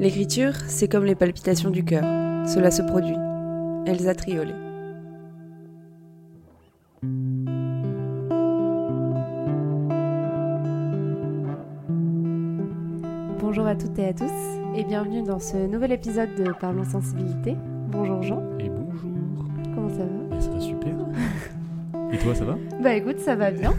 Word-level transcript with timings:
L'écriture, 0.00 0.54
c'est 0.66 0.88
comme 0.88 1.04
les 1.04 1.14
palpitations 1.14 1.68
du 1.68 1.84
cœur. 1.84 2.02
Cela 2.48 2.70
se 2.70 2.80
produit. 2.80 3.16
Elsa 3.84 4.14
Triolet. 4.14 4.54
Bonjour 13.40 13.66
à 13.66 13.74
toutes 13.74 13.98
et 13.98 14.06
à 14.06 14.14
tous 14.14 14.24
et 14.74 14.84
bienvenue 14.84 15.22
dans 15.22 15.38
ce 15.38 15.58
nouvel 15.66 15.92
épisode 15.92 16.34
de 16.34 16.50
Parlons 16.58 16.84
Sensibilité. 16.84 17.54
Bonjour 17.90 18.22
Jean. 18.22 18.42
Et 18.58 18.70
bonjour. 18.70 19.10
Comment 19.74 19.90
ça 19.90 20.04
va? 20.04 20.36
Eh, 20.36 20.40
Ça 20.40 20.50
va 20.50 20.60
super. 20.60 20.94
Et 22.10 22.16
toi, 22.16 22.34
ça 22.34 22.44
va? 22.46 22.56
Bah 22.82 22.94
écoute, 22.94 23.18
ça 23.18 23.36
va 23.36 23.50
bien. 23.50 23.74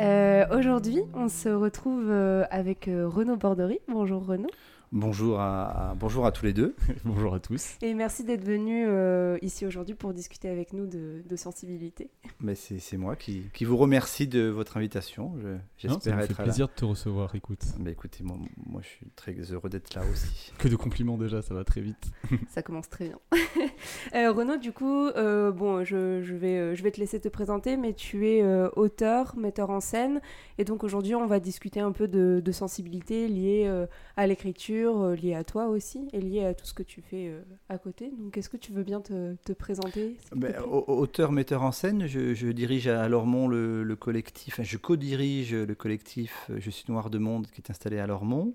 Euh, 0.00 0.46
Aujourd'hui, 0.50 0.98
on 1.14 1.28
se 1.28 1.48
retrouve 1.48 2.06
euh, 2.10 2.44
avec 2.50 2.88
euh, 2.88 3.06
Renaud 3.08 3.36
Bordery. 3.36 3.78
Bonjour 3.86 4.26
Renaud. 4.26 4.50
Bonjour 4.98 5.40
à, 5.40 5.90
à- 5.90 5.94
bonjour 5.96 6.24
à 6.24 6.30
tous 6.30 6.44
les 6.44 6.52
deux. 6.52 6.76
Bonjour 7.04 7.34
à 7.34 7.40
tous. 7.40 7.78
Et 7.82 7.94
merci 7.94 8.22
d'être 8.22 8.44
venu 8.44 8.86
euh, 8.86 9.36
ici 9.42 9.66
aujourd'hui 9.66 9.96
pour 9.96 10.14
discuter 10.14 10.48
avec 10.48 10.72
nous 10.72 10.86
de, 10.86 11.24
de 11.28 11.34
sensibilité. 11.36 12.10
Mais 12.38 12.54
c'est 12.54 12.78
c'est 12.78 12.96
moi 12.96 13.16
qui, 13.16 13.42
qui 13.52 13.64
vous 13.64 13.76
remercie 13.76 14.28
de 14.28 14.46
votre 14.46 14.76
invitation. 14.76 15.34
Je- 15.42 15.48
Non, 15.48 15.58
J'espère 15.78 16.00
ça 16.02 16.16
me 16.16 16.22
être 16.22 16.28
fait 16.28 16.38
là. 16.38 16.44
plaisir 16.44 16.68
de 16.68 16.72
te 16.74 16.84
recevoir, 16.84 17.34
écoute. 17.34 17.64
Mais 17.80 17.90
écoutez, 17.90 18.22
moi, 18.22 18.36
moi 18.66 18.82
je 18.84 18.88
suis 18.88 19.06
très 19.16 19.32
heureux 19.50 19.68
d'être 19.68 19.92
là 19.94 20.02
aussi. 20.12 20.52
Que 20.58 20.68
de 20.68 20.76
compliments 20.76 21.18
déjà, 21.18 21.42
ça 21.42 21.54
va 21.54 21.64
très 21.64 21.80
vite. 21.80 22.12
Ça 22.48 22.62
commence 22.62 22.88
très 22.88 23.08
bien. 23.08 23.18
Euh, 24.14 24.32
Renaud, 24.32 24.56
du 24.56 24.72
coup, 24.72 25.06
euh, 25.06 25.50
bon, 25.50 25.84
je, 25.84 26.22
je 26.22 26.34
vais, 26.34 26.56
euh, 26.56 26.74
je 26.74 26.82
vais 26.82 26.90
te 26.90 27.00
laisser 27.00 27.20
te 27.20 27.28
présenter, 27.28 27.76
mais 27.76 27.92
tu 27.92 28.28
es 28.28 28.42
euh, 28.42 28.68
auteur, 28.76 29.36
metteur 29.36 29.70
en 29.70 29.80
scène. 29.80 30.20
Et 30.58 30.64
donc 30.64 30.84
aujourd'hui, 30.84 31.14
on 31.14 31.26
va 31.26 31.40
discuter 31.40 31.80
un 31.80 31.92
peu 31.92 32.08
de, 32.08 32.40
de 32.44 32.52
sensibilité 32.52 33.28
liée 33.28 33.70
à 34.16 34.26
l'écriture, 34.26 35.08
liée 35.10 35.34
à 35.34 35.42
toi 35.42 35.66
aussi, 35.66 36.08
et 36.12 36.20
liée 36.20 36.44
à 36.44 36.54
tout 36.54 36.64
ce 36.64 36.74
que 36.74 36.82
tu 36.82 37.00
fais 37.00 37.32
à 37.68 37.78
côté. 37.78 38.12
Donc 38.16 38.36
est-ce 38.36 38.48
que 38.48 38.56
tu 38.56 38.72
veux 38.72 38.84
bien 38.84 39.00
te, 39.00 39.34
te 39.44 39.52
présenter 39.52 40.16
Ben, 40.34 40.54
auteur, 40.68 41.32
metteur 41.32 41.62
en 41.62 41.72
scène, 41.72 42.06
je, 42.06 42.34
je 42.34 42.48
dirige 42.48 42.86
à 42.86 43.08
Lormont 43.08 43.48
le, 43.48 43.82
le 43.82 43.96
collectif, 43.96 44.54
enfin, 44.54 44.62
je 44.62 44.76
co-dirige 44.76 45.54
le 45.54 45.74
collectif 45.74 46.50
Je 46.56 46.70
suis 46.70 46.84
Noir 46.88 47.10
de 47.10 47.18
Monde 47.18 47.48
qui 47.48 47.60
est 47.60 47.70
installé 47.70 47.98
à 47.98 48.06
Lormont. 48.06 48.54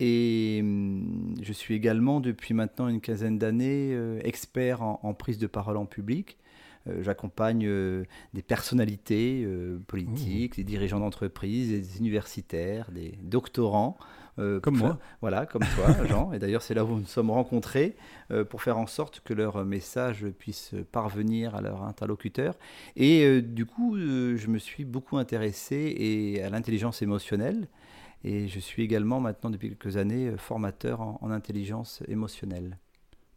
Et 0.00 0.58
hum, 0.62 1.34
je 1.42 1.52
suis 1.52 1.74
également, 1.74 2.20
depuis 2.20 2.54
maintenant 2.54 2.88
une 2.88 3.00
quinzaine 3.00 3.38
d'années, 3.38 3.90
euh, 3.94 4.20
expert 4.24 4.82
en, 4.82 5.00
en 5.02 5.14
prise 5.14 5.38
de 5.38 5.46
parole 5.46 5.76
en 5.76 5.86
public. 5.86 6.36
Euh, 6.88 7.02
J'accompagne 7.02 7.64
euh, 7.66 8.04
des 8.34 8.42
personnalités 8.42 9.44
politiques, 9.88 10.56
des 10.56 10.64
dirigeants 10.64 11.00
d'entreprise, 11.00 11.70
des 11.70 11.98
universitaires, 11.98 12.90
des 12.92 13.18
doctorants. 13.22 13.96
euh, 14.38 14.60
Comme 14.60 14.76
moi. 14.76 14.88
faire- 14.90 14.98
Voilà, 15.22 15.46
comme 15.46 15.62
toi, 15.74 15.96
Jean. 16.06 16.32
Et 16.34 16.38
d'ailleurs, 16.38 16.62
c'est 16.62 16.74
là 16.74 16.84
où 16.84 16.88
nous 16.88 17.00
nous 17.00 17.06
sommes 17.06 17.30
rencontrés 17.30 17.96
euh, 18.30 18.44
pour 18.44 18.62
faire 18.62 18.76
en 18.78 18.86
sorte 18.86 19.20
que 19.24 19.32
leur 19.34 19.64
message 19.64 20.26
puisse 20.38 20.74
parvenir 20.92 21.54
à 21.56 21.62
leur 21.62 21.82
interlocuteur. 21.84 22.54
Et 22.96 23.24
euh, 23.24 23.40
du 23.42 23.64
coup, 23.66 23.96
je 23.96 24.46
me 24.46 24.58
suis 24.58 24.84
beaucoup 24.84 25.16
intéressé 25.16 25.94
et 25.98 26.42
à 26.42 26.50
l'intelligence 26.50 27.00
émotionnelle. 27.02 27.66
Et 28.24 28.48
je 28.48 28.58
suis 28.58 28.82
également 28.82 29.20
maintenant, 29.20 29.50
depuis 29.50 29.68
quelques 29.68 29.96
années, 29.96 30.28
euh, 30.28 30.36
formateur 30.36 31.00
en, 31.00 31.18
en 31.20 31.30
intelligence 31.30 32.02
émotionnelle. 32.08 32.78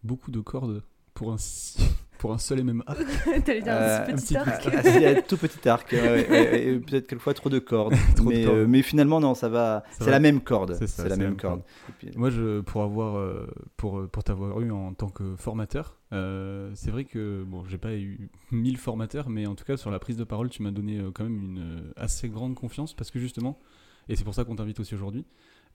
Beaucoup 0.04 0.32
de 0.32 0.40
cordes 0.40 0.84
pour 1.14 1.32
un, 1.34 1.36
pour 2.18 2.34
un 2.34 2.38
seul 2.38 2.60
et 2.60 2.64
même 2.64 2.82
arc. 2.88 3.00
T'allais 3.46 3.62
dire 3.62 3.74
Euh, 3.74 4.06
un 4.08 4.14
petit 4.16 4.34
petit- 4.34 4.38
arc. 4.38 4.68
Ah, 4.74 4.82
c'est 4.84 5.18
un 5.18 5.22
tout 5.22 5.38
petit 5.38 5.68
arc, 5.70 5.92
ouais, 5.92 6.02
ouais, 6.02 6.30
ouais, 6.30 6.64
et 6.68 6.80
peut-être 6.80 7.08
quelquefois 7.08 7.34
trop 7.34 7.50
de 7.50 7.60
cordes. 7.60 7.94
Trop 8.16 8.30
de 8.30 8.36
mais, 8.36 8.44
cordes. 8.46 8.58
euh, 8.58 8.68
mais 8.68 8.82
finalement, 8.82 9.20
non, 9.20 9.36
ça 9.36 9.50
va. 9.50 9.84
C'est 10.00 10.10
la 10.10 10.20
même 10.20 10.40
corde. 10.42 10.78
C'est 10.88 11.08
la 11.10 11.18
même 11.18 11.36
corde. 11.36 11.62
Puis, 12.00 12.10
Moi, 12.16 12.30
je, 12.30 12.62
pour 12.62 12.82
avoir, 12.84 13.18
euh, 13.18 13.48
pour, 13.78 14.08
pour 14.08 14.24
t'avoir 14.24 14.60
eu 14.62 14.72
en 14.72 14.94
tant 14.94 15.10
que 15.10 15.36
formateur, 15.36 15.98
euh, 16.14 16.72
c'est 16.74 16.90
vrai 16.90 17.04
que 17.06 17.44
bon, 17.46 17.64
j'ai 17.66 17.78
pas 17.78 17.94
eu 17.96 18.30
1000 18.52 18.78
formateurs, 18.78 19.30
mais 19.30 19.46
en 19.46 19.54
tout 19.56 19.66
cas 19.66 19.78
sur 19.78 19.92
la 19.92 20.00
prise 20.00 20.18
de 20.18 20.24
parole, 20.24 20.50
tu 20.50 20.64
m'as 20.64 20.72
donné 20.72 20.98
euh, 21.00 21.12
quand 21.14 21.26
même 21.26 21.42
une 21.44 21.60
euh, 21.60 21.94
assez 21.98 22.30
grande 22.30 22.56
confiance 22.56 22.94
parce 22.96 23.12
que 23.12 23.20
justement, 23.20 23.60
et 24.08 24.16
c'est 24.16 24.24
pour 24.24 24.34
ça 24.34 24.44
qu'on 24.46 24.56
t'invite 24.56 24.80
aussi 24.80 24.96
aujourd'hui, 24.96 25.26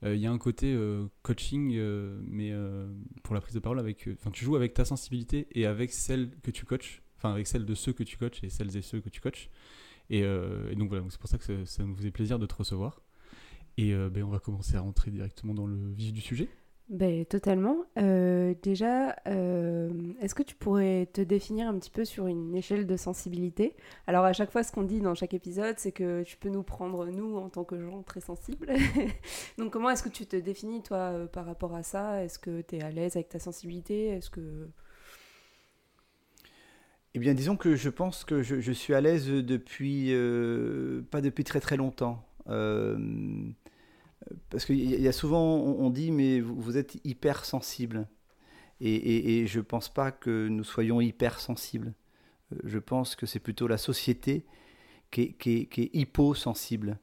euh, 0.03 0.15
il 0.15 0.21
y 0.21 0.27
a 0.27 0.31
un 0.31 0.37
côté 0.37 0.73
euh, 0.73 1.07
coaching, 1.21 1.73
euh, 1.75 2.19
mais 2.27 2.53
pour 3.23 3.35
la 3.35 3.41
prise 3.41 3.53
de 3.53 3.59
parole 3.59 3.79
avec, 3.79 4.09
tu 4.33 4.45
joues 4.45 4.55
avec 4.55 4.73
ta 4.73 4.85
sensibilité 4.85 5.47
et 5.51 5.65
avec 5.65 5.91
celle 5.91 6.31
que 6.41 6.51
tu 6.51 6.65
coaches, 6.65 7.01
enfin 7.17 7.31
avec 7.31 7.47
celle 7.47 7.65
de 7.65 7.75
ceux 7.75 7.93
que 7.93 8.03
tu 8.03 8.17
coaches 8.17 8.43
et 8.43 8.49
celles 8.49 8.75
et 8.75 8.81
ceux 8.81 9.01
que 9.01 9.09
tu 9.09 9.21
coaches. 9.21 9.49
Et, 10.09 10.23
donc 10.75 10.89
voilà, 10.89 11.03
c'est 11.09 11.19
pour 11.19 11.29
ça 11.29 11.37
que 11.37 11.43
ça, 11.43 11.53
ça 11.65 11.83
nous 11.83 11.95
faisait 11.95 12.11
plaisir 12.11 12.39
de 12.39 12.45
te 12.45 12.55
recevoir. 12.55 13.01
Et 13.77 13.93
ben, 13.93 14.23
on 14.23 14.29
va 14.29 14.39
commencer 14.39 14.75
à 14.75 14.81
rentrer 14.81 15.11
directement 15.11 15.53
dans 15.53 15.67
le 15.67 15.91
vif 15.91 16.13
du 16.13 16.21
sujet. 16.21 16.49
Ben, 16.89 17.25
totalement. 17.25 17.77
Euh, 17.97 18.53
déjà, 18.61 19.15
euh, 19.27 19.89
est-ce 20.21 20.35
que 20.35 20.43
tu 20.43 20.53
pourrais 20.55 21.07
te 21.11 21.19
définir 21.21 21.67
un 21.67 21.79
petit 21.79 21.89
peu 21.89 22.05
sur 22.05 22.27
une 22.27 22.55
échelle 22.55 22.85
de 22.85 22.95
sensibilité? 22.95 23.75
Alors, 24.05 24.23
à 24.23 24.33
chaque 24.33 24.51
fois, 24.51 24.61
ce 24.61 24.71
qu'on 24.71 24.83
dit 24.83 25.01
dans 25.01 25.15
chaque 25.15 25.33
épisode, 25.33 25.75
c'est 25.79 25.91
que 25.91 26.21
tu 26.21 26.37
peux 26.37 26.49
nous 26.49 26.61
prendre, 26.61 27.07
nous, 27.07 27.37
en 27.37 27.49
tant 27.49 27.63
que 27.63 27.79
gens 27.79 28.03
très 28.03 28.21
sensibles. 28.21 28.67
Donc, 29.57 29.73
comment 29.73 29.89
est-ce 29.89 30.03
que 30.03 30.09
tu 30.09 30.27
te 30.27 30.35
définis, 30.35 30.83
toi, 30.83 30.97
euh, 30.97 31.25
par 31.25 31.45
rapport 31.47 31.73
à 31.73 31.81
ça? 31.81 32.23
Est-ce 32.23 32.37
que 32.37 32.61
tu 32.61 32.75
es 32.75 32.83
à 32.83 32.91
l'aise 32.91 33.15
avec 33.15 33.29
ta 33.29 33.39
sensibilité? 33.39 34.09
Est-ce 34.09 34.29
que... 34.29 34.69
Eh 37.15 37.19
bien, 37.19 37.33
disons 37.33 37.57
que 37.57 37.75
je 37.75 37.89
pense 37.89 38.25
que 38.25 38.43
je, 38.43 38.71
suis 38.73 38.93
à 38.93 39.01
l'aise 39.01 39.27
depuis, 39.27 40.13
pas 41.09 41.21
depuis 41.21 41.45
très 41.45 41.61
très 41.61 41.77
longtemps. 41.77 42.21
Parce 44.49 44.65
qu'il 44.65 44.77
y, 44.79 45.07
a- 45.07 45.11
souvent, 45.11 45.43
on, 45.57 45.89
dit, 45.89 46.11
mais 46.11 46.39
vous, 46.41 46.77
êtes 46.77 46.97
hypersensible. 47.03 48.07
Et, 48.81 49.41
et, 49.41 49.47
je 49.47 49.59
ne 49.59 49.63
pense 49.63 49.89
pas 49.89 50.11
que 50.11 50.47
nous 50.47 50.63
soyons 50.63 51.01
hypersensibles. 51.01 51.93
Euh, 52.53 52.57
Je 52.65 52.79
pense 52.79 53.15
que 53.15 53.25
c'est 53.25 53.39
plutôt 53.39 53.67
la 53.67 53.77
société 53.77 54.45
qui 55.11 55.21
est, 55.23 55.33
qui 55.33 55.51
est- 55.61 55.65
qui 55.67 55.81
est 55.83 55.91
hyposensible. 55.95 56.99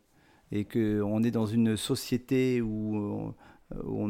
Et 0.53 0.65
qu'on 0.67 1.23
est 1.23 1.31
dans 1.31 1.47
une 1.47 1.77
société 1.79 2.61
où, 2.63 3.35
où 3.85 4.09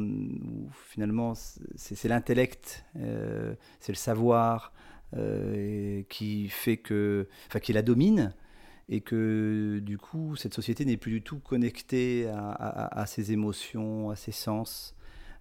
finalement 0.72 1.34
c'est 1.76 2.08
l'intellect, 2.08 2.84
euh, 2.96 3.54
c'est 3.80 3.92
le 3.92 3.96
savoir, 3.96 4.72
euh, 5.16 6.02
qui 6.08 6.48
fait 6.48 6.78
que, 6.78 7.28
enfin, 7.48 7.60
qui 7.60 7.72
la 7.72 7.82
domine, 7.82 8.34
et 8.92 9.00
que 9.00 9.80
du 9.82 9.96
coup, 9.96 10.36
cette 10.36 10.52
société 10.52 10.84
n'est 10.84 10.98
plus 10.98 11.12
du 11.12 11.22
tout 11.22 11.38
connectée 11.38 12.28
à, 12.28 13.06
ses 13.06 13.32
émotions, 13.32 14.10
à 14.10 14.16
ses 14.16 14.32
sens. 14.32 14.94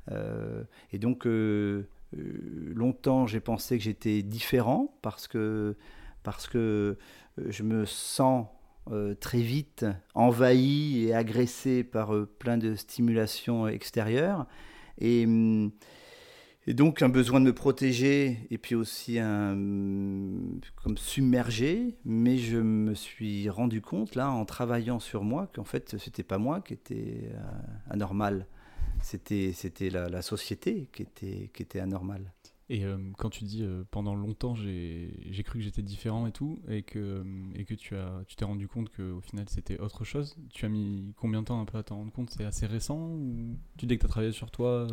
Euh, 0.10 0.64
et 0.94 1.00
donc, 1.00 1.28
euh, 1.28 1.86
euh, 2.18 2.72
longtemps, 2.74 3.28
j'ai 3.28 3.42
pensé 3.42 3.78
que 3.78 3.84
j'étais 3.84 4.22
différent 4.22 4.98
parce 5.02 5.28
que, 5.28 5.76
parce 6.24 6.48
que 6.48 6.98
je 7.46 7.64
me 7.64 7.86
sens 7.86 8.48
très 9.20 9.42
vite 9.42 9.86
envahi 10.16 11.08
et 11.08 11.14
agressé 11.14 11.84
par 11.84 12.14
plein 12.40 12.58
de 12.58 12.76
stimulations 12.76 13.68
extérieures. 13.68 14.48
Et, 14.98 15.26
hum, 15.26 15.74
et 16.68 16.74
donc 16.74 17.02
un 17.02 17.10
besoin 17.10 17.40
de 17.40 17.46
me 17.46 17.54
protéger 17.54 18.48
et 18.52 18.58
puis 18.58 18.76
aussi 18.76 19.18
un 19.18 19.58
comme 20.84 20.98
submergé, 20.98 21.96
mais 22.06 22.38
je 22.38 22.58
me 22.58 22.94
suis 22.94 23.50
rendu 23.50 23.82
compte 23.82 24.16
là 24.16 24.30
en 24.30 24.46
travaillant 24.46 25.00
sur 25.00 25.24
moi 25.24 25.50
qu'en 25.54 25.64
fait 25.64 25.98
c'était 25.98 26.24
pas 26.24 26.38
moi 26.38 26.62
qui 26.62 26.74
était 26.74 27.32
euh, 27.34 27.42
anormal, 27.90 28.46
c'était 29.02 29.54
c'était 29.54 29.90
la, 29.90 30.22
société 30.22 30.88
qui 30.94 31.02
était 31.02 31.50
qui 31.54 31.64
était 31.64 31.80
anormale. 31.80 32.32
Et 32.70 32.86
euh, 32.86 32.98
quand 33.18 33.30
tu 33.30 33.44
dis 33.44 33.64
euh, 33.64 33.84
pendant 33.92 34.16
longtemps 34.16 34.56
j'ai 34.56 35.44
cru 35.44 35.60
que 35.60 35.66
j'étais 35.66 35.82
différent 35.82 36.28
et 36.28 36.32
tout, 36.32 36.62
et 36.70 36.84
que, 36.84 37.26
et 37.56 37.66
que 37.66 37.74
tu 37.74 37.96
as 37.96 38.24
tu 38.28 38.36
t'es 38.36 38.46
rendu 38.46 38.68
compte 38.68 38.90
qu'au 38.96 39.20
final 39.20 39.46
c'était 39.50 39.80
autre 39.80 40.06
chose, 40.06 40.38
tu 40.54 40.66
as 40.66 40.70
mis 40.70 41.14
combien 41.18 41.42
de 41.42 41.48
temps 41.48 41.60
un 41.60 41.66
peu 41.66 41.80
à 41.80 41.84
t'en 41.84 41.98
rendre 41.98 42.12
compte? 42.12 42.30
C'est 42.30 42.46
assez 42.46 42.68
récent 42.68 43.10
ou 43.10 43.58
tu 43.78 43.88
dis 43.88 43.96
que 43.96 44.02
tu 44.02 44.06
as 44.06 44.10
travaillé 44.10 44.32
sur 44.32 44.52
toi 44.52 44.88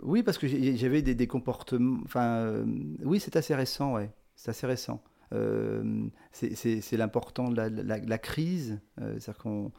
Oui, 0.00 0.22
parce 0.22 0.38
que 0.38 0.46
j'avais 0.48 1.02
des, 1.02 1.26
comportements. 1.26 2.00
Enfin, 2.04 2.24
euh, 2.38 2.64
oui, 3.04 3.20
c'est 3.20 3.36
assez 3.36 3.54
récent, 3.54 3.94
ouais. 3.94 4.10
C'est 4.36 4.50
assez 4.50 4.66
récent. 4.66 5.02
Euh, 5.32 6.04
c'est- 6.30 6.54
c'est 6.54 6.80
c'est 6.82 6.96
l'important 6.96 7.48
de 7.50 7.56
la, 7.56 8.18
crise. 8.18 8.80
euh, 9.00 9.18
C'est-à-dire 9.18 9.42
qu'on 9.42 9.72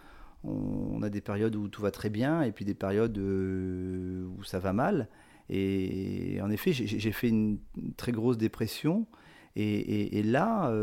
on 0.44 1.02
a 1.04 1.10
des 1.10 1.22
périodes 1.22 1.56
où 1.56 1.68
tout 1.70 1.82
va 1.82 1.92
très 1.92 2.10
bien 2.10 2.42
et 2.42 2.52
puis 2.52 2.66
des 2.66 2.74
périodes 2.74 3.18
où 3.18 4.44
ça 4.44 4.60
va 4.60 4.74
mal. 4.74 5.08
Et 5.50 6.40
en 6.42 6.50
effet, 6.50 6.74
j'ai 6.74 7.12
fait 7.12 7.30
une, 7.30 7.60
très 7.98 8.12
grosse 8.12 8.38
dépression. 8.38 9.08
Et, 9.56 10.24
là, 10.24 10.74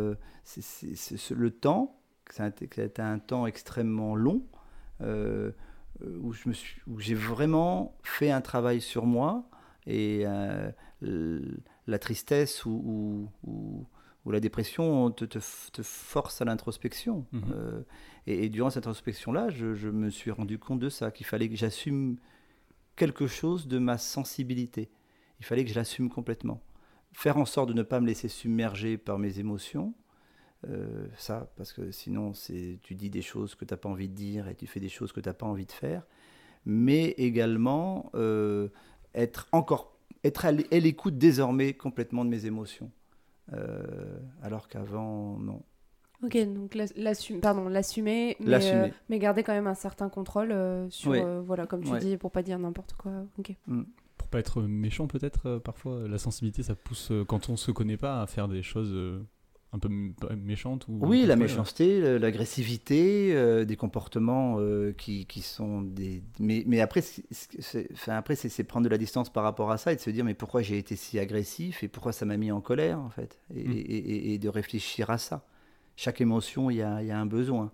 c'est- 0.44 0.62
c'est- 0.62 0.94
c'est- 0.97 1.17
c'est 1.17 1.35
le 1.35 1.50
temps, 1.50 2.00
a 2.38 2.49
été 2.49 3.03
un 3.03 3.19
temps 3.19 3.47
extrêmement 3.47 4.15
long. 4.15 4.43
Euh, 6.02 6.19
où 6.20 6.32
je 6.32 6.49
me 6.49 6.52
suis, 6.55 6.81
où 6.87 6.99
j'ai 7.00 7.14
vraiment 7.14 7.97
fait 8.02 8.31
un 8.31 8.41
travail 8.41 8.81
sur 8.81 9.06
moi 9.06 9.44
et 9.87 10.23
euh, 10.26 10.70
la 11.87 11.99
tristesse 11.99 12.64
ou, 12.64 12.70
ou- 12.70 13.29
ou- 13.50 13.87
ou 14.26 14.31
la 14.32 14.41
dépression 14.41 15.11
te, 15.11 15.25
te 15.25 15.38
f- 15.38 15.70
te 15.70 15.82
force 15.82 16.43
à 16.43 16.44
l'introspection. 16.44 17.26
Mhm. 17.32 17.43
Euh, 17.55 17.82
et, 18.26 18.44
et 18.44 18.49
durant 18.50 18.69
cette 18.69 18.87
introspection-là, 18.87 19.49
je, 19.49 19.75
je 19.75 19.88
me 19.88 20.11
suis 20.11 20.31
rendu 20.31 20.58
compte 20.58 20.79
de 20.79 20.91
ça, 20.91 21.11
qu'il 21.11 21.25
fallait 21.26 21.49
que 21.49 21.56
j'assume 21.56 22.17
quelque 22.97 23.26
chose 23.26 23.67
de 23.67 23.79
ma 23.79 23.97
sensibilité. 23.97 24.91
Il 25.38 25.47
fallait 25.47 25.64
que 25.64 25.70
je 25.70 25.75
l'assume 25.75 26.11
complètement. 26.11 26.61
Faire 27.12 27.38
en 27.38 27.47
sorte 27.47 27.70
de 27.70 27.75
ne 27.75 27.82
pas 27.82 27.99
me 28.00 28.06
laisser 28.06 28.29
submerger 28.29 28.99
par 28.99 29.19
mes 29.19 29.38
émotions, 29.38 29.94
euh, 30.69 31.07
ça, 31.17 31.51
parce 31.57 31.73
que 31.73 31.91
sinon 31.91 32.33
tu 32.83 32.95
dis 32.95 33.09
des 33.09 33.23
choses 33.23 33.55
que 33.55 33.65
tu 33.65 33.73
n'as 33.73 33.79
pas 33.79 33.89
envie 33.89 34.09
de 34.09 34.15
dire 34.15 34.47
et 34.49 34.55
tu 34.55 34.67
fais 34.67 34.81
des 34.81 34.91
choses 34.91 35.11
que 35.11 35.21
tu 35.21 35.29
n'as 35.29 35.35
pas 35.35 35.47
envie 35.47 35.65
de 35.65 35.73
faire, 35.73 36.07
mais 36.67 37.15
également 37.17 38.11
euh, 38.15 38.69
être 39.15 39.49
encore 39.53 39.97
être 40.23 40.45
à 40.45 40.53
l'écoute 40.53 41.17
désormais 41.17 41.73
complètement 41.73 42.27
de 42.27 42.31
mes 42.31 42.45
émotions, 42.45 42.91
euh, 43.55 44.19
alors 44.43 44.69
qu'avant 44.69 45.39
non. 45.39 45.62
Ok, 46.23 46.37
donc 46.53 46.75
l'assumer, 46.75 47.41
pardon, 47.41 47.71
l'assumer, 47.71 48.37
mais, 48.41 48.93
mais, 49.09 49.19
garder 49.19 49.43
quand 49.43 49.55
même 49.55 49.67
un 49.67 49.75
certain 49.75 50.11
contrôle 50.11 50.55
sur, 50.91 51.43
voilà, 51.43 51.67
comme 51.67 51.83
tu 51.83 51.99
dis, 52.01 52.19
pour 52.19 52.31
pas 52.31 52.43
dire 52.43 52.59
n'importe 52.59 52.93
quoi. 52.93 53.25
Ok. 53.39 53.55
Mm. 53.67 53.85
Pour 54.19 54.29
pas 54.29 54.41
être 54.41 54.61
méchant 54.61 55.07
peut-être, 55.07 55.57
parfois 55.57 56.07
la 56.07 56.19
sensibilité 56.19 56.62
ça 56.62 56.75
pousse 56.75 57.11
quand 57.27 57.49
on 57.49 57.57
se 57.57 57.71
connaît 57.71 57.97
pas 57.97 58.21
à 58.21 58.27
faire 58.27 58.49
des 58.49 58.62
choses 58.62 59.25
un 59.73 59.79
peu 59.79 59.89
méchante 60.37 60.87
ou 60.89 60.99
Oui, 61.01 61.27
la 61.27 61.37
méchanceté, 61.37 62.19
l'agressivité, 62.19 63.33
euh, 63.35 63.65
des 63.65 63.77
comportements 63.77 64.57
euh, 64.59 64.93
qui, 64.93 65.27
qui, 65.27 65.43
sont 65.43 65.83
des. 65.83 66.23
Mais, 66.41 66.65
mais 66.67 66.81
après, 66.81 67.03
c'est 67.03 68.65
prendre 68.65 68.85
de 68.85 68.91
la 68.91 68.99
distance 68.99 69.31
par 69.33 69.45
rapport 69.45 69.71
à 69.71 69.79
ça 69.79 69.93
et 69.93 69.97
de 69.97 70.01
se 70.01 70.11
dire 70.11 70.25
mais 70.25 70.35
pourquoi 70.35 70.63
j'ai 70.63 70.79
été 70.79 70.97
si 70.97 71.19
agressif 71.21 71.85
et 71.85 71.89
pourquoi 71.89 72.13
ça 72.13 72.25
m'a 72.25 72.37
mis 72.37 72.51
en 72.51 72.61
colère 72.61 72.99
en 72.99 73.11
fait 73.11 73.39
et, 73.55 73.65
mm. 73.65 73.73
et, 73.73 74.35
et, 74.35 74.39
de 74.39 74.49
réfléchir 74.49 75.11
à 75.11 75.19
ça. 75.19 75.47
Chaque 75.95 76.21
émotion, 76.21 76.71
il 76.71 76.79
y 76.79 76.83
a, 76.83 77.03
y 77.03 77.13
a, 77.13 77.19
un 77.19 77.27
besoin. 77.27 77.73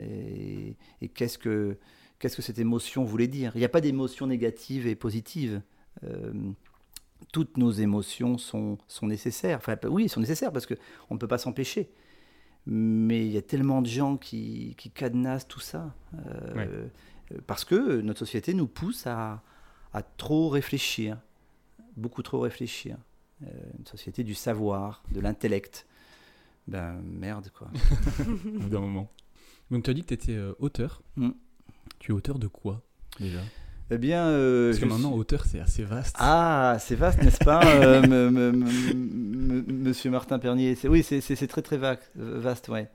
Et, 0.00 0.76
qu'est-ce 1.14 1.36
que 1.36 1.76
qu'est-ce 2.18 2.36
que 2.36 2.42
cette 2.42 2.58
émotion 2.58 3.04
voulait 3.04 3.28
dire? 3.28 3.52
Il 3.54 3.58
n'y 3.58 3.64
a 3.64 3.70
pas 3.70 3.82
d'émotion 3.82 4.26
négative 4.26 4.86
et 4.86 4.94
positive. 4.94 5.60
Euh, 6.04 6.32
toutes 7.32 7.56
nos 7.56 7.70
émotions 7.70 8.38
sont, 8.38 8.78
sont 8.88 9.06
nécessaires. 9.06 9.58
Enfin, 9.58 9.76
oui, 9.88 10.04
elles 10.04 10.10
sont 10.10 10.20
nécessaires 10.20 10.52
parce 10.52 10.66
qu'on 10.66 11.14
ne 11.14 11.18
peut 11.18 11.28
pas 11.28 11.38
s'empêcher. 11.38 11.90
Mais 12.66 13.24
il 13.26 13.32
y 13.32 13.36
a 13.36 13.42
tellement 13.42 13.80
de 13.80 13.86
gens 13.86 14.16
qui, 14.16 14.74
qui 14.76 14.90
cadenassent 14.90 15.46
tout 15.46 15.60
ça. 15.60 15.94
Euh, 16.26 16.86
parce 17.46 17.64
que 17.64 18.00
notre 18.00 18.18
société 18.18 18.54
nous 18.54 18.66
pousse 18.66 19.06
à, 19.06 19.42
à 19.92 20.02
trop 20.02 20.48
réfléchir, 20.48 21.18
beaucoup 21.96 22.22
trop 22.22 22.40
réfléchir. 22.40 22.96
Euh, 23.42 23.48
une 23.78 23.86
société 23.86 24.24
du 24.24 24.34
savoir, 24.34 25.02
de 25.12 25.20
l'intellect. 25.20 25.86
Ben 26.66 27.00
merde, 27.02 27.50
quoi. 27.56 27.70
D'un 28.70 28.80
moment. 28.80 29.10
Donc 29.70 29.84
tu 29.84 29.90
as 29.90 29.94
dit 29.94 30.02
que 30.02 30.08
tu 30.08 30.14
étais 30.14 30.36
euh, 30.36 30.54
auteur. 30.58 31.02
Mm. 31.16 31.30
Tu 31.98 32.12
es 32.12 32.14
auteur 32.14 32.38
de 32.38 32.46
quoi 32.46 32.82
déjà? 33.20 33.40
Eh 33.90 33.98
bien, 33.98 34.26
euh, 34.26 34.70
parce 34.70 34.80
que 34.80 34.86
maintenant, 34.86 35.12
auteur, 35.12 35.44
c'est 35.44 35.60
assez 35.60 35.84
vaste. 35.84 36.16
Ah, 36.18 36.76
c'est 36.80 36.96
vaste, 36.96 37.22
n'est-ce 37.22 37.44
pas, 37.44 37.64
euh, 37.64 38.02
Monsieur 39.68 40.10
Martin 40.10 40.40
Pernier 40.40 40.76
Oui, 40.88 41.04
c'est 41.04 41.46
très 41.46 41.62
très 41.62 41.78
vaste, 41.78 42.68
ouais. 42.68 42.88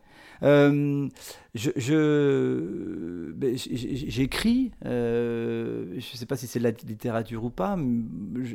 Euh, 0.43 1.07
je, 1.55 3.31
ben, 3.31 3.55
j'écris, 3.55 4.71
je 4.83 5.95
ne 5.95 6.01
sais 6.01 6.25
pas 6.25 6.35
si 6.35 6.47
c'est 6.47 6.59
de 6.59 6.65
la 6.65 6.71
littérature 6.71 7.45
ou 7.45 7.49
pas. 7.49 7.77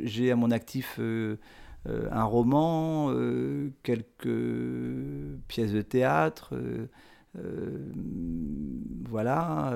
J'ai 0.03 0.31
à 0.31 0.35
mon 0.35 0.51
actif 0.51 0.99
un 0.99 2.23
roman, 2.23 3.11
quelques 3.81 4.27
pièces 5.47 5.71
de 5.71 5.81
théâtre. 5.81 6.53
voilà 9.09 9.73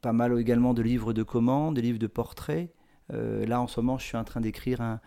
pas 0.00 0.12
mal 0.12 0.38
également 0.38 0.74
de 0.74 0.82
livres 0.82 1.12
de 1.12 1.22
commandes, 1.22 1.74
des 1.74 1.82
livres 1.82 1.98
de 1.98 2.06
portraits. 2.06 2.70
Euh, 3.12 3.44
là, 3.46 3.60
en 3.60 3.66
ce 3.66 3.80
moment, 3.80 3.98
je 3.98 4.04
suis 4.04 4.16
en 4.16 4.24
train 4.24 4.40
d'écrire 4.40 4.80
un, 4.80 5.00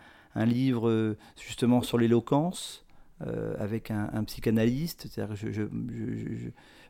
livre 0.44 0.90
euh, 0.90 1.16
justement 1.40 1.80
sur 1.80 1.96
l'éloquence 1.96 2.84
euh, 3.26 3.54
avec 3.58 3.90
un, 3.90 4.24
psychanalyste. 4.24 5.08
Je, 5.34 5.62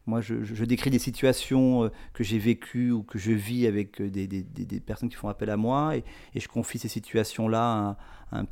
moi, 0.07 0.21
je, 0.21 0.65
décris 0.65 0.91
des 0.91 0.99
situations 0.99 1.91
que 2.13 2.25
j'ai 2.25 2.39
vécues 2.39 2.91
ou 2.91 3.03
que 3.03 3.19
je 3.19 3.33
vis 3.33 3.67
avec 3.67 4.03
des, 4.03 4.81
personnes 4.85 5.09
qui 5.09 5.17
font 5.17 5.29
appel 5.29 5.51
à 5.51 5.57
moi 5.57 5.97
et, 5.97 6.05
je 6.35 6.49
confie 6.49 6.79
ces 6.79 6.89
situations-là 6.89 7.97
à, 8.33 8.41
un, 8.41 8.47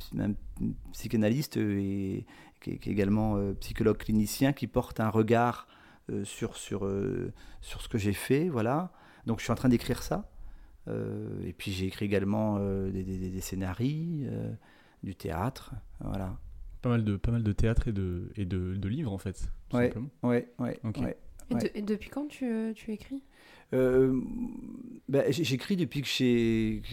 psychanalyste 0.93 1.57
et, 1.57 2.25
qui, 2.61 2.71
est, 2.71 2.87
également 2.87 3.37
psychologue 3.59 3.97
clinicien 3.97 4.53
qui 4.53 4.67
porte 4.67 5.01
un 5.01 5.09
regard 5.09 5.67
sur, 6.23 6.55
sur, 6.55 6.89
sur 7.61 7.81
ce 7.81 7.89
que 7.89 7.97
j'ai 7.97 8.13
fait. 8.13 8.47
Voilà. 8.47 8.91
Donc 9.25 9.39
je 9.39 9.43
suis 9.43 9.51
en 9.51 9.55
train 9.55 9.69
d'écrire 9.69 10.03
ça. 10.03 10.29
Euh, 10.87 11.43
et 11.43 11.53
puis 11.53 11.71
j'ai 11.71 11.87
écrit 11.87 12.05
également 12.05 12.57
euh, 12.59 12.91
des, 12.91 13.03
des, 13.03 13.41
scénarios, 13.41 14.27
euh, 14.27 14.51
du 15.03 15.15
théâtre, 15.15 15.73
voilà. 15.99 16.37
Pas 16.81 16.89
mal 16.89 17.03
de, 17.03 17.17
pas 17.17 17.31
mal 17.31 17.41
de 17.41 17.51
théâtre 17.51 17.87
et 17.87 17.91
de, 17.91 18.31
et 18.35 18.45
de, 18.45 18.75
de 18.75 18.87
livres 18.87 19.11
en 19.11 19.17
fait. 19.17 19.49
Tout 19.69 19.77
ouais, 19.77 19.91
ouais, 20.21 20.47
ouais, 20.59 21.17
Et, 21.73 21.81
depuis 21.81 22.09
quand 22.09 22.27
tu, 22.27 22.73
tu 22.75 22.91
écris? 22.91 23.23
Bah, 23.71 25.29
J'écris 25.31 25.75
depuis 25.75 26.03
que 26.03 26.07
j'ai, 26.07 26.83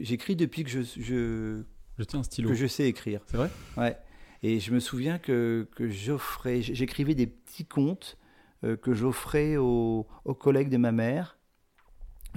j'écris 0.00 0.34
depuis 0.34 0.64
que 0.64 0.70
je, 0.70 0.80
je, 0.80 1.62
je 1.98 2.04
tiens 2.04 2.20
un 2.20 2.22
stylo. 2.22 2.48
que 2.48 2.54
je 2.54 2.66
sais 2.66 2.88
écrire. 2.88 3.20
C'est 3.26 3.36
vrai? 3.36 3.50
Ouais. 3.76 3.96
Et 4.42 4.58
je 4.60 4.72
me 4.72 4.80
souviens 4.80 5.18
que, 5.18 5.68
que 5.76 5.88
j'offrais, 5.88 6.62
j'écrivais 6.62 7.14
des 7.14 7.26
petits 7.26 7.66
contes 7.66 8.16
euh, 8.16 8.25
que 8.62 8.94
j'offrais 8.94 9.56
aux, 9.56 10.06
collègues 10.38 10.70
de 10.70 10.76
ma 10.76 10.92
mère. 10.92 11.36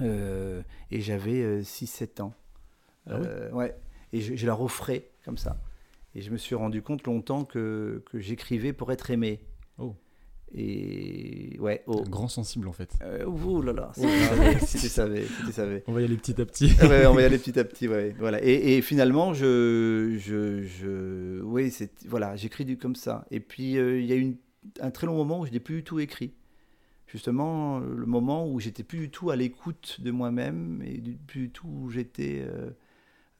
Euh, 0.00 0.62
et 0.90 1.00
j'avais 1.00 1.60
6-7 1.60 2.20
euh, 2.20 2.22
ans. 2.22 2.34
Ah 3.08 3.54
ouais. 3.54 3.76
Et 4.12 4.20
je, 4.20 4.46
leur 4.46 4.60
offrais 4.60 5.10
comme 5.24 5.38
ça. 5.38 5.60
Et 6.14 6.22
je 6.22 6.30
me 6.30 6.36
suis 6.36 6.54
rendu 6.54 6.82
compte 6.82 7.04
longtemps 7.06 7.44
que, 7.44 8.02
que 8.10 8.18
j'écrivais 8.18 8.72
pour 8.72 8.90
être 8.92 9.10
aimé. 9.10 9.40
Oh. 9.78 9.94
Et 10.52 11.56
ouais, 11.60 11.84
oh. 11.86 12.02
grand 12.02 12.26
sensible 12.26 12.66
en 12.66 12.72
fait. 12.72 12.98
oh 13.24 13.62
là 13.62 13.72
là, 13.72 13.92
si 13.94 14.78
tu 14.78 14.88
savais, 14.88 15.26
On 15.86 15.92
va 15.92 16.00
y 16.00 16.04
aller 16.04 16.16
petit 16.16 16.40
à 16.40 16.44
petit. 16.44 16.72
ouais, 16.82 17.06
on 17.06 17.14
va 17.14 17.22
y 17.22 17.24
aller 17.24 17.38
petit 17.38 17.56
à 17.56 17.62
petit, 17.62 17.86
ouais. 17.86 18.16
Voilà. 18.18 18.42
Et, 18.42 18.76
et 18.76 18.82
finalement, 18.82 19.32
je, 19.32 20.16
je, 20.18 20.62
je, 20.62 21.40
oui, 21.42 21.70
c'est, 21.70 22.04
voilà, 22.08 22.34
j'écris 22.34 22.64
du 22.64 22.78
comme 22.78 22.96
ça. 22.96 23.26
Et 23.30 23.38
puis 23.38 23.74
il 23.74 24.06
y 24.06 24.12
a 24.12 24.16
une 24.16 24.36
un 24.80 24.90
très 24.90 25.06
long 25.06 25.16
moment 25.16 25.40
où 25.40 25.46
je 25.46 25.52
n'ai 25.52 25.60
plus 25.60 25.76
du 25.76 25.84
tout 25.84 26.00
écrit. 26.00 26.34
Justement, 27.06 27.80
le 27.80 28.06
moment 28.06 28.46
où 28.46 28.60
j'étais 28.60 28.84
plus 28.84 28.98
du 28.98 29.10
tout 29.10 29.30
à 29.30 29.36
l'écoute 29.36 30.00
de 30.00 30.12
moi-même 30.12 30.80
et 30.86 31.00
plus 31.26 31.40
du 31.40 31.50
tout 31.50 31.66
où 31.66 31.90
j'étais, 31.90 32.44
euh, 32.46 32.70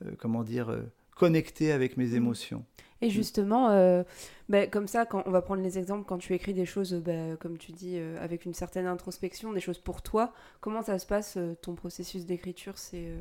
euh, 0.04 0.10
comment 0.18 0.42
dire, 0.42 0.70
euh, 0.70 0.82
connecté 1.14 1.70
avec 1.70 1.96
mes 1.96 2.08
mmh. 2.08 2.16
émotions. 2.16 2.64
Et 3.00 3.06
mmh. 3.06 3.10
justement, 3.10 4.04
ben, 4.48 4.68
comme 4.68 4.88
ça, 4.88 5.06
quand 5.06 5.22
on 5.24 5.30
va 5.30 5.40
prendre 5.40 5.62
les 5.62 5.78
exemples, 5.78 6.04
quand 6.04 6.18
tu 6.18 6.34
écris 6.34 6.52
des 6.52 6.66
choses, 6.66 6.94
ben, 6.94 7.36
comme 7.36 7.58
tu 7.58 7.70
dis, 7.70 7.96
avec 7.96 8.44
une 8.44 8.54
certaine 8.54 8.86
introspection, 8.86 9.52
des 9.52 9.60
choses 9.60 9.78
pour 9.78 10.02
toi, 10.02 10.32
comment 10.60 10.82
ça 10.82 10.98
se 10.98 11.06
passe, 11.06 11.38
ton 11.62 11.74
processus 11.76 12.26
d'écriture 12.26 12.76
C'est 12.76 13.14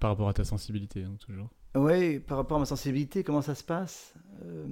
Par 0.00 0.10
rapport 0.10 0.28
à 0.28 0.32
ta 0.32 0.44
sensibilité, 0.44 1.04
hein, 1.04 1.14
toujours 1.20 1.50
oui, 1.74 2.18
par 2.20 2.36
rapport 2.36 2.58
à 2.58 2.60
ma 2.60 2.66
sensibilité, 2.66 3.24
comment 3.24 3.42
ça 3.42 3.54
se 3.54 3.64
passe? 3.64 4.14
Euh, 4.44 4.66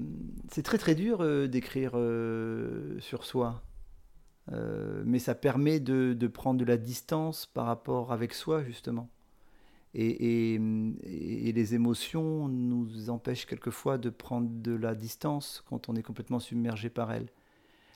C'est 0.50 0.62
très 0.62 0.78
très 0.78 0.94
dur 0.94 1.22
euh, 1.22 1.46
d'écrire 1.46 1.92
euh, 1.94 2.98
sur 3.00 3.24
soi. 3.24 3.62
mais 5.04 5.18
ça 5.18 5.34
permet 5.34 5.80
de, 5.80 6.26
prendre 6.26 6.58
de 6.58 6.64
la 6.64 6.76
distance 6.76 7.46
par 7.46 7.66
rapport 7.66 8.12
avec 8.12 8.34
soi, 8.34 8.64
justement. 8.64 9.08
Et, 9.94 10.58
les 10.58 11.74
émotions 11.74 12.48
nous 12.48 13.10
empêchent 13.10 13.46
quelquefois 13.46 13.98
de 13.98 14.10
prendre 14.10 14.48
de 14.50 14.72
la 14.72 14.94
distance 14.94 15.62
quand 15.68 15.88
on 15.88 15.96
est 15.96 16.02
complètement 16.02 16.40
submergé 16.40 16.90
par 16.90 17.12
elles. 17.12 17.28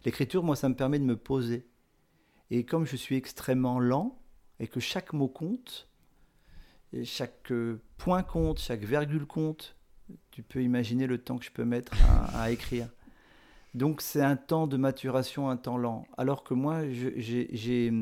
L'écriture, 0.04 0.42
moi, 0.42 0.56
ça 0.56 0.68
me 0.68 0.74
permet 0.76 0.98
de 0.98 1.04
me 1.04 1.16
poser. 1.16 1.66
Et 2.50 2.64
comme 2.64 2.86
je 2.86 2.96
suis 2.96 3.16
extrêmement 3.16 3.80
lent 3.80 4.18
et 4.60 4.68
que 4.68 4.80
chaque 4.80 5.12
mot 5.12 5.28
compte, 5.28 5.88
chaque 7.02 7.50
euh, 7.50 7.80
point 7.98 8.22
compte, 8.22 8.58
chaque 8.58 8.84
virgule 8.84 9.26
compte. 9.26 9.76
Tu 10.30 10.42
peux 10.42 10.62
imaginer 10.62 11.06
le 11.06 11.18
temps 11.18 11.38
que 11.38 11.44
je 11.44 11.50
peux 11.50 11.64
mettre 11.64 11.92
à, 12.34 12.50
écrire. 12.50 12.88
Donc 13.72 14.02
c'est 14.02 14.20
un 14.20 14.36
temps 14.36 14.66
de 14.66 14.76
maturation, 14.76 15.48
un 15.48 15.56
temps 15.56 15.78
lent. 15.78 16.06
Alors 16.18 16.44
que 16.44 16.54
moi, 16.54 16.82
j'ai, 16.90 17.92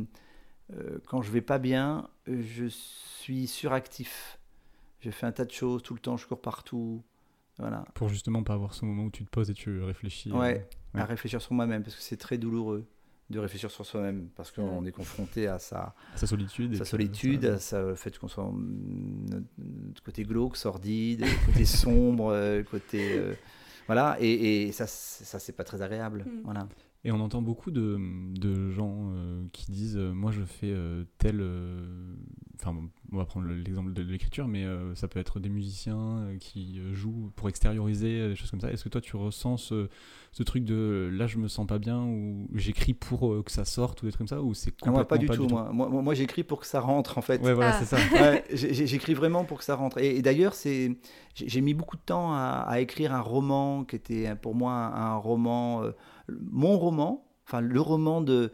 euh, 0.72 0.98
quand 1.06 1.22
je 1.22 1.30
vais 1.30 1.40
pas 1.40 1.58
bien, 1.58 2.08
je 2.26 2.66
suis 2.66 3.46
suractif. 3.46 4.38
Je 5.00 5.10
fais 5.10 5.26
un 5.26 5.32
tas 5.32 5.44
de 5.44 5.52
choses 5.52 5.82
tout 5.82 5.94
le 5.94 6.00
temps, 6.00 6.16
je 6.16 6.26
cours 6.26 6.40
partout. 6.40 7.02
Voilà. 7.58 7.84
Pour 7.94 8.08
justement 8.08 8.42
pas 8.42 8.54
avoir 8.54 8.74
ce 8.74 8.84
moment 8.84 9.04
où 9.04 9.10
tu 9.10 9.24
te 9.24 9.30
poses 9.30 9.50
et 9.50 9.54
tu 9.54 9.80
réfléchis. 9.82 10.32
ouais. 10.32 10.68
à 10.94 11.04
réfléchir 11.04 11.40
sur 11.40 11.52
moi-même 11.52 11.82
parce 11.82 11.94
que 11.94 12.02
c'est 12.02 12.16
très 12.16 12.38
douloureux 12.38 12.86
de 13.32 13.40
réfléchir 13.40 13.70
sur 13.70 13.84
soi-même 13.84 14.28
parce 14.36 14.52
qu'on 14.52 14.84
est 14.84 14.92
confronté 14.92 15.48
à 15.48 15.58
sa, 15.58 15.94
sa 16.14 16.26
solitude, 16.26 16.76
sa 16.76 16.84
solitude, 16.84 17.44
à 17.46 17.58
ça, 17.58 17.96
fait 17.96 18.16
qu'on 18.16 18.28
soit 18.28 18.48
notre 19.58 20.02
côté 20.02 20.22
glauque, 20.22 20.56
sordide, 20.56 21.24
côté 21.46 21.64
sombre, 21.64 22.32
euh, 22.32 22.62
côté 22.62 23.18
euh, 23.18 23.34
voilà, 23.86 24.16
et, 24.20 24.68
et, 24.68 24.72
ça, 24.72 24.86
ça 24.86 25.38
c'est 25.38 25.52
pas 25.52 25.64
très 25.64 25.82
agréable, 25.82 26.24
mm. 26.26 26.42
voilà. 26.44 26.68
Et 27.04 27.10
on 27.10 27.18
entend 27.20 27.42
beaucoup 27.42 27.72
de, 27.72 27.98
de 28.38 28.70
gens 28.70 29.10
euh, 29.14 29.42
qui 29.52 29.72
disent 29.72 29.96
euh, 29.96 30.12
Moi, 30.12 30.30
je 30.30 30.42
fais 30.42 30.70
euh, 30.70 31.04
tel. 31.18 31.40
euh, 31.40 32.14
Enfin, 32.60 32.74
bon, 32.74 32.88
on 33.12 33.16
va 33.16 33.24
prendre 33.24 33.46
le- 33.48 33.56
l'exemple 33.56 33.92
de, 33.92 34.02
l'écriture, 34.04 34.46
mais 34.46 34.64
euh, 34.64 34.94
ça 34.94 35.08
peut 35.08 35.18
être 35.18 35.40
des 35.40 35.48
musiciens 35.48 36.18
euh, 36.18 36.36
qui 36.38 36.80
jouent 36.92 37.32
pour 37.34 37.48
extérioriser, 37.48 38.28
des 38.28 38.36
choses 38.36 38.52
comme 38.52 38.60
ça. 38.60 38.70
Est-ce 38.70 38.84
que 38.84 38.88
toi, 38.88 39.00
tu 39.00 39.16
ressens 39.16 39.56
ce, 39.56 39.88
ce 40.30 40.44
truc 40.44 40.64
de 40.64 41.10
là, 41.12 41.26
je 41.26 41.38
me 41.38 41.48
sens 41.48 41.66
pas 41.66 41.80
bien, 41.80 42.04
ou 42.04 42.46
j'écris 42.54 42.94
pour 42.94 43.32
euh, 43.32 43.42
que 43.42 43.50
ça 43.50 43.64
sorte, 43.64 44.00
ou 44.02 44.06
des 44.06 44.12
trucs 44.12 44.18
comme 44.18 44.28
ça, 44.28 44.40
ou 44.42 44.54
c'est 44.54 44.72
Ah, 44.82 44.92
moi, 44.92 45.08
pas 45.08 45.18
du 45.18 45.26
complètement 45.26 45.46
tout. 45.48 45.54
Moi, 45.54 45.70
moi, 45.72 45.88
moi, 45.88 46.02
moi, 46.02 46.14
j'écris 46.14 46.44
pour 46.44 46.60
que 46.60 46.66
ça 46.66 46.78
rentre, 46.78 47.18
en 47.18 47.22
fait. 47.22 47.42
Ouais, 47.42 47.52
voilà, 47.52 47.72
Ah. 47.74 47.80
c'est 47.84 47.86
ça. 47.86 47.96
Ouais, 48.12 48.44
j'écris 48.52 49.14
vraiment 49.14 49.44
pour 49.44 49.58
que 49.58 49.64
ça 49.64 49.74
rentre. 49.74 49.98
Et, 49.98 50.16
et 50.18 50.22
d'ailleurs, 50.22 50.54
c'est, 50.54 50.96
j'ai 51.34 51.60
mis 51.62 51.74
beaucoup 51.74 51.96
de 51.96 52.02
temps 52.02 52.32
à, 52.32 52.64
à 52.68 52.78
écrire 52.78 53.12
un 53.12 53.20
roman 53.22 53.82
qui 53.82 53.96
était 53.96 54.36
pour 54.36 54.54
moi 54.54 54.72
un, 54.72 55.14
un 55.14 55.16
roman, 55.16 55.82
euh, 55.82 55.90
mon 56.50 56.78
roman, 56.78 57.26
enfin 57.46 57.60
le 57.60 57.80
roman 57.80 58.20
de 58.20 58.52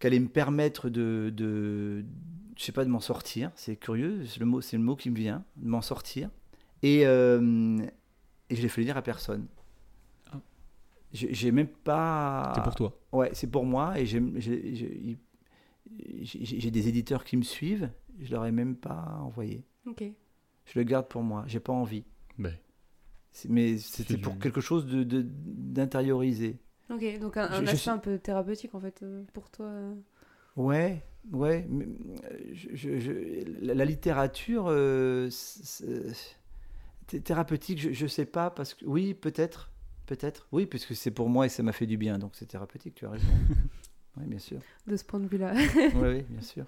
qui 0.00 0.06
allait 0.06 0.20
me 0.20 0.28
permettre 0.28 0.88
de, 0.88 1.32
de 1.34 2.04
je 2.56 2.62
sais 2.64 2.72
pas, 2.72 2.84
de 2.84 2.90
m'en 2.90 3.00
sortir. 3.00 3.50
C'est 3.54 3.76
curieux, 3.76 4.24
c'est 4.26 4.40
le 4.40 4.46
mot, 4.46 4.60
c'est 4.60 4.76
le 4.76 4.82
mot 4.82 4.96
qui 4.96 5.10
me 5.10 5.16
vient, 5.16 5.44
de 5.56 5.68
m'en 5.68 5.82
sortir. 5.82 6.30
Et, 6.82 7.06
euh, 7.06 7.78
et 8.50 8.54
je 8.56 8.62
l'ai 8.62 8.68
fait 8.68 8.82
lire 8.82 8.96
à 8.96 9.02
personne. 9.02 9.46
Ah. 10.32 10.40
J'ai 11.12 11.50
même 11.52 11.66
pas. 11.68 12.52
C'est 12.54 12.62
pour 12.62 12.74
toi. 12.74 12.98
Ouais, 13.12 13.30
c'est 13.32 13.50
pour 13.50 13.64
moi 13.64 13.98
et 13.98 14.06
j'ai 14.06 14.22
j'ai- 14.36 15.18
j'ai- 16.22 16.44
j'ai 16.44 16.70
des 16.70 16.88
éditeurs 16.88 17.24
qui 17.24 17.36
me 17.36 17.42
suivent. 17.42 17.90
Je 18.20 18.30
leur 18.32 18.44
ai 18.46 18.52
même 18.52 18.76
pas 18.76 19.18
envoyé. 19.22 19.64
Ok. 19.86 20.02
Je 20.66 20.78
le 20.78 20.84
garde 20.84 21.08
pour 21.08 21.22
moi. 21.22 21.44
J'ai 21.46 21.60
pas 21.60 21.72
envie. 21.72 22.04
Ben, 22.38 22.54
C'est- 23.30 23.48
Mais 23.48 23.78
c'était 23.78 24.16
pour 24.16 24.38
quelque 24.38 24.60
chose 24.60 24.86
de 24.86 25.02
de- 25.04 25.24
d'intérioriser. 25.26 26.58
Ok, 26.90 27.18
donc 27.20 27.36
un, 27.36 27.44
un 27.50 27.64
Je- 27.64 27.70
aspect 27.70 27.90
un 27.90 27.98
peu 27.98 28.18
thérapeutique 28.18 28.74
en 28.74 28.80
fait 28.80 29.02
euh, 29.02 29.22
pour 29.32 29.50
toi. 29.50 29.66
euh. 29.66 29.94
Ouais, 30.56 31.04
ouais. 31.32 31.66
mais, 31.68 31.84
euh, 31.86 32.38
je- 32.52 32.74
je- 32.74 32.98
je- 32.98 33.64
la, 33.64 33.74
la 33.74 33.84
littérature 33.84 34.64
euh, 34.68 35.28
thérapeutique, 37.24 37.78
je, 37.80 37.92
je 37.92 38.06
sais 38.06 38.26
pas 38.26 38.50
parce 38.50 38.74
que 38.74 38.84
oui, 38.84 39.14
peut-être, 39.14 39.70
peut-être. 40.06 40.46
Oui, 40.52 40.66
puisque 40.66 40.94
c'est 40.94 41.10
pour 41.10 41.28
moi 41.28 41.46
et 41.46 41.48
ça 41.48 41.62
m'a 41.62 41.72
fait 41.72 41.86
du 41.86 41.96
bien, 41.96 42.18
donc 42.18 42.32
c'est 42.34 42.46
thérapeutique. 42.46 42.94
Tu 42.94 43.06
as 43.06 43.10
raison. 43.10 43.26
oui, 44.16 44.24
bien 44.26 44.38
sûr. 44.38 44.60
de 44.86 44.96
ce 44.96 45.04
point 45.04 45.20
de 45.20 45.26
vue-là. 45.28 45.54
Oui, 45.94 46.22
bien 46.28 46.42
sûr. 46.42 46.64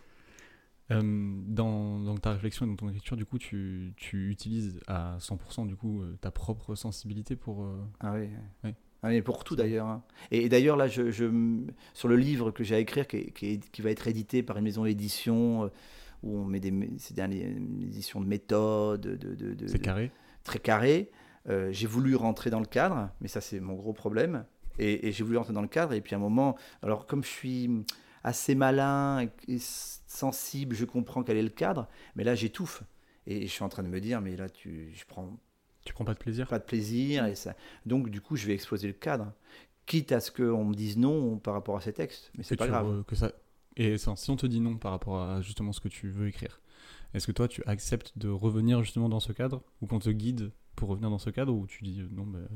Euh, 0.91 1.01
dans, 1.47 2.01
dans 2.01 2.17
ta 2.17 2.33
réflexion 2.33 2.67
et 2.67 2.69
dans 2.69 2.75
ton 2.77 2.89
écriture, 2.89 3.17
du 3.17 3.25
coup, 3.25 3.39
tu, 3.39 3.93
tu 3.97 4.31
utilises 4.31 4.81
à 4.89 5.17
100% 5.21 5.67
du 5.69 5.77
coup 5.77 6.03
euh, 6.03 6.17
ta 6.21 6.31
propre 6.33 6.75
sensibilité 6.75 7.37
pour. 7.37 7.63
euh, 7.65 7.79
Ah 8.01 8.15
oui. 8.15 8.29
Ouais. 8.65 8.75
Mais 9.09 9.23
pour 9.23 9.45
tout 9.45 9.57
d'ailleurs. 9.57 9.87
hein. 9.87 10.03
Et, 10.31 10.45
et 10.45 10.49
d'ailleurs, 10.49 10.77
là, 10.77 10.87
je, 10.89 11.11
sur 11.95 12.09
le 12.09 12.17
livre 12.17 12.51
que 12.51 12.63
j'ai 12.65 12.75
à 12.75 12.79
écrire, 12.79 13.07
qui, 13.07 13.33
va 13.81 13.91
être 13.91 14.07
édité 14.09 14.43
par 14.43 14.59
une 14.59 14.65
maison 14.65 14.85
d'édition, 14.85 15.65
euh, 15.65 15.69
où 16.23 16.37
on 16.39 16.45
met 16.45 16.61
des, 16.61 16.73
c'est 16.99 17.19
une 17.19 17.83
édition 17.83 18.21
de 18.21 18.27
méthode, 18.27 19.01
de, 19.01 19.17
de- 19.17 19.55
de- 19.55 19.67
C'est 19.67 19.79
carré. 19.79 20.11
très 20.45 20.59
carré. 20.59 21.11
Euh, 21.49 21.71
j'ai 21.73 21.87
voulu 21.87 22.15
rentrer 22.17 22.51
dans 22.51 22.61
le 22.61 22.67
cadre, 22.67 23.09
mais 23.23 23.29
ça, 23.29 23.41
c'est 23.41 23.61
mon 23.61 23.75
gros 23.75 23.95
problème. 23.95 24.45
Et, 24.79 25.09
et 25.09 25.13
j'ai 25.13 25.25
voulu 25.25 25.39
rentrer 25.39 25.55
dans 25.55 25.63
le 25.63 25.69
cadre, 25.69 25.95
et 25.95 26.01
puis 26.03 26.15
à 26.15 26.19
un 26.19 26.21
moment, 26.21 26.57
alors 26.83 27.07
comme 27.07 27.23
je 27.25 27.29
suis 27.29 27.71
assez 28.23 28.55
malin 28.55 29.27
et 29.49 29.57
sensible, 29.59 30.75
je 30.77 30.85
comprends 30.85 31.23
quel 31.23 31.37
est 31.39 31.43
le 31.43 31.49
cadre, 31.49 31.89
mais 32.17 32.25
là, 32.25 32.35
j'étouffe. 32.35 32.83
Et 33.27 33.43
je 33.47 33.53
suis 33.53 33.63
en 33.63 33.69
train 33.69 33.83
de 33.83 33.89
me 33.89 34.01
dire, 34.01 34.21
mais 34.21 34.37
là, 34.37 34.49
tu, 34.49 34.91
je 34.95 35.05
prends 35.07 35.39
Tu 35.91 35.95
prends 35.95 36.05
pas 36.05 36.15
de 36.15 36.19
plaisir 36.21 36.47
pas 36.47 36.61
de 36.61 36.65
plaisir. 36.65 37.27
Et 37.27 37.35
ça... 37.35 37.57
Donc, 37.85 38.11
du 38.11 38.21
coup, 38.21 38.37
je 38.37 38.47
vais 38.47 38.55
exploser 38.55 38.87
le 38.87 38.93
cadre. 38.95 39.33
Quitte 39.87 40.13
à 40.13 40.21
ce 40.21 40.31
qu'on 40.31 40.65
me 40.65 40.73
dise 40.75 40.97
non 40.97 41.37
par 41.39 41.53
rapport 41.55 41.77
à 41.77 41.81
ces 41.81 41.93
textes. 41.93 42.31
Mais 42.39 42.45
c'est 42.45 42.55
pas 42.55 42.69
grave. 42.69 43.01
re- 43.01 43.05
que 43.05 43.17
ça... 43.17 43.33
Et 43.77 43.99
ça, 43.99 44.15
si 44.15 44.31
on 44.31 44.37
te 44.37 44.47
dit 44.47 44.61
non 44.61 44.77
par 44.77 44.93
rapport 44.93 45.21
à 45.21 45.41
justement 45.43 45.73
ce 45.73 45.81
que 45.81 45.89
tu 45.89 46.09
veux 46.09 46.29
écrire, 46.29 46.61
est-ce 47.13 47.27
que 47.27 47.33
toi 47.33 47.49
tu 47.49 47.63
acceptes 47.65 48.17
de 48.17 48.29
revenir 48.29 48.83
justement 48.85 49.09
dans 49.09 49.19
ce 49.19 49.33
cadre? 49.33 49.63
Ou 49.81 49.87
qu'on 49.87 49.99
te 49.99 50.11
guide 50.11 50.53
pour 50.77 50.89
revenir 50.91 51.11
dans 51.11 51.19
ce 51.19 51.31
cadre? 51.31 51.53
Ou 51.53 51.67
tu 51.67 51.83
dis 51.83 52.01
euh, 52.01 52.09
non, 52.13 52.25
ben, 52.25 52.47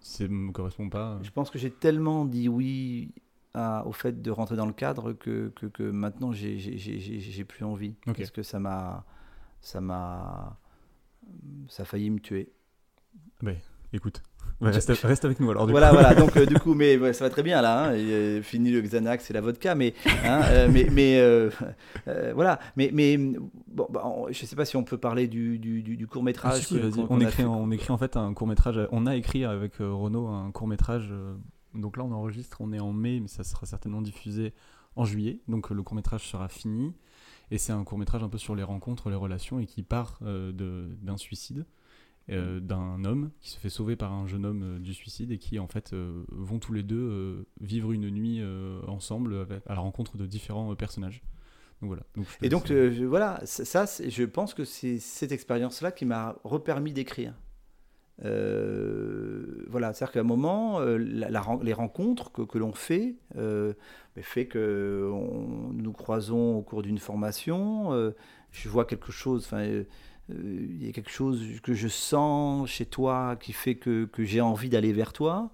ça 0.00 0.28
me 0.28 0.52
correspond 0.52 0.90
pas 0.90 1.18
Je 1.22 1.30
pense 1.30 1.50
que 1.50 1.58
j'ai 1.58 1.70
tellement 1.70 2.26
dit 2.26 2.48
oui 2.48 3.12
à- 3.54 3.86
au 3.86 3.92
fait 3.92 4.20
de 4.20 4.30
rentrer 4.30 4.56
dans 4.56 4.66
le 4.66 4.72
cadre 4.74 5.12
que, 5.14 5.50
que, 5.56 5.66
que 5.66 5.82
maintenant, 5.84 6.32
j'ai- 6.32 6.58
plus 7.44 7.64
envie. 7.64 7.94
Ok. 8.06 8.18
Parce 8.18 8.30
que 8.30 8.42
ça 8.42 8.58
m'a. 8.58 9.04
Ça 9.62 9.80
m'a. 9.80 10.58
Ça 11.68 11.84
a 11.84 11.86
failli 11.86 12.10
me 12.10 12.18
tuer. 12.18 12.52
Écoute, 13.94 14.22
ouais, 14.62 14.70
reste, 14.70 14.88
reste 15.02 15.24
avec 15.26 15.38
nous 15.38 15.50
alors. 15.50 15.66
Du 15.66 15.72
voilà, 15.72 15.90
coup. 15.90 15.96
voilà. 15.96 16.14
Donc, 16.18 16.34
euh, 16.38 16.46
du 16.46 16.54
coup, 16.54 16.72
mais 16.74 16.96
ouais, 16.96 17.12
ça 17.12 17.24
va 17.26 17.30
très 17.30 17.42
bien 17.42 17.60
là. 17.60 17.88
hein. 17.90 17.94
Et, 17.94 17.98
euh, 18.10 18.42
fini 18.42 18.70
le 18.70 18.80
Xanax 18.80 19.30
et 19.30 19.34
la 19.34 19.42
vodka, 19.42 19.74
mais, 19.74 19.92
hein, 20.24 20.40
euh, 20.46 20.68
mais, 20.72 20.86
mais 20.90 21.18
euh, 21.20 21.50
voilà. 22.34 22.58
Mais, 22.76 22.90
mais 22.90 23.18
bon, 23.18 23.86
bah, 23.90 24.02
on- 24.06 24.32
je 24.32 24.46
sais 24.46 24.56
pas 24.56 24.64
si 24.64 24.76
on 24.78 24.82
peut 24.84 24.96
parler 24.96 25.28
du, 25.28 25.58
du, 25.58 26.06
court 26.06 26.22
Ah, 26.22 26.24
métrage. 26.24 26.66
si, 26.66 26.78
vas-y. 26.78 27.04
on, 27.10 27.20
écrit, 27.20 27.44
on 27.44 27.70
écrit 27.70 27.90
en 27.92 27.98
fait 27.98 28.16
un 28.16 28.32
court 28.32 28.46
métrage. 28.46 28.80
On 28.92 29.04
a 29.06 29.14
écrit 29.14 29.44
avec 29.44 29.74
Renaud 29.78 30.26
un 30.28 30.50
court 30.52 30.68
métrage. 30.68 31.12
donc 31.74 31.98
là, 31.98 32.04
on 32.04 32.12
enregistre. 32.12 32.56
On 32.60 32.72
est 32.72 32.80
en 32.80 32.94
mai, 32.94 33.20
mais 33.20 33.28
ça 33.28 33.44
sera 33.44 33.66
certainement 33.66 34.00
diffusé 34.00 34.54
en 34.96 35.04
juillet. 35.04 35.40
Donc 35.48 35.68
le 35.68 35.82
court 35.82 35.96
métrage 35.96 36.26
sera 36.26 36.48
fini. 36.48 36.94
Et 37.50 37.58
c'est 37.58 37.72
un 37.72 37.84
court 37.84 37.98
métrage 37.98 38.22
un 38.22 38.30
peu 38.30 38.38
sur 38.38 38.54
les 38.54 38.62
rencontres, 38.62 39.10
les 39.10 39.16
relations, 39.16 39.58
et 39.60 39.66
qui 39.66 39.82
part 39.82 40.18
d'un 40.22 41.18
suicide. 41.18 41.66
Euh, 42.30 42.60
d'un 42.60 43.04
homme 43.04 43.30
qui 43.40 43.50
se 43.50 43.58
fait 43.58 43.68
sauver 43.68 43.96
par 43.96 44.12
un 44.12 44.26
jeune 44.26 44.44
homme 44.46 44.62
euh, 44.62 44.78
du 44.78 44.94
suicide 44.94 45.32
et 45.32 45.38
qui 45.38 45.58
en 45.58 45.66
fait 45.66 45.92
euh, 45.92 46.24
vont 46.30 46.58
tous 46.58 46.72
les 46.72 46.82
deux 46.82 47.44
vivre 47.60 47.92
une 47.92 48.08
nuit 48.10 48.40
ensemble 48.86 49.34
avec- 49.36 49.62
à 49.66 49.74
la 49.74 49.80
rencontre 49.80 50.16
de 50.16 50.26
différents 50.26 50.74
personnages. 50.76 51.22
Donc 51.80 51.88
voilà. 51.88 52.02
Donc, 52.14 52.26
Et 52.42 52.48
donc, 52.48 52.66
je- 52.68 53.04
voilà, 53.04 53.40
ça, 53.44 53.86
je 54.08 54.22
pense 54.24 54.54
que 54.54 54.64
c'est 54.64 54.98
cette 54.98 55.32
expérience-là 55.32 55.90
qui 55.90 56.04
m'a 56.04 56.36
repermis 56.44 56.92
d'écrire. 56.92 57.34
Voilà, 59.68 59.92
c'est-à-dire 59.92 60.12
qu'à 60.12 60.20
un 60.20 60.24
moment, 60.24 60.80
la- 60.80 61.30
la 61.30 61.40
ren- 61.40 61.60
les 61.62 61.72
rencontres 61.72 62.30
que, 62.32 62.42
que 62.42 62.58
l'on 62.58 62.72
fait, 62.72 63.16
ben, 63.34 63.74
fait 64.20 64.46
que 64.46 65.10
on- 65.12 65.72
nous 65.72 65.92
croisons 65.92 66.56
au 66.58 66.62
cours 66.62 66.82
d'une 66.82 66.98
formation, 66.98 68.12
je 68.50 68.68
vois 68.68 68.84
quelque 68.84 69.10
chose, 69.12 69.44
enfin, 69.46 69.82
il 70.28 70.84
y 70.84 70.88
a 70.88 70.92
quelque 70.92 71.10
chose 71.10 71.42
que 71.62 71.74
je 71.74 71.88
sens 71.88 72.68
chez 72.68 72.86
toi 72.86 73.36
qui 73.40 73.52
fait 73.52 73.74
que, 73.74 74.04
que 74.06 74.24
j'ai 74.24 74.40
envie 74.40 74.68
d'aller 74.68 74.92
vers 74.92 75.12
toi. 75.12 75.50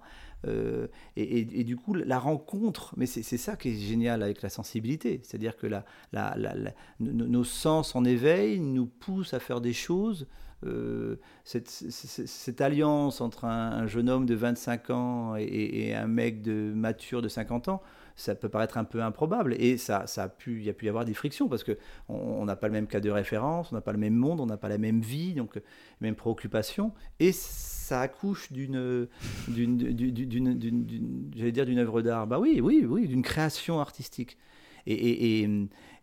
Euh, 0.47 0.87
et, 1.17 1.39
et- 1.59 1.63
du 1.65 1.75
coup, 1.75 1.93
la 1.93 2.17
rencontre, 2.17 2.93
mais 2.95 3.05
c'est 3.05 3.23
ça 3.37 3.57
qui 3.57 3.69
est 3.69 3.75
génial 3.77 4.23
avec 4.23 4.41
la 4.41 4.49
sensibilité, 4.49 5.19
c'est-à-dire 5.23 5.57
que 5.57 5.67
la, 5.67 5.83
la- 6.13 6.33
la- 6.37 6.73
nos, 7.01 7.43
sens 7.43 7.93
en 7.95 8.05
éveil 8.05 8.59
nous 8.61 8.85
poussent 8.85 9.33
à 9.33 9.39
faire 9.39 9.59
des 9.59 9.73
choses. 9.73 10.27
Euh, 10.65 11.17
cette, 11.43 12.61
alliance 12.61 13.21
entre 13.21 13.45
un, 13.45 13.71
un 13.71 13.87
jeune 13.87 14.09
homme 14.09 14.25
de 14.25 14.35
25 14.35 14.89
ans 14.91 15.35
et, 15.37 15.43
et 15.43 15.95
un 15.95 16.07
mec 16.07 16.41
de 16.41 16.71
mature 16.73 17.21
de 17.21 17.27
50 17.29 17.67
ans, 17.69 17.81
ça 18.19 18.35
peut 18.35 18.49
paraître 18.49 18.77
un 18.77 18.83
peu 18.83 19.01
improbable. 19.01 19.55
Et 19.59 19.77
ça, 19.77 20.05
ça 20.07 20.23
a 20.23 20.29
pu, 20.29 20.57
il 20.57 20.65
y 20.65 20.69
a 20.69 20.73
pu 20.73 20.85
y 20.85 20.89
avoir 20.89 21.05
des 21.05 21.13
frictions 21.13 21.47
parce 21.47 21.63
que 21.63 21.77
on 22.07 22.39
on 22.39 22.45
n'a 22.45 22.55
pas 22.55 22.67
le 22.67 22.73
même 22.73 22.87
cas 22.87 22.99
de 22.99 23.09
référence, 23.09 23.71
on 23.71 23.75
n'a 23.75 23.81
pas 23.81 23.91
le 23.91 23.97
même 23.97 24.15
monde, 24.15 24.39
on 24.39 24.45
n'a 24.45 24.57
pas 24.57 24.69
la 24.69 24.77
même 24.77 25.01
vie, 25.01 25.33
donc 25.33 25.59
même 26.01 26.15
préoccupation. 26.15 26.93
Et 27.19 27.31
ça 27.31 28.01
accouche 28.01 28.51
d'une, 28.51 29.07
d'une, 29.47 31.31
j'allais 31.35 31.51
dire 31.51 31.65
d'une 31.65 31.79
œuvre 31.79 32.01
d'art. 32.01 32.27
Bah 32.27 32.39
oui, 32.39 32.61
oui, 32.61 32.85
oui, 32.87 33.07
d'une 33.07 33.23
création 33.23 33.79
artistique. 33.79 34.37
Et, 34.85 34.93
et, 34.93 35.49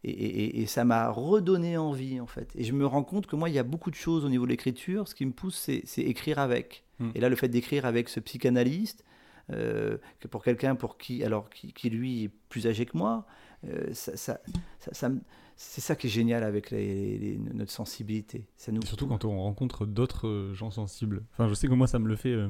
et, 0.05 0.63
et, 0.63 0.67
ça 0.67 0.85
m'a 0.85 1.11
redonné 1.11 1.77
envie 1.77 2.21
en 2.21 2.27
fait. 2.27 2.53
Et 2.55 2.63
je 2.63 2.73
me 2.73 2.87
rends 2.87 3.03
compte 3.03 3.27
que 3.27 3.35
moi, 3.35 3.49
il 3.49 3.55
y 3.55 3.59
a 3.59 3.65
beaucoup 3.65 3.91
de 3.91 3.97
choses 3.97 4.25
au 4.25 4.29
niveau 4.29 4.45
de 4.45 4.51
l'écriture. 4.51 5.09
Ce 5.09 5.15
qui 5.15 5.27
me 5.27 5.33
pousse, 5.33 5.57
c'est, 5.57 5.83
c'est 5.85 6.03
écrire 6.03 6.39
avec. 6.39 6.85
Hmm. 6.99 7.11
Et 7.15 7.21
là, 7.21 7.29
le 7.29 7.37
fait 7.37 7.49
d'écrire 7.49 7.87
avec 7.87 8.09
ce 8.09 8.21
psychanalyste, 8.21 9.05
euh, 9.51 9.99
que 10.21 10.29
pour 10.29 10.43
quelqu'un 10.43 10.75
pour 10.75 10.99
qui, 10.99 11.23
alors 11.25 11.49
qui, 11.51 11.73
qui, 11.73 11.91
lui 11.91 12.25
est 12.25 12.31
plus 12.49 12.67
âgé 12.67 12.87
que 12.87 12.97
moi, 12.97 13.27
euh, 13.65 13.93
ça, 13.93 14.17
ça, 14.17 14.41
ça- 14.79 14.93
ça 14.95 15.09
me- 15.09 15.21
c'est 15.57 15.81
ça 15.81 15.97
qui 15.97 16.09
est 16.09 16.11
génial 16.11 16.43
avec 16.43 16.71
les- 16.71 17.17
les- 17.19 17.39
notre 17.39 17.71
sensibilité. 17.73 18.47
Ça 18.57 18.73
nous 18.73 18.83
Et 18.83 18.87
surtout 18.87 19.07
quand 19.07 19.25
on 19.25 19.41
rencontre 19.43 19.87
d'autres 19.87 20.27
euh, 20.29 20.55
gens 20.55 20.71
sensibles. 20.71 21.25
Enfin, 21.33 21.49
je 21.49 21.55
sais 21.55 21.67
que 21.69 21.73
moi, 21.75 21.87
ça 21.87 21.99
me 21.99 22.09
le 22.09 22.17
fait 22.17 22.33
euh, 22.33 22.49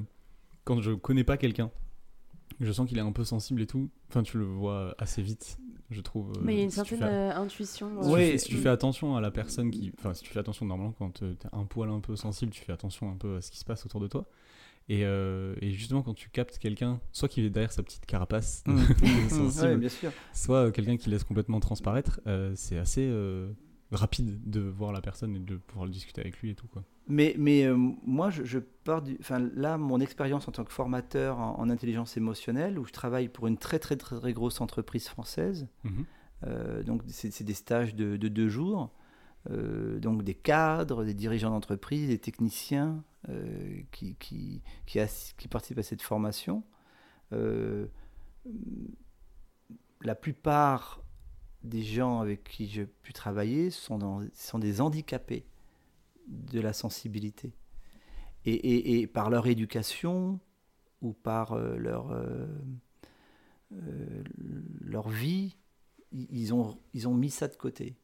quand 0.65 0.81
je 0.81 0.93
connais 0.93 1.23
pas 1.25 1.37
quelqu'un. 1.37 1.71
Je 2.61 2.73
sens 2.73 2.89
qu'il 2.89 2.97
est 2.99 3.03
un 3.03 3.13
peu 3.13 3.25
sensible 3.25 3.61
et 3.61 3.67
tout. 3.67 3.91
Enfin, 4.09 4.23
tu 4.23 4.39
le 4.39 4.45
vois 4.45 4.95
assez 4.99 5.21
vite, 5.21 5.59
je 5.91 6.01
trouve. 6.01 6.31
euh, 6.39 6.41
Mais 6.43 6.55
il 6.55 6.59
y 6.59 6.61
a 6.61 6.65
une 6.65 6.71
si 6.71 6.77
certaine 6.77 6.99
fais- 7.01 7.05
intuition. 7.35 8.03
si 8.03 8.09
tu 8.09 8.15
Oui. 8.15 8.21
fais- 8.31 8.39
si 8.39 8.49
tu 8.49 8.57
fais 8.57 8.69
attention 8.71 9.15
à 9.17 9.21
la 9.21 9.31
personne 9.31 9.71
qui. 9.71 9.93
Enfin, 9.99 10.15
si 10.15 10.23
tu 10.23 10.31
fais 10.33 10.41
attention, 10.41 10.65
normalement, 10.65 10.95
quand 10.99 11.11
tu 11.11 11.37
t'es 11.37 11.49
un 11.53 11.65
poil 11.65 11.91
un 11.91 12.01
peu 12.01 12.17
sensible, 12.17 12.51
tu 12.53 12.63
fais 12.65 12.73
attention 12.73 13.11
un 13.11 13.17
peu 13.17 13.37
à 13.37 13.41
ce 13.43 13.51
qui 13.51 13.59
se 13.59 13.65
passe 13.65 13.85
autour 13.85 14.01
de 14.01 14.07
toi. 14.09 14.27
Et, 14.89 15.05
euh, 15.05 15.55
et 15.61 15.73
justement, 15.73 16.03
quand 16.03 16.15
tu 16.15 16.29
captes 16.31 16.59
quelqu'un, 16.59 17.01
soit 17.11 17.29
qui 17.29 17.41
est 17.45 17.51
derrière 17.51 17.73
sa 17.73 17.83
petite 17.83 18.07
carapace 18.07 18.63
Mm. 18.67 19.63
Ouais, 19.63 19.77
bien 19.77 19.89
sûr. 19.89 20.13
soit 20.33 20.67
euh, 20.67 20.71
quelqu'un 20.71 20.97
qui 20.97 21.11
laisse 21.11 21.25
complètement 21.25 21.61
transparaître, 21.61 22.21
euh, 22.27 22.53
c'est 22.55 22.79
assez, 22.79 23.07
euh, 23.09 23.51
rapide 23.91 24.41
de 24.49 24.61
voir 24.61 24.93
la 24.93 25.01
personne 25.01 25.35
et 25.37 25.39
de 25.39 25.57
pouvoir 25.57 25.89
discuter 25.89 26.21
avec 26.21 26.39
lui 26.41 26.51
et 26.51 26.55
tout 26.55 26.67
quoi. 26.69 26.85
Mais, 27.09 27.37
mais 27.39 27.69
moi, 27.73 28.31
je, 28.31 28.43
je, 28.43 28.59
pars 28.59 29.01
du. 29.01 29.17
Enfin, 29.21 29.39
là, 29.55 29.79
mon 29.79 30.01
expérience 30.01 30.49
en 30.49 30.53
tant 30.53 30.65
que 30.65 30.73
formateur 30.73 31.39
en, 31.39 31.71
intelligence 31.71 32.17
émotionnelle, 32.17 32.81
où 32.81 32.85
je 32.85 32.93
travaille 32.93 33.29
pour 33.29 33.47
une 33.47 33.59
très, 33.59 33.79
très, 33.79 33.97
très, 33.97 34.17
très 34.17 34.33
grosse 34.33 34.61
entreprise 34.61 35.07
française. 35.07 35.69
Mmh. 35.85 36.83
Donc, 36.85 37.03
c'est 37.07 37.45
des 37.45 37.55
stages 37.55 37.95
de, 37.95 38.17
de 38.17 38.27
deux 38.27 38.49
jours. 38.49 38.91
Euh, 39.51 39.99
donc, 39.99 40.23
des 40.23 40.35
cadres, 40.35 41.05
des 41.05 41.15
dirigeants 41.15 41.51
d'entreprise, 41.51 42.09
des 42.09 42.19
techniciens 42.19 43.05
euh, 43.29 43.81
qui, 43.93 44.63
participent 45.51 45.79
à 45.79 45.83
cette 45.83 46.03
formation. 46.03 46.65
Euh, 47.33 47.87
la 50.03 50.15
plupart 50.15 51.03
des 51.63 51.83
gens 51.83 52.21
avec 52.21 52.45
qui 52.45 52.69
j'ai 52.69 52.87
pu 52.87 53.13
travailler 53.13 53.71
sont, 53.71 54.29
des 54.55 54.81
handicapés 54.81 55.47
de 56.29 56.61
la 56.61 56.73
sensibilité. 56.73 57.53
Et, 58.45 59.09
par 59.09 59.29
leur 59.29 59.49
éducation 59.49 60.39
ou 61.03 61.13
par 61.13 61.57
leur, 61.57 62.17
leur 64.81 65.09
vie, 65.09 65.57
ils 66.13 66.55
ont, 66.55 66.79
ils 66.95 67.09
ont 67.09 67.15
mis 67.15 67.31
ça 67.31 67.49
de 67.49 67.57
côté. 67.57 67.97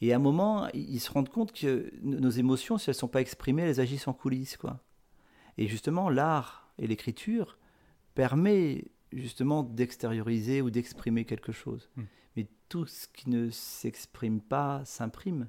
Et 0.00 0.12
à 0.12 0.16
un 0.16 0.18
moment, 0.18 0.68
ils 0.74 1.00
se 1.00 1.10
rendent 1.10 1.28
compte 1.28 1.52
que 1.52 1.92
nos 2.02 2.30
émotions, 2.30 2.78
si 2.78 2.90
elles 2.90 2.94
ne 2.94 2.98
sont 2.98 3.08
pas 3.08 3.20
exprimées, 3.20 3.62
elles 3.62 3.80
agissent 3.80 4.08
en 4.08 4.12
coulisses. 4.12 4.56
Quoi. 4.56 4.80
Et 5.56 5.68
justement, 5.68 6.10
l'art 6.10 6.68
et 6.78 6.86
l'écriture 6.86 7.58
permet 8.14 8.84
justement 9.12 9.62
d'extérioriser 9.62 10.60
ou 10.60 10.70
d'exprimer 10.70 11.24
quelque 11.24 11.52
chose. 11.52 11.88
Mmh. 11.96 12.02
Mais 12.36 12.46
tout 12.68 12.86
ce 12.86 13.06
qui 13.08 13.30
ne 13.30 13.48
s'exprime 13.50 14.40
pas 14.40 14.82
s'imprime. 14.84 15.48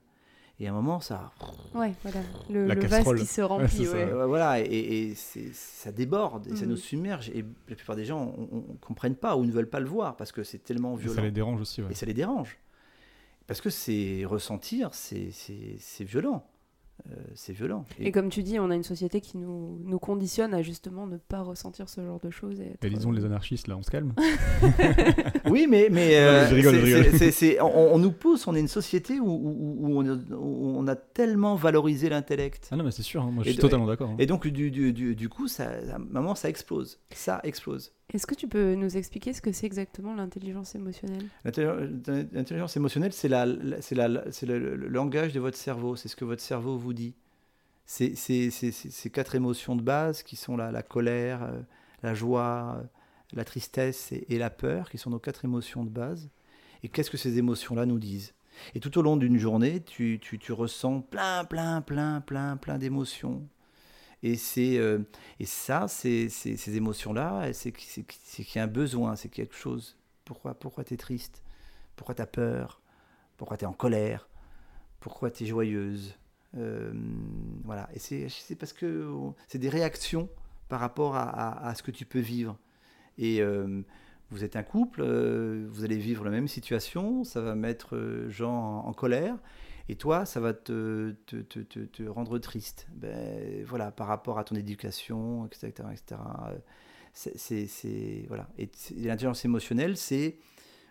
Et 0.57 0.67
à 0.67 0.71
un 0.71 0.73
moment, 0.73 1.01
ça. 1.01 1.33
Ouais, 1.73 1.93
voilà. 2.03 2.21
Le, 2.49 2.67
le 2.67 2.87
vase 2.87 3.13
qui 3.19 3.25
se 3.25 3.41
remplit. 3.41 3.89
Ouais, 3.89 4.05
ouais. 4.05 4.25
Voilà, 4.25 4.61
et, 4.61 5.09
et 5.09 5.15
ça 5.15 5.91
déborde, 5.91 6.47
et 6.47 6.51
mmh. 6.51 6.55
ça 6.55 6.65
nous 6.65 6.77
submerge. 6.77 7.29
Et 7.31 7.43
la 7.67 7.75
plupart 7.75 7.97
des 7.97 8.05
gens 8.05 8.33
ne 8.37 8.77
comprennent 8.77 9.17
pas 9.17 9.35
ou 9.35 9.45
ne 9.45 9.51
veulent 9.51 9.69
pas 9.69 9.81
le 9.81 9.87
voir 9.87 10.15
parce 10.15 10.31
que 10.31 10.43
c'est 10.43 10.59
tellement 10.59 10.95
violent. 10.95 11.13
Et 11.13 11.15
ça 11.17 11.21
les 11.23 11.31
dérange 11.31 11.59
aussi. 11.59 11.81
Ouais. 11.81 11.91
Et 11.91 11.95
ça 11.95 12.05
les 12.05 12.13
dérange. 12.13 12.57
Parce 13.47 13.61
que 13.61 13.69
c'est 13.69 14.23
ressentir, 14.25 14.89
c'est 14.93 15.31
violent. 16.01 16.45
Euh, 17.11 17.15
c'est 17.35 17.53
violent. 17.53 17.85
Et, 17.99 18.07
et, 18.07 18.11
comme 18.11 18.29
tu 18.29 18.41
dis, 18.41 18.57
on 18.57 18.71
a 18.71 18.75
une 18.75 18.83
société 18.83 19.21
qui 19.21 19.37
nous, 19.37 19.79
nous 19.83 19.99
conditionne 19.99 20.53
à 20.53 20.61
justement 20.61 21.05
ne 21.05 21.17
pas 21.17 21.41
ressentir 21.41 21.89
ce 21.89 22.01
genre 22.01 22.19
de 22.19 22.29
choses. 22.29 22.59
Et, 22.61 22.73
et 22.81 22.89
lisons 22.89 23.11
les 23.11 23.25
anarchistes, 23.25 23.67
là, 23.67 23.77
on 23.77 23.83
se 23.83 23.91
calme. 23.91 24.13
oui, 25.49 25.67
mais, 25.69 25.89
mais 25.91 26.15
euh, 26.17 26.47
je 26.47 26.55
rigole, 26.55 26.75
je 26.75 26.95
rigole. 26.95 27.31
C 27.31 27.57
on, 27.61 27.65
on, 27.67 27.99
nous 27.99 28.11
pousse, 28.11 28.47
on 28.47 28.55
est 28.55 28.59
une 28.59 28.69
société 28.69 29.19
où, 29.19 29.27
où, 29.27 29.75
où, 29.81 29.99
on, 29.99 30.07
a, 30.07 30.15
où 30.15 30.77
on, 30.77 30.87
a, 30.87 30.95
tellement 30.95 31.55
valorisé 31.55 32.09
l'intellect. 32.09 32.69
Ah 32.71 32.75
non, 32.75 32.83
mais 32.83 32.91
c'est 32.91 33.03
sûr, 33.03 33.21
hein, 33.21 33.29
moi 33.31 33.43
je 33.43 33.51
suis 33.51 33.59
totalement 33.59 33.87
d'accord. 33.87 34.11
Hein. 34.11 34.17
Et 34.17 34.25
donc, 34.25 34.47
du, 34.47 34.71
du, 34.71 34.93
du, 34.93 35.15
du 35.15 35.29
coup, 35.29 35.47
ça, 35.47 35.65
à 35.65 35.95
un 35.95 35.99
moment, 35.99 36.33
ça 36.33 36.49
explose. 36.49 36.99
Ça 37.11 37.39
explose. 37.43 37.91
Est-ce 38.13 38.27
que 38.27 38.35
tu 38.35 38.47
peux 38.47 38.75
nous 38.75 38.97
expliquer 38.97 39.33
ce 39.33 39.41
que 39.41 39.51
c'est 39.51 39.65
exactement 39.65 40.13
l'intelligence 40.15 40.75
émotionnelle? 40.75 41.25
L'intelligence 41.43 42.77
émotionnelle, 42.77 43.13
c'est 43.13 43.27
la, 43.27 43.45
la, 43.45 44.07
le, 44.07 44.75
le, 44.75 44.87
langage 44.87 45.33
de 45.33 45.39
votre 45.39 45.57
cerveau, 45.57 45.95
c'est 45.95 46.07
ce 46.07 46.15
que 46.15 46.25
votre 46.25 46.41
cerveau 46.41 46.77
vous 46.77 46.93
dit. 46.93 47.15
C'est 47.85 48.15
ces 48.15 49.09
quatre 49.11 49.35
émotions 49.35 49.75
de 49.75 49.81
base 49.81 50.23
qui 50.23 50.35
sont 50.35 50.55
la, 50.55 50.83
colère, 50.83 51.43
euh, 51.43 51.59
la 52.03 52.13
joie, 52.13 52.83
la 53.33 53.43
tristesse 53.43 54.11
et, 54.11 54.25
et, 54.29 54.37
la 54.37 54.49
peur, 54.49 54.89
qui 54.89 54.97
sont 54.97 55.09
nos 55.09 55.19
quatre 55.19 55.43
émotions 55.43 55.83
de 55.83 55.89
base. 55.89 56.29
Et 56.83 56.89
qu'est-ce 56.89 57.09
que 57.09 57.17
ces 57.17 57.37
émotions-là 57.37 57.85
nous 57.85 57.99
disent? 57.99 58.33
Et 58.73 58.79
tout 58.79 58.97
au 58.97 59.01
long 59.01 59.17
d'une 59.17 59.37
journée, 59.37 59.81
tu, 59.81 60.19
tu, 60.21 60.39
tu 60.39 60.51
ressens 60.51 61.01
plein, 61.01 61.43
plein, 61.43 61.81
plein, 61.81 62.21
plein, 62.21 62.57
plein 62.57 62.77
d'émotions 62.77 63.47
et, 64.23 64.35
c'est, 64.35 64.77
euh, 64.77 64.99
et 65.39 65.45
ça, 65.45 65.87
c'est, 65.87 66.29
ces 66.29 66.75
émotions-là, 66.75 67.53
c'est, 67.53 67.71
qu'il 67.71 68.55
y 68.55 68.59
a 68.59 68.63
un 68.63 68.67
besoin, 68.67 69.15
c'est 69.15 69.29
quelque 69.29 69.55
chose. 69.55 69.97
Pourquoi, 70.23 70.53
pourquoi 70.53 70.83
tu 70.83 70.93
es 70.93 70.97
triste? 70.97 71.43
Pourquoi 71.95 72.15
tu 72.15 72.21
as 72.21 72.27
peur? 72.27 72.81
Pourquoi 73.37 73.57
tu 73.57 73.65
es 73.65 73.67
en 73.67 73.73
colère? 73.73 74.27
Pourquoi 74.99 75.31
tu 75.31 75.43
es 75.43 75.47
joyeuse? 75.47 76.15
Euh, 76.57 76.91
Voilà. 77.63 77.89
Et 77.93 77.99
c'est, 77.99 78.55
parce 78.57 78.73
que 78.73 79.07
c'est 79.47 79.59
des 79.59 79.69
réactions 79.69 80.29
par 80.69 80.79
rapport 80.79 81.15
à, 81.15 81.73
ce 81.75 81.83
que 81.83 81.91
tu 81.91 82.05
peux 82.05 82.19
vivre. 82.19 82.57
Et 83.17 83.41
euh, 83.41 83.81
vous 84.31 84.43
êtes 84.43 84.55
un 84.55 84.63
couple, 84.63 85.03
vous 85.03 85.83
allez 85.83 85.97
vivre 85.97 86.25
la 86.25 86.31
même 86.31 86.47
situation, 86.47 87.23
ça 87.23 87.41
va 87.41 87.55
mettre 87.55 88.25
Jean 88.29 88.79
en 88.79 88.93
colère. 88.93 89.37
Et 89.87 89.95
toi, 89.95 90.25
ça 90.25 90.39
va 90.39 90.53
te, 90.53 91.15
te, 91.27 91.37
te, 91.37 91.61
te 91.61 92.03
rendre 92.03 92.39
triste. 92.39 92.87
Ben, 92.93 93.63
voilà, 93.65 93.91
par 93.91 94.07
rapport 94.07 94.39
à 94.39 94.43
ton 94.43 94.55
éducation, 94.55 95.45
etc. 95.45 95.89
etc. 95.91 96.21
C'est, 97.13 98.25
voilà. 98.27 98.49
Et 98.57 98.69
l'intelligence 98.97 99.45
émotionnelle, 99.45 99.97
c'est 99.97 100.37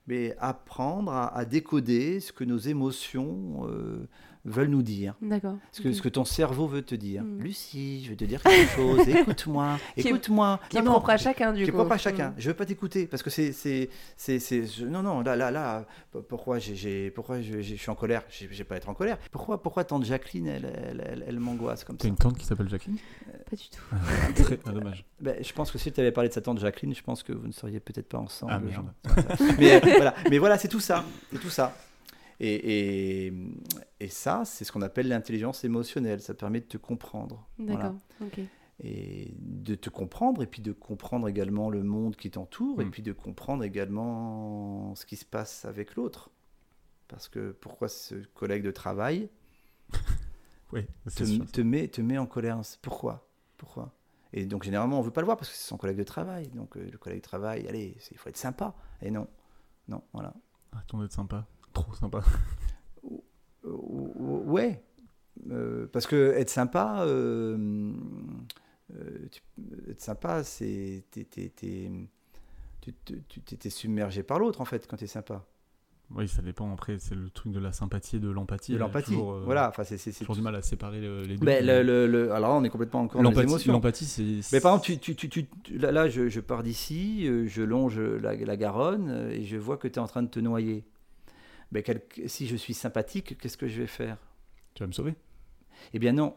mais 0.07 0.37
apprendre 0.39 1.13
à, 1.13 1.35
à, 1.35 1.47
décoder 1.47 2.21
ce 2.21 2.31
que 2.31 2.45
nos 2.45 2.59
émotions 2.59 3.67
euh, 3.67 4.07
veulent 4.45 4.69
nous 4.69 4.83
dire. 4.83 5.15
D'accord. 5.23 5.57
Ce 5.73 5.81
que, 5.81 5.93
ce 5.93 6.03
que 6.03 6.09
ton 6.09 6.25
cerveau 6.25 6.67
veut 6.67 6.83
te 6.83 6.95
dire. 6.95 7.23
Mm. 7.23 7.41
Lucie, 7.41 8.05
je 8.05 8.11
vais 8.11 8.17
te 8.17 8.25
dire 8.25 8.43
quelque 8.43 8.71
chose, 8.77 9.09
écoute-moi, 9.09 9.79
écoute-moi. 9.97 10.61
Qui 10.69 10.79
est 10.79 10.83
propre 10.83 11.11
à 11.11 11.17
chacun, 11.17 11.53
du 11.53 11.65
qui 11.65 11.65
coup. 11.65 11.65
Qui 11.65 11.71
est 11.71 11.79
propre 11.79 11.93
à 11.93 11.99
chacun. 11.99 12.31
Mm. 12.31 12.35
Je 12.39 12.49
veux 12.49 12.55
pas 12.55 12.67
t'écouter 12.67 13.07
parce 13.07 13.23
que 13.23 13.31
c'est. 13.31 13.53
c'est, 13.53 13.89
c'est, 14.17 14.39
c'est 14.39 14.65
non, 14.83 15.03
non, 15.03 15.21
là, 15.23 15.37
là, 15.37 15.51
là, 15.51 15.87
pourquoi, 16.29 16.59
j'ai, 16.59 17.11
pourquoi 17.11 17.41
je, 17.41 17.61
je, 17.63 17.75
suis 17.75 17.91
en 17.91 17.95
colère? 17.95 18.23
Je 18.29 18.47
vais 18.47 18.65
pas 18.65 18.77
être 18.77 18.89
en 18.89 18.95
colère. 18.95 19.19
Pourquoi, 19.31 19.63
pourquoi 19.63 19.85
tante 19.85 20.05
Jacqueline, 20.05 20.47
elle, 20.47 20.65
elle, 20.65 21.05
elle, 21.07 21.25
elle 21.27 21.41
m'angoisse 21.41 21.85
comme 21.85 21.97
ça? 21.97 22.03
T'as 22.03 22.09
une 22.09 22.17
tante 22.17 22.39
qui 22.39 22.47
s'appelle 22.47 22.69
Jacqueline? 22.69 22.99
Euh, 23.29 23.39
Pas 23.51 23.57
du 23.57 23.69
tout. 23.69 24.43
Très 24.43 24.59
ah, 24.67 24.73
dommage. 24.73 25.05
Ben, 25.21 25.37
je 25.43 25.53
pense 25.53 25.71
que 25.71 25.79
si 25.79 25.91
tu 25.91 26.01
avais 26.01 26.13
parlé 26.13 26.29
de 26.29 26.35
sa 26.35 26.41
tante 26.41 26.59
Jacqueline, 26.59 26.95
je 26.95 27.03
pense 27.03 27.23
que 27.23 27.33
vous 27.33 27.47
ne 27.47 27.53
seriez 27.53 27.81
peut-être 27.81 28.09
pas 28.09 28.19
ensemble. 28.19 28.53
Ah, 28.55 28.59
merde. 28.59 28.87
mais, 29.59 29.79
voilà. 29.81 30.15
mais 30.31 30.39
voilà, 30.39 30.59
c'est 30.59 30.69
tout 30.69 30.81
ça. 30.81 31.05
C'est 31.33 31.41
tout 31.41 31.51
ça. 31.51 31.75
Et, 32.41 33.27
et, 33.27 33.33
et, 34.01 34.09
ça, 34.09 34.45
c'est 34.45 34.65
ce 34.65 34.73
qu'on 34.73 34.83
appelle 34.83 35.09
l'intelligence 35.09 35.65
émotionnelle. 35.65 36.21
Ça 36.21 36.35
permet 36.35 36.61
de 36.61 36.67
te 36.67 36.77
comprendre. 36.77 37.47
D'accord. 37.59 37.95
Voilà. 38.19 38.33
Ok. 38.33 38.41
Et 38.83 39.33
de 39.39 39.77
te 39.77 39.89
comprendre, 39.89 40.43
et 40.43 40.47
puis 40.47 40.61
de 40.61 40.73
comprendre 40.73 41.29
également 41.29 41.71
le 41.71 41.85
monde 41.85 42.17
qui 42.17 42.31
t'entoure, 42.31 42.79
Hmm. 42.79 42.83
mm. 42.83 42.87
et 42.87 42.91
puis 42.91 43.03
de 43.03 43.13
comprendre 43.13 43.63
également 43.63 44.95
ce 44.97 45.07
qui 45.07 45.17
se 45.17 45.25
passe 45.25 45.65
avec 45.65 45.95
l'autre. 45.95 46.31
Parce 47.07 47.29
que 47.29 47.53
pourquoi 47.53 47.89
ce 47.89 48.17
collègue 48.35 48.65
de 48.65 48.73
travail 48.73 49.29
oui, 50.73 50.87
te, 51.15 51.25
sûr, 51.25 51.51
te, 51.53 51.61
met, 51.61 51.87
te 51.89 52.01
met 52.01 52.19
en 52.19 52.27
colère? 52.27 52.61
Pourquoi? 52.83 53.29
Pourquoi? 53.59 53.93
Et 54.33 54.47
donc 54.47 54.65
généralement, 54.65 54.97
on 54.97 55.01
ne 55.01 55.05
veut 55.05 55.13
pas 55.13 55.21
le 55.21 55.27
voir 55.27 55.37
parce 55.37 55.49
que 55.49 55.55
c'est 55.57 55.69
son 55.69 55.77
collègue 55.77 55.99
de 55.99 56.03
travail. 56.03 56.49
Donc 56.49 56.77
euh, 56.77 56.89
le 56.91 56.99
collègue 56.99 57.21
de 57.21 57.25
travail, 57.25 57.69
allez, 57.69 57.97
il 58.11 58.17
faut 58.17 58.29
être 58.29 58.37
sympa. 58.37 58.75
Et 59.01 59.13
non, 59.13 59.29
non, 59.87 60.03
voilà. 60.13 60.35
Arrêtons 60.73 60.99
d'être 60.99 61.13
sympa. 61.13 61.47
Trop 61.75 61.95
sympa. 61.95 62.25
Ouais. 63.65 64.83
Euh, 65.51 65.87
parce 65.93 66.07
que 66.07 66.33
être 66.37 66.51
sympa, 66.51 67.05
euh, 67.07 67.93
euh, 68.95 69.29
tu, 69.31 69.43
être 69.91 70.01
sympa, 70.01 70.45
c'est 70.45 71.05
tu 71.13 71.25
t'es 73.59 73.71
submergé 73.71 74.23
par 74.23 74.39
l'autre 74.39 74.61
en 74.61 74.65
fait 74.65 74.87
quand 74.87 74.97
tu 74.97 75.05
es 75.05 75.09
sympa. 75.09 75.45
Oui, 76.15 76.29
ça 76.29 76.43
dépend. 76.43 76.71
Après, 76.71 76.99
c'est 76.99 77.15
le 77.15 77.31
truc 77.31 77.51
de 77.53 77.59
la 77.59 77.73
sympathie 77.73 78.17
et 78.17 78.19
de 78.21 78.29
l'empathie. 78.29 78.73
De 78.73 78.79
l'empathie. 78.79 79.17
Voilà. 79.17 79.71
Enfin, 79.71 79.85
c'est, 79.85 80.13
toujours 80.13 80.37
du 80.37 80.43
mal 80.43 80.55
à 80.55 80.61
séparer 80.61 81.01
les 81.01 81.37
deux. 81.37 81.45
Ben, 81.45 81.65
le, 81.65 81.83
le, 81.83 82.07
le, 82.07 82.31
alors 82.33 82.51
là, 82.51 82.57
on 82.57 82.63
est 82.63 82.69
complètement 82.69 83.01
encore 83.01 83.23
dans 83.23 83.31
les 83.31 83.41
émotions. 83.41 83.73
L'empathie, 83.73 84.05
c'est. 84.05 84.53
Mais 84.53 84.61
par 84.61 84.75
exemple, 84.75 85.01
tu, 85.01 85.17
tu, 85.17 85.29
tu, 85.29 85.49
là, 85.79 85.91
là, 85.91 86.09
je, 86.09 86.29
je 86.29 86.41
pars 86.41 86.63
d'ici, 86.63 87.27
je 87.47 87.63
longe 87.63 87.99
la, 87.99 88.37
la 88.37 88.57
Garonne 88.57 89.29
et 89.31 89.45
je 89.45 89.57
vois 89.57 89.79
que 89.79 89.89
tu 89.89 89.95
es 89.95 89.99
en 89.99 90.07
train 90.07 90.23
de 90.23 90.29
te 90.29 90.41
noyer. 90.41 90.85
Ben, 91.75 91.83
quel, 91.83 92.03
si 92.27 92.47
je 92.47 92.57
suis 92.57 92.75
sympathique, 92.75 93.39
qu'est-ce 93.39 93.59
que 93.59 93.69
je 93.69 93.81
vais 93.83 93.89
faire? 93.89 94.19
Tu 94.75 94.83
vas 94.83 94.87
me 94.87 94.93
sauver? 94.93 95.15
Eh 95.93 95.99
bien 95.99 96.13
non. 96.13 96.37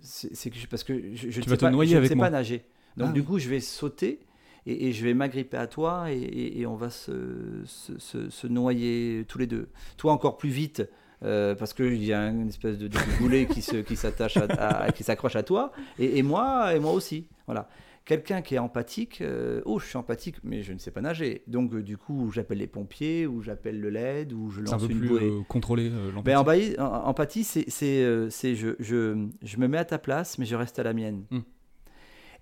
C'est 0.00 0.50
que 0.50 0.56
je, 0.58 0.66
parce 0.66 0.84
que 0.84 1.14
je, 1.14 1.30
je 1.30 1.40
tu 1.40 1.48
ne 1.48 1.50
vas 1.50 1.56
sais, 1.56 1.58
te 1.58 1.64
noyer 1.66 1.92
pas, 1.92 1.96
je 1.96 1.98
avec 1.98 2.10
ne 2.10 2.14
sais 2.14 2.16
moi. 2.16 2.26
pas 2.26 2.30
nager. 2.30 2.64
Donc 2.96 3.08
Ah 3.08 3.12
du 3.12 3.20
oui. 3.20 3.26
coup, 3.26 3.38
je 3.38 3.48
vais 3.48 3.60
sauter 3.60 4.20
et, 4.66 4.88
et 4.88 4.92
je 4.92 5.04
vais 5.04 5.14
m'agripper 5.14 5.56
à 5.58 5.66
toi 5.66 6.12
et, 6.12 6.18
et- 6.18 6.60
et 6.60 6.66
on 6.66 6.76
va 6.76 6.90
se, 6.90 7.62
se, 7.66 7.98
se- 7.98 8.30
se 8.30 8.46
noyer 8.46 9.24
tous 9.28 9.38
les 9.38 9.46
deux. 9.46 9.68
Toi 9.96 10.12
encore 10.12 10.36
plus 10.38 10.50
vite. 10.50 10.82
euh, 11.22 11.54
parce 11.54 11.72
qu'il 11.74 12.04
y 12.04 12.12
a 12.12 12.28
une 12.28 12.48
espèce 12.48 12.78
de, 12.78 12.88
de 12.88 12.98
boulet 13.18 13.46
qui 13.48 13.62
qui 13.84 13.96
s'attache 13.96 14.36
à, 14.36 14.44
à- 14.84 14.92
qui 14.92 15.02
s'accroche 15.04 15.36
à 15.36 15.42
toi 15.42 15.72
et, 15.98 16.18
et 16.18 16.22
moi 16.22 16.74
et 16.74 16.78
moi 16.78 16.92
aussi 16.92 17.26
voilà 17.46 17.68
quelqu'un 18.06 18.40
qui 18.40 18.54
est 18.54 18.58
empathique 18.58 19.20
euh, 19.20 19.60
oh 19.66 19.78
je 19.78 19.86
suis 19.86 19.96
empathique 19.98 20.36
mais 20.44 20.62
je 20.62 20.72
ne 20.72 20.78
sais 20.78 20.90
pas 20.92 21.00
nager 21.02 21.42
donc 21.48 21.74
euh, 21.74 21.82
du 21.82 21.98
coup 21.98 22.30
j'appelle 22.32 22.58
les 22.58 22.66
pompiers 22.68 23.26
ou 23.26 23.42
j'appelle 23.42 23.78
le 23.80 23.90
LED 23.90 24.32
ou 24.32 24.48
je 24.48 24.62
C'est 24.64 24.70
un 24.70 24.72
lance 24.78 24.86
peu 24.86 24.92
une 24.92 24.98
plus 25.00 25.12
euh, 25.16 25.40
contrôlé 25.48 25.90
euh, 25.90 26.12
l'empathie. 26.12 26.22
ben, 26.24 26.38
empathie, 26.38 26.74
en- 26.80 27.08
empathie, 27.08 27.44
c'est, 27.44 27.68
je, 27.68 28.74
je, 28.78 29.26
je 29.42 29.56
me 29.58 29.66
mets 29.68 29.78
à 29.78 29.84
ta 29.84 29.98
place, 29.98 30.38
mais 30.38 30.46
je 30.46 30.54
reste 30.56 30.78
à 30.78 30.82
la 30.84 30.94
mienne. 30.94 31.24
Hmm. 31.30 31.40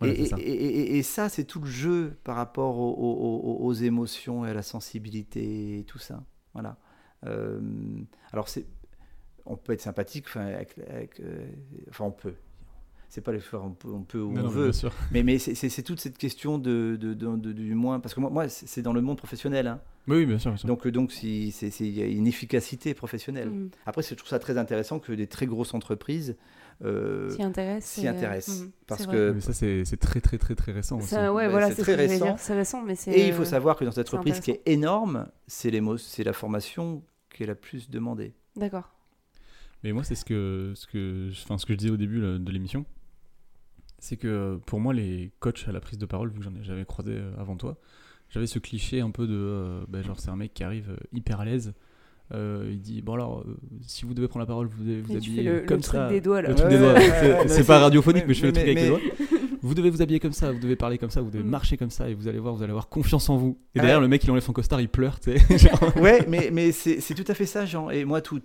Voilà, 0.00 0.14
et, 0.14 0.26
ça. 0.26 0.36
et, 0.38 0.42
et- 0.42 0.80
et- 0.80 0.98
et 0.98 1.02
ça, 1.02 1.28
c'est 1.28 1.44
tout 1.44 1.60
le 1.60 1.66
jeu 1.66 2.16
par 2.24 2.36
rapport 2.36 2.78
aux, 2.78 2.92
aux- 2.92 3.40
aux- 3.62 3.64
aux 3.64 3.72
émotions 3.72 4.44
et 4.44 4.50
à 4.50 4.54
la 4.54 4.62
sensibilité 4.62 5.78
et 5.78 5.84
tout 5.84 5.98
ça. 5.98 6.22
Voilà. 6.52 6.76
Alors, 8.32 8.48
c'est, 8.48 8.66
on 9.46 9.56
peut 9.56 9.72
être 9.72 9.80
sympathique, 9.80 10.26
enfin, 10.28 10.46
avec, 10.46 10.74
avec, 10.90 11.20
euh, 11.20 11.46
enfin 11.88 12.04
on 12.04 12.10
peut. 12.10 12.34
C'est 13.14 13.20
pas 13.20 13.30
le 13.30 13.38
faire, 13.38 13.62
on 13.62 13.70
peut, 13.70 13.92
on 13.92 14.02
peut 14.02 14.18
Non, 14.18 14.26
on 14.26 14.32
non, 14.42 14.48
veut. 14.48 14.72
Mais, 15.12 15.22
mais 15.22 15.38
c'est- 15.38 15.82
toute 15.84 16.00
cette 16.00 16.18
question 16.18 16.58
de, 16.58 16.96
de- 17.00 17.14
de- 17.14 17.36
de- 17.36 17.52
du 17.52 17.72
moins, 17.76 18.00
parce 18.00 18.12
que 18.12 18.18
moi, 18.18 18.28
moi 18.28 18.48
c'est 18.48 18.82
dans 18.82 18.92
le 18.92 19.02
monde 19.02 19.18
professionnel. 19.18 19.68
hein. 19.68 19.80
Oui, 20.08 20.16
oui, 20.16 20.26
bien 20.26 20.36
sûr. 20.38 20.50
bien 20.50 20.56
sûr. 20.58 20.66
Donc, 20.66 20.84
euh, 20.84 20.90
donc 20.90 21.12
si- 21.12 21.52
c'est- 21.52 21.70
c'est- 21.70 21.86
il 21.86 21.92
y 21.96 22.02
a 22.02 22.06
une 22.06 22.26
efficacité 22.26 22.92
professionnelle. 22.92 23.50
Mm. 23.50 23.70
Après, 23.86 24.02
je 24.02 24.12
trouve 24.16 24.28
ça 24.28 24.40
très 24.40 24.58
intéressant 24.58 24.98
que 24.98 25.12
des 25.12 25.28
très 25.28 25.46
grosses 25.46 25.74
entreprises 25.74 26.34
euh, 26.84 27.30
S'y 27.30 27.42
intéresse. 27.44 27.84
s'y 27.84 28.08
euh, 28.08 28.10
intéressent. 28.10 28.62
mm, 28.62 28.70
parce 28.88 29.06
que-. 29.06 29.30
Mais 29.32 29.40
ça, 29.40 29.52
c'est 29.52 29.84
c'est 29.84 29.96
très, 29.96 30.20
très, 30.20 30.36
très, 30.36 30.56
très 30.56 30.72
récent 30.72 30.98
aussi. 30.98 31.06
Ça, 31.06 31.32
ouais, 31.32 31.44
Bah, 31.44 31.50
voilà, 31.52 31.68
c'est 31.68 31.76
c'est 31.76 31.82
ce 31.82 31.92
très 31.92 31.94
récent. 32.08 32.34
C'est 32.36 32.54
récent, 32.56 32.82
mais 32.82 32.96
c'est. 32.96 33.12
Et 33.12 33.28
il 33.28 33.32
faut 33.32 33.42
euh, 33.42 33.44
savoir 33.44 33.76
que 33.76 33.84
dans 33.84 33.92
cette 33.92 34.08
entreprise 34.08 34.40
qui 34.40 34.50
est 34.50 34.62
énorme, 34.66 35.28
c'est 35.46 35.70
les 35.70 35.80
mots- 35.80 35.98
c'est 35.98 36.24
la 36.24 36.32
formation 36.32 37.04
qui 37.32 37.44
est 37.44 37.46
la 37.46 37.54
plus 37.54 37.88
demandée. 37.90 38.34
D'accord. 38.56 38.90
Mais 39.84 39.92
moi, 39.92 40.02
c'est 40.02 40.16
ce 40.16 40.24
que, 40.24 40.72
ce, 40.74 40.88
que, 40.88 41.30
enfin, 41.44 41.58
ce 41.58 41.64
que 41.66 41.74
je 41.74 41.78
disais 41.78 41.90
au 41.90 41.96
début 41.96 42.20
là, 42.20 42.38
de 42.38 42.50
l'émission. 42.50 42.84
C'est 43.98 44.16
que 44.16 44.58
pour 44.66 44.80
moi, 44.80 44.92
les 44.92 45.30
coachs 45.40 45.64
à 45.68 45.72
la 45.72 45.80
prise 45.80 45.98
de 45.98 46.06
parole, 46.06 46.28
vu 46.30 46.38
que 46.38 46.44
j'en 46.44 46.54
ai 46.54 46.62
j'avais 46.62 46.84
croisé 46.84 47.12
euh, 47.12 47.30
avant 47.38 47.56
toi, 47.56 47.76
j'avais 48.30 48.46
ce 48.46 48.58
cliché 48.58 49.00
un 49.00 49.10
peu 49.10 49.26
de. 49.26 49.34
euh, 49.34 49.80
bah, 49.88 50.02
genre, 50.02 50.20
c'est 50.20 50.30
un 50.30 50.36
mec 50.36 50.52
qui 50.54 50.62
arrive 50.64 50.90
euh, 50.90 50.96
hyper 51.12 51.40
à 51.40 51.44
l'aise. 51.44 51.72
euh, 52.32 52.68
il 52.70 52.80
dit 52.80 53.00
Bon, 53.02 53.14
alors, 53.14 53.40
euh, 53.40 53.56
si 53.86 54.04
vous 54.04 54.12
devez 54.14 54.28
prendre 54.28 54.42
la 54.42 54.46
parole, 54.46 54.66
vous 54.66 54.82
devez 54.84 55.00
vous 55.00 55.16
Et 55.16 55.20
tu 55.20 55.30
habiller 55.30 55.42
fais 55.44 55.48
le, 55.50 55.60
le 55.60 55.66
comme 55.66 55.80
truc 55.80 55.94
ça. 56.00 56.08
des 56.08 56.20
doigts 56.20 56.42
là. 56.42 56.48
Le 56.50 56.54
truc 56.54 56.66
Ouais, 56.68 56.72
des 56.74 56.78
doigts. 56.78 56.92
ouais, 56.94 57.00
C'est- 57.00 57.10
ouais, 57.10 57.38
c'est 57.48 57.60
ouais, 57.60 57.64
pas 57.64 57.76
c'est- 57.78 57.82
radiophonique, 57.82 58.24
mais, 58.26 58.34
je 58.34 58.40
fais 58.40 58.46
le 58.48 58.52
mais- 58.52 58.64
truc 58.64 58.76
avec 58.76 58.76
mais- 58.76 58.82
les 58.82 59.26
doigts. 59.28 59.33
Vous 59.64 59.74
devez 59.74 59.90
vous 59.90 60.02
habiller 60.02 60.20
comme 60.20 60.32
ça, 60.32 60.52
vous 60.52 60.58
devez 60.60 60.76
parler 60.76 60.98
comme 60.98 61.10
ça, 61.10 61.20
vous 61.22 61.30
devez 61.30 61.42
Mm. 61.42 61.48
marcher 61.48 61.76
comme 61.76 61.90
ça, 61.90 62.08
et 62.08 62.14
vous 62.14 62.28
allez 62.28 62.38
voir, 62.38 62.54
vous 62.54 62.62
allez 62.62 62.70
avoir 62.70 62.88
confiance 62.88 63.28
en 63.30 63.36
vous. 63.36 63.58
Et 63.74 63.78
Ah 63.78 63.82
derrière, 63.82 63.96
ouais. 63.98 64.02
le 64.02 64.08
mec, 64.08 64.22
il 64.22 64.30
enlève 64.30 64.42
son 64.42 64.52
costard, 64.52 64.80
il 64.80 64.88
pleure, 64.88 65.18
tu 65.20 65.36
sais. 65.38 65.70
ouais, 66.00 66.24
mais, 66.28 66.50
mais 66.52 66.70
c'est 66.72 67.14
tout 67.14 67.24
à 67.26 67.34
fait 67.34 67.46
ça, 67.46 67.64
Jean. 67.66 67.90
Et 67.90 68.04
moi, 68.04 68.20
tous 68.20 68.40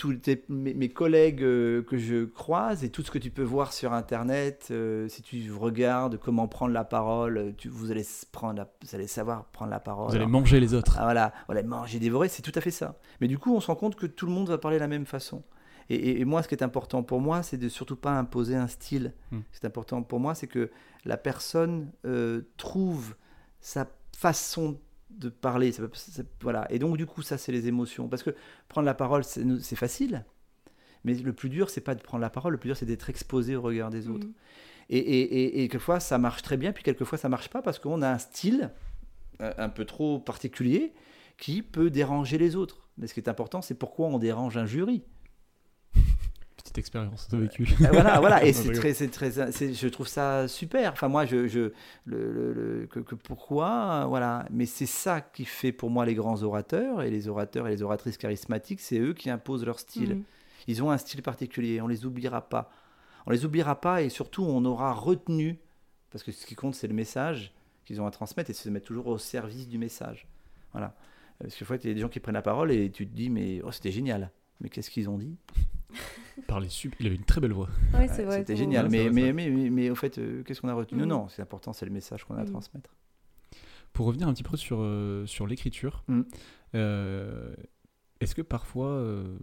mes, 0.48 0.74
mes 0.74 0.90
collègues 0.90 1.44
euh, 1.44 1.84
que 1.84 1.98
je 1.98 2.26
croise 2.26 2.84
et 2.84 2.90
tout 2.90 3.04
ce 3.04 3.12
que 3.12 3.18
tu 3.20 3.30
peux 3.32 3.44
voir 3.44 3.74
sur 3.74 3.94
Internet, 3.94 4.68
euh, 4.72 5.08
si 5.10 5.22
tu 5.22 5.52
regardes 5.52 6.18
comment 6.18 6.48
prendre 6.48 6.74
la 6.74 6.84
parole, 6.86 7.54
tu, 7.58 7.68
vous, 7.70 7.92
allez 7.92 8.02
s- 8.02 8.26
prendre 8.32 8.56
la- 8.58 8.70
vous 8.84 8.96
allez 8.96 9.08
savoir 9.08 9.46
prendre 9.52 9.72
la 9.72 9.80
parole. 9.80 10.10
Vous 10.10 10.16
allez 10.16 10.26
manger 10.26 10.60
les 10.60 10.74
autres. 10.74 10.96
Ah, 11.00 11.04
voilà, 11.04 11.34
voilà, 11.48 11.64
manger, 11.64 12.00
dévorer, 12.00 12.30
c'est 12.30 12.42
tout 12.42 12.52
à 12.56 12.62
fait 12.62 12.72
ça. 12.72 12.96
Mais 13.22 13.28
du 13.28 13.38
coup, 13.38 13.54
on 13.54 13.60
se 13.60 13.68
rend 13.68 13.76
compte 13.76 13.96
que 13.96 14.06
tout 14.06 14.26
le 14.26 14.32
monde 14.32 14.48
va 14.50 14.58
parler 14.58 14.78
de 14.78 14.82
la 14.82 14.88
même 14.88 15.06
façon. 15.06 15.44
Et, 15.90 15.96
et- 15.96 16.20
et 16.22 16.26
moi, 16.26 16.44
ce 16.44 16.48
qui 16.48 16.56
est 16.56 16.64
important 16.64 17.02
pour 17.04 17.20
moi, 17.22 17.42
c'est 17.44 17.58
de 17.58 17.70
surtout 17.70 17.96
pas 17.96 18.12
imposer 18.18 18.56
un 18.56 18.68
style. 18.68 19.14
Hmm. 19.32 19.40
Ce 19.52 19.60
qui 19.60 19.66
est 19.66 19.68
important 19.68 20.04
pour 20.04 20.20
moi, 20.20 20.36
c'est 20.36 20.48
que 20.48 20.70
la 21.06 21.18
personne 21.18 21.92
euh, 22.06 22.42
trouve 22.58 23.16
sa 23.62 23.88
façon 24.16 24.80
de 25.10 25.30
parler. 25.30 25.72
Ça 25.72 25.82
peut- 25.88 25.90
ça- 25.96 26.24
voilà. 26.42 26.68
Et 26.72 26.80
donc, 26.80 26.98
du 26.98 27.06
coup, 27.06 27.22
ça, 27.22 27.38
c'est 27.38 27.52
les 27.52 27.68
émotions. 27.68 28.08
Parce 28.08 28.24
que 28.24 28.32
prendre 28.68 28.86
la 28.86 28.94
parole, 28.94 29.24
c'est 29.24 29.44
c'est 29.62 29.76
facile. 29.76 30.26
Mais 31.06 31.14
le 31.14 31.34
plus 31.34 31.50
dur, 31.50 31.70
c'est 31.70 31.82
pas 31.82 31.96
de 31.96 32.02
prendre 32.02 32.22
la 32.22 32.30
parole. 32.30 32.52
Le 32.54 32.58
plus 32.60 32.68
dur, 32.70 32.78
c'est 32.78 32.86
d'être 32.86 33.10
exposé 33.10 33.56
au 33.56 33.62
regard 33.62 33.90
des 33.90 34.10
autres. 34.10 34.28
Mm. 34.28 34.34
Et, 34.92 34.98
et, 34.98 35.22
et, 35.22 35.64
et 35.64 35.68
quelquefois, 35.70 36.00
ça 36.00 36.18
marche 36.18 36.42
très 36.42 36.58
bien, 36.58 36.72
puis 36.74 36.84
quelquefois, 36.84 37.18
ça 37.18 37.30
marche 37.30 37.50
pas 37.50 37.62
parce 37.62 37.80
qu'on 37.80 38.02
a 38.02 38.10
un 38.10 38.18
style 38.18 38.72
euh, 39.42 39.54
un 39.58 39.70
peu 39.70 39.86
trop 39.86 40.20
particulier 40.20 40.94
qui 41.38 41.62
peut 41.62 41.90
déranger 41.90 42.38
les 42.38 42.56
autres. 42.56 42.88
Mais 42.98 43.08
ce 43.08 43.14
qui 43.14 43.20
est 43.22 43.30
important, 43.30 43.62
c'est 43.62 43.76
pourquoi 43.76 44.08
on 44.08 44.20
dérange 44.20 44.58
un 44.58 44.66
jury. 44.66 45.04
Petite 46.70 46.78
expérience 46.80 47.28
de 47.30 47.38
vécu. 47.38 47.68
Euh, 47.82 47.88
voilà, 47.92 48.20
voilà. 48.20 48.46
Et 48.46 48.54
c'est 48.54 48.72
très, 48.74 48.94
c'est 48.94 49.08
très, 49.10 49.32
c'est- 49.52 49.74
je 49.74 49.88
trouve 49.88 50.08
ça 50.08 50.48
super. 50.48 50.92
Enfin, 50.92 51.08
moi, 51.08 51.26
je, 51.26 51.48
je 51.48 51.72
le, 52.06 52.32
le- 52.32 52.54
le- 52.54 52.88
que, 52.88 53.00
que 53.00 53.16
pourquoi, 53.16 54.04
euh, 54.04 54.06
voilà. 54.06 54.46
Mais 54.52 54.66
c'est 54.66 54.86
ça 54.86 55.20
qui 55.22 55.46
fait 55.46 55.72
pour 55.72 55.90
moi 55.90 56.06
les 56.06 56.14
grands 56.16 56.44
orateurs 56.44 57.02
et 57.02 57.10
les 57.10 57.28
orateurs 57.28 57.68
et 57.68 57.72
les 57.72 57.82
oratrices 57.82 58.18
charismatiques, 58.18 58.82
c'est 58.82 59.00
eux 59.00 59.14
qui 59.14 59.30
imposent 59.30 59.66
leur 59.66 59.80
style. 59.80 60.16
Mm. 60.18 60.24
Ils 60.68 60.84
ont 60.84 60.92
un 60.92 60.98
style 60.98 61.24
particulier, 61.24 61.82
on 61.82 61.88
les 61.88 62.06
oubliera 62.06 62.42
pas. 62.48 62.70
On 63.26 63.32
les 63.32 63.46
oubliera 63.46 63.80
pas 63.82 64.02
et 64.04 64.10
surtout 64.10 64.44
on 64.44 64.64
aura 64.66 64.94
retenu, 64.94 65.58
parce 66.12 66.24
que 66.24 66.32
ce 66.32 66.46
qui 66.46 66.56
compte 66.56 66.76
c'est 66.76 66.88
le 66.88 66.94
message 66.94 67.54
qu'ils 67.86 68.00
ont 68.02 68.06
à 68.06 68.12
transmettre 68.12 68.50
et 68.50 68.54
c'est 68.54 68.64
se 68.66 68.70
mettre 68.70 68.86
toujours 68.86 69.08
au 69.08 69.18
service 69.18 69.68
du 69.68 69.78
message. 69.80 70.28
Voilà. 70.72 70.96
Parce 71.40 71.54
que 71.56 71.60
des 71.60 71.66
fois 71.66 71.78
il 71.82 71.88
y 71.88 71.92
a 71.92 71.94
des 71.96 72.02
gens 72.02 72.10
qui 72.10 72.20
prennent 72.20 72.36
la 72.36 72.42
parole 72.44 72.72
et 72.72 72.92
tu 72.92 73.08
te 73.08 73.16
dis 73.16 73.30
mais 73.32 73.62
oh, 73.64 73.72
c'était 73.72 73.92
génial. 73.92 74.30
Mais 74.62 74.70
qu'est-ce 74.70 74.90
qu'ils 74.92 75.10
ont 75.10 75.18
dit? 75.18 75.38
Parlait 76.50 76.70
sup- 76.70 76.96
Il 77.00 77.06
avait 77.08 77.16
une 77.16 77.24
très 77.26 77.40
belle 77.42 77.54
voix. 77.54 77.70
Ouais, 77.94 78.08
c'est 78.08 78.20
Ouais, 78.20 78.26
vrai. 78.26 78.38
C'était 78.40 78.56
génial. 78.56 78.86
Ouais, 78.86 78.92
mais, 78.92 79.04
vrai, 79.10 79.12
mais, 79.12 79.34
mais, 79.34 79.50
mais, 79.50 79.70
mais 79.70 79.90
au 79.90 79.96
fait, 79.96 80.18
euh, 80.18 80.44
qu'est-ce 80.44 80.62
qu'on 80.62 80.68
a 80.70 80.74
retenu? 80.74 81.00
Non, 81.00 81.06
non, 81.06 81.28
c'est 81.30 81.42
important, 81.42 81.74
c'est 81.74 81.86
le 81.86 81.92
message 81.92 82.24
qu'on 82.26 82.36
a 82.36 82.40
à 82.40 82.44
Mhm. 82.44 82.50
transmettre. 82.52 82.90
Pour 83.94 84.06
revenir 84.06 84.28
un 84.28 84.34
petit 84.34 84.44
peu 84.44 84.58
sur, 84.58 84.78
euh, 84.82 85.26
sur 85.26 85.48
l'écriture, 85.48 86.04
Mm. 86.08 86.22
euh, 86.76 87.54
est-ce 88.22 88.36
que 88.36 88.42
parfois, 88.42 88.88
euh, 88.90 89.38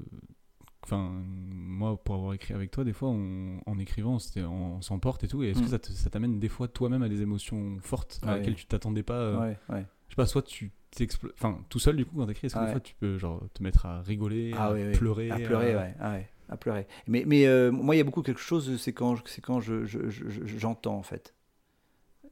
enfin, 0.84 1.10
moi, 1.52 1.96
pour 2.02 2.14
avoir 2.14 2.34
écrit 2.34 2.54
avec 2.54 2.70
toi, 2.70 2.84
des 2.84 2.92
fois, 2.92 3.08
on- 3.10 3.60
en 3.66 3.78
écrivant, 3.78 4.18
on 4.36 4.80
s'emporte 4.82 5.24
et 5.24 5.28
tout, 5.28 5.42
et 5.42 5.50
est-ce 5.50 5.60
Mm. 5.60 5.78
que 5.78 5.92
ça 5.92 6.10
t'amène 6.10 6.38
des 6.38 6.48
fois 6.48 6.68
toi-même 6.68 7.02
à 7.02 7.08
des 7.08 7.22
émotions 7.22 7.78
fortes 7.80 8.20
à 8.22 8.26
Ouais. 8.26 8.38
laquelles 8.38 8.54
tu 8.54 8.66
t'attendais 8.66 9.02
pas 9.02 9.14
euh, 9.14 9.40
Ouais, 9.40 9.58
ouais. 9.70 9.86
Je 10.08 10.12
sais 10.12 10.16
pas, 10.16 10.26
soit 10.26 10.42
tu 10.42 10.70
t'explo- 10.94 11.32
enfin, 11.34 11.58
tout 11.68 11.80
seul 11.80 11.96
du 11.96 12.06
coup 12.06 12.16
quand 12.16 12.26
t'écris, 12.26 12.46
est-ce 12.46 12.54
que 12.54 12.64
des 12.64 12.70
fois 12.70 12.80
tu 12.80 12.94
peux 12.94 13.18
genre 13.18 13.42
te 13.52 13.62
mettre 13.62 13.84
à 13.86 14.02
rigoler, 14.02 14.52
Ah 14.56 14.66
à 14.66 14.72
oui, 14.72 14.84
oui. 14.86 14.92
pleurer, 14.92 15.30
À 15.30 15.38
pleurer, 15.38 15.74
à- 15.74 15.78
ouais. 15.78 15.94
Ah 15.98 16.12
ouais, 16.12 16.28
à 16.48 16.56
pleurer. 16.56 16.86
Mais, 17.06 17.24
mais 17.26 17.46
euh, 17.46 17.70
moi, 17.70 17.94
il 17.94 17.98
y 17.98 18.00
a 18.00 18.04
beaucoup 18.04 18.22
quelque 18.22 18.40
chose, 18.40 18.80
c'est 18.80 18.92
quand, 18.92 19.16
c'est 19.26 19.40
quand 19.40 19.60
je, 19.60 19.84
je- 19.84 20.08
je- 20.08 20.28
je- 20.28 20.58
j'entends, 20.58 20.96
en 20.96 21.02
fait. 21.02 21.34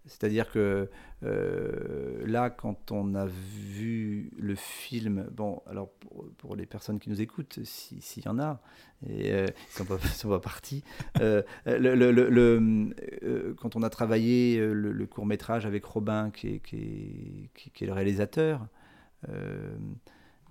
C'est-à-dire 0.07 0.50
que 0.53 0.90
euh, 1.22 2.27
là, 2.27 2.50
quand 2.50 2.92
on 2.92 3.14
a 3.14 3.24
vu 3.27 4.31
le 4.38 4.55
film, 4.55 5.27
bon, 5.33 5.62
alors 5.66 5.88
pour, 6.37 6.57
les 6.57 6.66
personnes 6.66 6.98
qui 6.98 7.09
nous 7.09 7.22
écoutent, 7.22 7.61
si- 7.64 8.03
s'il 8.03 8.24
y 8.24 8.29
en 8.29 8.38
a, 8.38 8.61
et 9.09 9.33
euh, 9.33 9.46
ils 9.46 9.87
ils 10.05 10.09
sont 10.09 10.29
pas 10.29 10.40
partis, 10.40 10.85
euh, 11.20 11.42
quand 13.57 13.77
on 13.77 13.83
a 13.83 13.88
travaillé 13.88 14.59
le, 14.59 15.07
court 15.07 15.24
métrage 15.24 15.64
avec 15.64 15.85
Robin, 15.87 16.31
qui 16.31 16.48
est, 16.48 16.59
qui 16.61 16.77
est, 16.77 17.87
le 17.87 17.92
réalisateur, 17.94 18.66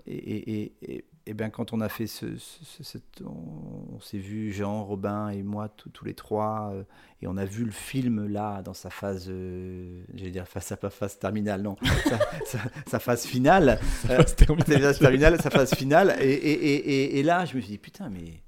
et, 0.07 1.05
et- 1.25 1.31
et 1.31 1.33
bien 1.33 1.49
quand 1.49 1.73
on 1.73 1.81
a 1.81 1.89
fait 1.89 2.07
ce, 2.07 2.35
ce- 2.37 2.63
ce- 2.65 2.83
cette- 2.83 3.21
on, 3.25 3.95
on 3.95 3.99
s'est 3.99 4.17
vu 4.17 4.51
Jean, 4.51 4.83
Robin 4.83 5.29
et 5.29 5.43
moi 5.43 5.69
tous- 5.69 5.89
tous 5.89 6.05
les 6.05 6.13
trois 6.13 6.71
euh, 6.73 6.83
et 7.21 7.27
on 7.27 7.37
a 7.37 7.45
vu 7.45 7.63
le 7.65 7.71
film 7.71 8.27
là 8.27 8.61
dans 8.61 8.73
sa 8.73 8.89
phase, 8.89 9.27
euh, 9.29 10.03
j'allais 10.13 10.31
dire 10.31 10.47
face 10.47 10.71
à 10.71 10.77
pas 10.77 10.89
phase 10.89 11.17
terminale, 11.19 11.61
non, 11.61 11.75
sa, 12.05 12.19
sa- 12.45 12.69
sa 12.87 12.99
phase 12.99 13.25
finale, 13.25 13.79
terminer. 14.37 14.65
sa 14.65 14.79
phase 14.79 14.99
terminale, 14.99 15.41
sa 15.41 15.49
phase 15.49 15.73
finale 15.75 16.15
et, 16.19 16.25
et, 16.31 16.51
et, 16.51 16.75
et- 16.75 17.19
et 17.19 17.23
là 17.23 17.45
je 17.45 17.55
me 17.55 17.61
suis 17.61 17.71
dit 17.71 17.77
putain 17.77 18.09
mais 18.09 18.43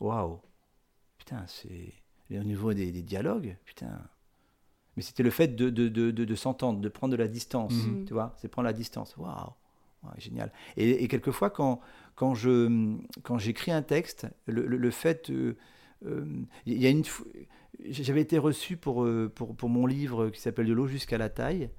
waouh, 0.00 0.40
putain 1.18 1.44
c'est 1.46 1.92
au 2.38 2.44
niveau 2.44 2.72
des, 2.72 2.90
des 2.92 3.02
dialogues, 3.02 3.56
putain. 3.64 3.90
Mais 4.96 5.02
c'était 5.02 5.22
le 5.22 5.30
fait 5.30 5.48
de, 5.48 5.70
de, 5.70 5.88
de, 5.88 6.10
de, 6.10 6.24
de 6.24 6.34
s'entendre, 6.34 6.80
de 6.80 6.88
prendre 6.88 7.12
de 7.12 7.16
la 7.16 7.28
distance, 7.28 7.72
Mhm. 7.72 8.04
tu 8.06 8.12
vois, 8.14 8.34
c'est 8.38 8.48
prendre 8.48 8.66
la 8.66 8.72
distance. 8.74 9.14
Waouh, 9.18 9.52
Génial. 10.18 10.52
Et, 10.76 11.04
et 11.04 11.08
quelquefois, 11.08 11.50
quand, 11.50 11.80
quand, 12.14 12.34
je, 12.34 12.96
quand 13.22 13.38
j'écris 13.38 13.70
un 13.70 13.82
texte, 13.82 14.26
le, 14.46 14.66
le, 14.66 14.90
fait. 14.90 15.30
euh, 15.30 15.56
euh, 16.06 16.24
y 16.66 16.86
a 16.86 16.90
une. 16.90 17.04
J'avais 17.88 18.20
été 18.20 18.38
reçu 18.38 18.76
pour, 18.76 19.04
euh, 19.04 19.30
pour, 19.34 19.56
pour 19.56 19.68
mon 19.68 19.86
livre 19.86 20.30
qui 20.30 20.40
s'appelle 20.40 20.66
De 20.66 20.72
l'eau 20.72 20.86
jusqu'à 20.86 21.18
la 21.18 21.28
taille. 21.28 21.70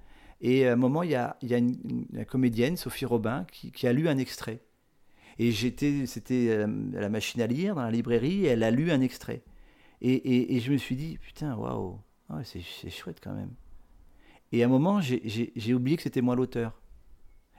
Et 0.42 0.68
à 0.68 0.74
un 0.74 0.76
moment, 0.76 1.04
il 1.04 1.12
y 1.12 1.16
a, 1.16 1.38
y 1.42 1.54
a 1.54 1.58
une, 1.58 1.78
comédienne, 2.28 2.76
Sophie 2.76 3.06
Robin, 3.06 3.46
qui, 3.52 3.72
qui 3.72 3.88
a 3.88 3.94
lu 3.94 4.10
un 4.10 4.18
extrait. 4.18 4.60
Et 5.40 5.52
j'étais, 5.52 6.06
c'était 6.06 6.52
à 6.52 7.00
la 7.00 7.10
machine 7.10 7.42
à 7.42 7.48
lire, 7.48 7.76
dans 7.76 7.84
la 7.84 7.92
librairie, 7.92 8.46
et 8.46 8.50
elle 8.50 8.64
a 8.64 8.72
lu 8.72 8.92
un 8.92 9.02
extrait. 9.02 9.44
Et, 10.02 10.56
et, 10.56 10.60
je 10.60 10.72
me 10.74 10.78
suis 10.78 10.98
dit, 10.98 11.18
putain, 11.18 11.56
waouh, 11.56 11.98
ouais, 12.30 12.44
c'est, 12.44 12.90
chouette 12.90 13.20
quand 13.24 13.34
même. 13.34 13.52
Et 14.52 14.62
à 14.64 14.66
un 14.66 14.70
moment, 14.70 15.00
j'ai, 15.00 15.22
j'ai 15.56 15.74
oublié 15.74 15.96
que 15.96 16.04
c'était 16.04 16.22
moi 16.22 16.36
l'auteur. 16.36 16.83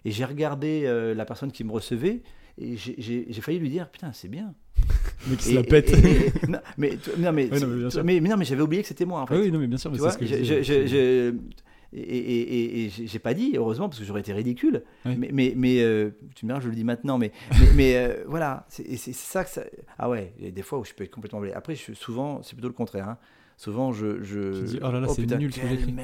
Et 0.04 0.10
j'ai 0.10 0.24
regardé 0.24 0.82
euh, 0.84 1.14
la 1.14 1.24
personne 1.24 1.50
qui 1.52 1.64
me 1.64 1.72
recevait, 1.72 2.22
et 2.58 2.76
j'ai, 2.76 3.26
failli 3.40 3.58
lui 3.58 3.70
dire, 3.70 3.88
putain, 3.90 4.12
c'est 4.12 4.28
bien. 4.28 4.54
Mec 5.28 5.38
qui 5.38 5.50
se 5.50 5.54
la 5.54 5.62
pète. 5.62 5.90
et- 5.90 6.46
non, 6.48 6.58
mais, 6.76 6.98
non, 7.18 7.32
mais, 7.32 7.46
non, 7.50 7.58
mais 7.62 8.02
mais, 8.04 8.20
mais 8.20 8.36
mais 8.36 8.44
j'avais 8.44 8.62
oublié 8.62 8.82
que 8.82 8.88
c'était 8.88 9.04
moi, 9.06 9.20
en 9.20 9.26
fait. 9.26 9.34
Ah 9.36 9.40
oui, 9.40 9.50
non, 9.50 9.58
mais 9.58 9.66
bien 9.66 9.78
sûr, 9.78 9.90
mais 9.90 9.98
c'est 9.98 10.10
ce 10.10 10.18
que 10.18 10.26
je 10.26 10.34
je- 10.34 10.40
disais. 10.40 10.62
je- 10.62 10.82
je- 10.82 10.86
je- 10.86 11.34
et, 11.96 12.00
et- 12.00 12.40
et- 12.40 12.84
et 12.86 12.90
j'ai 12.90 13.18
pas 13.20 13.34
dit, 13.34 13.52
heureusement, 13.56 13.88
parce 13.88 14.00
que 14.00 14.04
j'aurais 14.04 14.20
été 14.20 14.32
ridicule. 14.32 14.82
Oui. 15.06 15.14
Mais, 15.16 15.30
mais, 15.32 15.52
mais 15.56 15.80
euh, 15.80 16.10
tu 16.34 16.44
me 16.44 16.50
diras, 16.50 16.60
je 16.60 16.68
le 16.68 16.74
dis 16.74 16.82
maintenant, 16.84 17.18
mais, 17.18 17.30
mais, 17.60 17.66
mais, 17.76 17.96
euh, 17.96 18.24
voilà, 18.26 18.66
c'est 18.68 18.96
c'est 18.96 19.14
ça 19.14 19.44
que 19.44 19.50
ça. 19.50 19.62
Ah 19.98 20.10
ouais, 20.10 20.34
il 20.38 20.44
y 20.44 20.48
a 20.48 20.50
des 20.50 20.62
fois 20.62 20.80
où 20.80 20.84
je 20.84 20.92
peux 20.92 21.04
être 21.04 21.12
complètement 21.12 21.40
blé. 21.40 21.52
Après, 21.52 21.76
je, 21.76 21.92
souvent, 21.94 22.42
c'est 22.42 22.54
plutôt 22.56 22.68
le 22.68 22.74
contraire. 22.74 23.08
hein. 23.08 23.18
Souvent, 23.56 23.92
je. 23.92 24.22
je... 24.24 24.58
Tu 24.60 24.64
dis, 24.66 24.78
oh 24.82 24.90
là 24.90 24.98
là, 24.98 25.06
c'est 25.08 25.22
putain, 25.22 25.38
nul 25.38 25.54
ce 25.54 25.60
que 25.60 25.68
j'écris. 25.68 25.94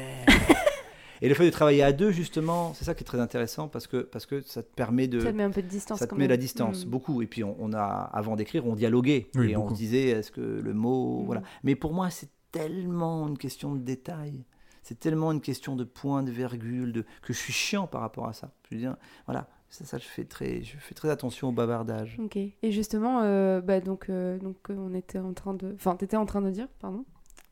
Et 1.23 1.29
le 1.29 1.35
fait 1.35 1.45
de 1.45 1.51
travailler 1.51 1.83
à 1.83 1.93
deux, 1.93 2.11
justement, 2.11 2.73
c'est 2.75 2.85
ça 2.85 2.95
qui 2.95 3.03
est 3.03 3.07
très 3.07 3.21
intéressant 3.21 3.69
parce 3.69 3.87
que, 3.87 3.99
parce 3.99 4.25
que 4.27 4.41
ça 4.41 4.63
te 4.63 4.75
permet 4.75 5.07
de. 5.07 5.21
Ça 5.21 5.33
te 5.33 5.37
met 5.37 5.43
un 5.43 5.51
peu 5.51 5.63
de 5.63 5.69
distance 5.69 5.99
Ça 5.99 6.07
te 6.07 6.11
quand 6.11 6.17
met 6.17 6.23
même. 6.25 6.31
la 6.31 6.37
distance, 6.37 6.87
Mm. 6.87 6.89
beaucoup. 6.89 7.23
Et 7.23 7.27
puis, 7.27 7.45
on, 7.45 7.57
on 7.59 7.73
a, 7.73 7.79
avant 8.13 8.37
d'écrire, 8.37 8.67
on 8.67 8.75
dialoguait. 8.75 9.29
Oui, 9.35 9.51
et 9.53 9.57
on 9.57 9.69
se 9.69 9.75
disait, 9.75 10.09
est-ce 10.09 10.31
que 10.31 10.41
le 10.41 10.73
mot. 10.75 11.21
Mm. 11.23 11.27
Voilà. 11.27 11.43
Mais 11.63 11.75
pour 11.75 11.93
moi, 11.93 12.09
c'est 12.11 12.31
tellement 12.53 13.29
une 13.29 13.39
question 13.39 13.75
de 13.75 13.81
détail. 13.81 14.45
C'est 14.83 14.99
tellement 14.99 15.31
une 15.31 15.43
question 15.43 15.77
de 15.77 15.85
point, 15.85 16.23
de 16.23 16.31
virgule, 16.31 16.93
de... 16.93 17.03
que 17.23 17.33
je 17.33 17.39
suis 17.39 17.53
chiant 17.53 17.87
par 17.87 18.01
rapport 18.01 18.27
à 18.27 18.33
ça. 18.33 18.51
Je 18.71 18.75
veux 18.75 18.81
dire, 18.81 18.97
voilà, 19.27 19.47
Ça, 19.69 19.85
ça 19.85 19.99
je, 19.99 20.05
fais 20.05 20.25
très, 20.25 20.63
je 20.65 20.77
fais 20.79 20.95
très 20.95 21.11
attention 21.11 21.51
au 21.51 21.53
bavardage. 21.53 22.17
Ok. 22.19 22.37
Et 22.37 22.73
justement, 22.73 23.21
euh, 23.23 23.61
bah, 23.61 23.81
donc, 23.81 24.09
euh, 24.09 24.39
donc 24.39 24.57
on 24.71 24.95
était 24.95 25.19
en 25.19 25.33
train 25.35 25.53
de... 25.55 25.73
Enfin, 25.75 25.95
t'étais 25.97 26.17
en 26.17 26.25
train 26.27 26.41
de 26.41 26.51
dire, 26.51 26.67
pardon? 26.81 27.05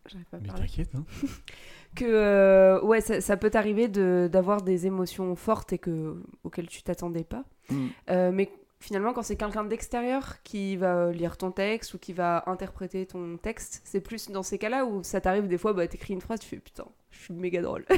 J'arrive 0.09 0.27
pas 0.27 0.37
à 0.39 0.41
Mais 0.41 0.49
parler. 0.49 0.63
t'inquiète, 0.67 0.95
hein. 0.95 1.05
que 1.97 2.05
euh, 2.05 2.81
ouais, 2.83 3.01
ça, 3.01 3.21
ça 3.21 3.37
peut 3.37 3.51
t'arriver 3.51 3.89
de- 3.89 4.29
d'avoir 4.31 4.63
des 4.63 4.87
émotions 4.87 5.35
fortes 5.37 5.73
et 5.73 5.79
que, 5.79 6.21
auxquelles 6.45 6.69
tu 6.69 6.83
t'attendais 6.83 7.25
pas. 7.25 7.45
Mm. 7.71 7.87
Euh, 8.11 8.31
mais 8.33 8.51
finalement, 8.81 9.13
quand 9.13 9.23
c'est 9.23 9.37
quelqu'un 9.37 9.65
d'extérieur 9.65 10.43
qui 10.43 10.77
va 10.77 11.11
lire 11.13 11.37
ton 11.37 11.51
texte 11.51 11.95
ou 11.95 11.99
qui 11.99 12.13
va 12.13 12.45
interpréter 12.47 13.07
ton 13.07 13.37
texte, 13.37 13.81
c'est 13.85 14.01
plus 14.01 14.31
dans 14.31 14.43
ces 14.43 14.59
cas-là 14.59 14.85
où 14.87 15.03
ça 15.03 15.21
t'arrive 15.21 15.49
des 15.49 15.59
fois, 15.59 15.73
bah, 15.73 15.87
t'écris 15.89 16.15
une 16.15 16.21
phrase, 16.21 16.41
tu 16.41 16.47
fais 16.49 16.59
putain, 16.59 16.85
je 17.11 17.19
suis 17.21 17.35
méga 17.35 17.61
drôle. 17.63 17.85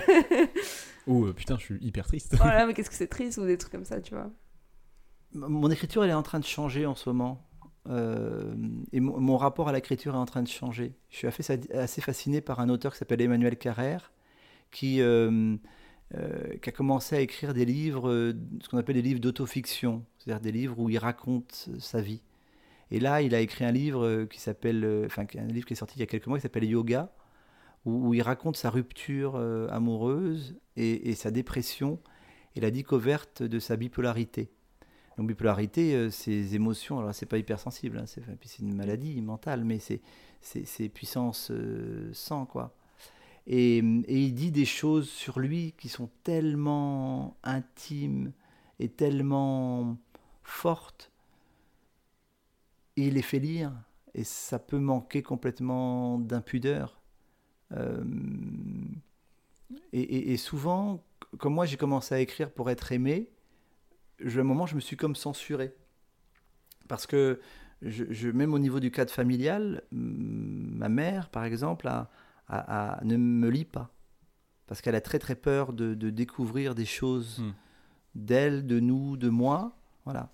Oh 1.07 1.25
euh, 1.27 1.33
putain, 1.33 1.57
je 1.59 1.65
suis 1.65 1.79
hyper 1.81 2.07
triste. 2.07 2.37
voilà, 2.37 2.67
mais 2.67 2.75
qu'est-ce 2.75 2.91
que 2.91 2.95
c'est 2.97 3.09
triste 3.09 3.39
ou 3.39 3.45
des 3.47 3.57
trucs 3.59 3.73
comme 3.73 3.85
ça, 3.87 4.01
tu 4.01 4.15
vois. 4.15 4.31
Mon 5.33 5.71
écriture, 5.71 6.05
elle 6.05 6.11
est 6.11 6.15
en 6.15 6.23
train 6.23 6.39
de 6.41 6.45
changer 6.45 6.87
en 6.87 6.95
ce 6.95 7.09
moment. 7.09 7.43
Euh, 7.89 8.55
et 8.93 9.01
mon, 9.01 9.37
rapport 9.37 9.69
à 9.69 9.73
l'écriture 9.73 10.15
est 10.15 10.19
en 10.19 10.27
train 10.27 10.43
de 10.43 10.49
changer. 10.49 10.95
Je 11.09 11.17
suis 11.17 11.27
assez, 11.27 12.01
fasciné 12.01 12.41
par 12.41 12.61
un 12.61 12.69
auteur 12.69 12.93
qui 12.93 12.99
s'appelle 12.99 13.21
Emmanuel 13.21 13.57
Carrère, 13.57 14.13
qui, 14.71 15.01
euh, 15.01 15.57
euh, 16.15 16.57
a 16.65 16.71
commencé 16.73 17.17
à 17.17 17.21
écrire 17.21 17.55
des 17.55 17.65
livres, 17.65 18.35
ce 18.61 18.69
qu'on 18.69 18.79
appelle 18.79 18.97
des 18.97 19.03
livres 19.03 19.21
d'autofiction, 19.21 20.05
c'est-à-dire 20.19 20.41
des 20.41 20.53
livres 20.53 20.79
où 20.79 20.91
il 20.91 20.99
raconte 20.99 21.71
sa 21.79 22.01
vie. 22.01 22.23
Et 22.91 23.01
là, 23.01 23.23
il 23.23 23.35
a 23.35 23.41
écrit 23.41 23.65
un 23.65 23.73
livre 23.73 24.25
qui 24.25 24.41
s'appelle, 24.41 25.05
enfin, 25.07 25.25
un 25.37 25.47
livre 25.47 25.67
qui 25.67 25.75
est 25.75 25.77
sorti 25.77 25.97
il 25.97 26.01
y 26.01 26.03
a 26.03 26.07
quelques 26.07 26.27
mois, 26.27 26.39
qui 26.39 26.43
s'appelle 26.43 26.65
Yoga, 26.65 27.13
où, 27.87 28.13
il 28.13 28.21
raconte 28.21 28.57
sa 28.57 28.69
rupture 28.69 29.37
amoureuse 29.71 30.57
et 30.77 31.15
sa 31.15 31.31
dépression 31.31 32.01
et 32.57 32.61
la 32.61 32.71
découverte 32.71 33.43
de 33.43 33.59
sa 33.59 33.77
bipolarité. 33.77 34.51
Donc 35.21 35.29
bipolarité, 35.29 35.95
euh, 35.95 36.09
c'est 36.09 36.55
émotions, 36.55 36.99
alors 36.99 37.15
c'est 37.15 37.27
pas 37.27 37.37
hypersensible, 37.37 37.99
hein, 37.99 38.07
c'est 38.07 38.59
une 38.61 38.75
maladie 38.75 39.21
mentale, 39.21 39.65
mais 39.67 39.79
c'est 39.79 40.89
puissance 40.89 41.51
euh, 41.51 42.09
100 42.15 42.47
quoi. 42.47 42.75
Et, 43.47 43.77
il 43.77 44.33
dit 44.33 44.51
des 44.51 44.65
choses 44.65 45.11
sur 45.11 45.39
lui 45.39 45.75
qui 45.77 45.91
sont 45.91 46.09
tellement 46.23 47.37
intimes 47.43 48.33
et 48.79 48.89
tellement 48.89 49.99
fortes. 50.43 51.13
Et 52.97 53.09
il 53.09 53.13
les 53.13 53.23
fait 53.23 53.41
lire 53.41 53.75
et 54.15 54.25
ça 54.25 54.59
peut 54.59 54.79
manquer 54.79 55.23
complètement 55.23 56.19
d'impudeur. 56.19 56.99
Euh, 57.73 58.03
et 59.93 60.39
souvent, 60.39 61.05
comme 61.37 61.53
moi 61.53 61.67
j'ai 61.67 61.77
commencé 61.77 62.15
à 62.15 62.21
écrire 62.21 62.51
pour 62.51 62.71
être 62.71 62.91
aimé, 62.91 63.29
je, 64.25 64.39
à 64.39 64.43
un 64.43 64.45
moment 64.45 64.67
je 64.67 64.75
me 64.75 64.81
suis 64.81 64.97
comme 64.97 65.15
censuré. 65.17 65.75
Parce 66.89 67.07
que 67.07 67.41
je, 67.83 68.05
je- 68.11 68.29
même 68.31 68.53
au 68.55 68.59
niveau 68.59 68.81
du 68.81 68.91
cadre 68.91 69.11
familial, 69.13 69.83
ma 69.93 70.89
mère 70.89 71.29
par 71.31 71.45
exemple 71.45 71.87
a- 71.89 72.11
a- 72.49 72.95
a- 72.99 73.05
ne 73.05 73.17
me 73.17 73.49
lit 73.49 73.65
pas. 73.65 73.93
Parce 74.67 74.81
qu'elle 74.83 74.95
a 74.95 75.01
très 75.01 75.19
très 75.19 75.35
peur 75.37 75.73
de, 75.73 75.95
de 75.95 76.11
découvrir 76.11 76.75
des 76.75 76.85
choses 76.85 77.39
Hmm. 77.41 77.53
d'elle, 78.15 78.67
de 78.67 78.81
nous, 78.81 79.17
de 79.17 79.29
moi. 79.29 79.77
Voilà. 80.05 80.31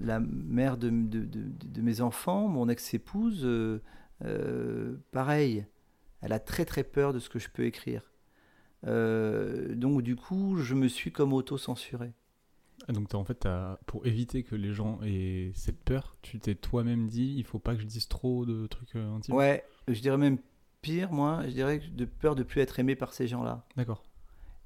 La 0.00 0.20
mère 0.20 0.76
de, 0.76 0.88
de- 0.90 1.24
de- 1.24 1.50
de 1.68 1.80
mes 1.82 2.00
enfants, 2.00 2.48
mon 2.48 2.68
ex-épouse, 2.68 3.42
euh, 3.44 3.80
euh, 4.24 4.96
pareil. 5.12 5.66
Elle 6.20 6.32
a 6.32 6.38
très 6.38 6.64
très 6.64 6.84
peur 6.84 7.12
de 7.12 7.18
ce 7.18 7.28
que 7.28 7.38
je 7.38 7.48
peux 7.50 7.64
écrire. 7.64 8.02
Euh, 8.86 9.74
donc 9.74 10.02
du 10.02 10.16
coup, 10.16 10.56
je 10.58 10.74
me 10.74 10.88
suis 10.88 11.12
comme 11.12 11.32
auto-censuré. 11.32 12.12
Ah, 12.88 12.92
Donc 12.92 13.08
t'as- 13.08 13.18
en 13.18 13.24
fait, 13.24 13.48
pour 13.86 14.06
éviter 14.06 14.42
que 14.42 14.54
les 14.54 14.74
gens 14.74 14.98
aient 15.02 15.52
cette 15.54 15.78
peur, 15.84 16.16
tu 16.22 16.38
t'es 16.38 16.54
toi-même 16.54 17.06
dit, 17.08 17.34
il 17.36 17.44
faut 17.44 17.58
pas 17.58 17.74
que 17.74 17.80
je 17.80 17.86
dise 17.86 18.08
trop 18.08 18.44
de 18.44 18.66
trucs 18.66 18.94
euh, 18.96 19.14
intimes? 19.14 19.34
Ouais, 19.34 19.64
je 19.88 20.00
dirais 20.00 20.18
même 20.18 20.38
pire, 20.82 21.10
moi, 21.12 21.42
je 21.46 21.52
dirais 21.52 21.78
de 21.78 22.04
peur 22.04 22.34
de 22.34 22.42
plus 22.42 22.60
être 22.60 22.78
aimé 22.78 22.94
par 22.94 23.14
ces 23.14 23.26
gens-là. 23.26 23.64
D'accord. 23.76 24.02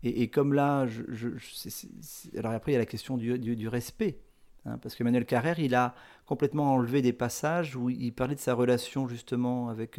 Et, 0.02 0.22
et 0.22 0.28
comme 0.30 0.52
là, 0.52 0.86
je, 0.86 1.02
je- 1.08 1.36
je- 1.36 2.38
alors 2.38 2.52
après, 2.52 2.72
il 2.72 2.74
y 2.74 2.76
a 2.76 2.80
la 2.80 2.86
question 2.86 3.16
du, 3.16 3.38
du- 3.38 3.56
du 3.56 3.68
respect. 3.68 4.18
hein, 4.64 4.78
parce 4.78 4.94
que 4.94 5.02
Manuel 5.04 5.24
Carrère, 5.26 5.58
il 5.58 5.74
a 5.74 5.94
complètement 6.26 6.74
enlevé 6.74 7.02
des 7.02 7.12
passages 7.12 7.76
où 7.76 7.90
il 7.90 8.12
parlait 8.12 8.34
de 8.34 8.40
sa 8.40 8.54
relation 8.54 9.08
justement 9.08 9.68
avec, 9.68 9.98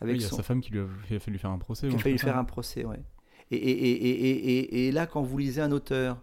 avec 0.00 0.14
Oui, 0.14 0.18
il 0.18 0.22
y 0.22 0.24
a 0.24 0.28
son, 0.28 0.36
sa 0.36 0.42
femme 0.42 0.60
qui 0.60 0.70
lui 0.72 0.80
a 0.80 0.86
fait, 1.06 1.18
fait 1.18 1.30
lui 1.30 1.38
faire 1.38 1.50
un 1.50 1.58
procès. 1.58 1.88
Ou 1.88 1.94
a 1.94 1.98
truc 1.98 2.04
comme 2.12 2.18
faire 2.18 2.36
un 2.38 2.44
procès, 2.44 2.84
ouais. 2.84 3.00
Et, 3.50 4.90
là, 4.92 5.06
quand 5.06 5.22
vous 5.22 5.38
lisez 5.38 5.60
un 5.60 5.72
auteur 5.72 6.22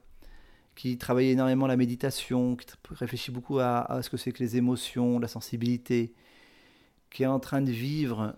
qui 0.75 0.97
travaille 0.97 1.29
énormément 1.29 1.67
la 1.67 1.77
méditation, 1.77 2.55
qui 2.55 2.67
réfléchit 2.91 3.31
beaucoup 3.31 3.59
à, 3.59 4.01
ce 4.01 4.09
que 4.09 4.17
c'est 4.17 4.31
que 4.31 4.43
les 4.43 4.57
émotions, 4.57 5.19
la 5.19 5.27
sensibilité, 5.27 6.13
qui 7.09 7.23
est 7.23 7.27
en 7.27 7.39
train 7.39 7.61
de 7.61 7.71
vivre 7.71 8.35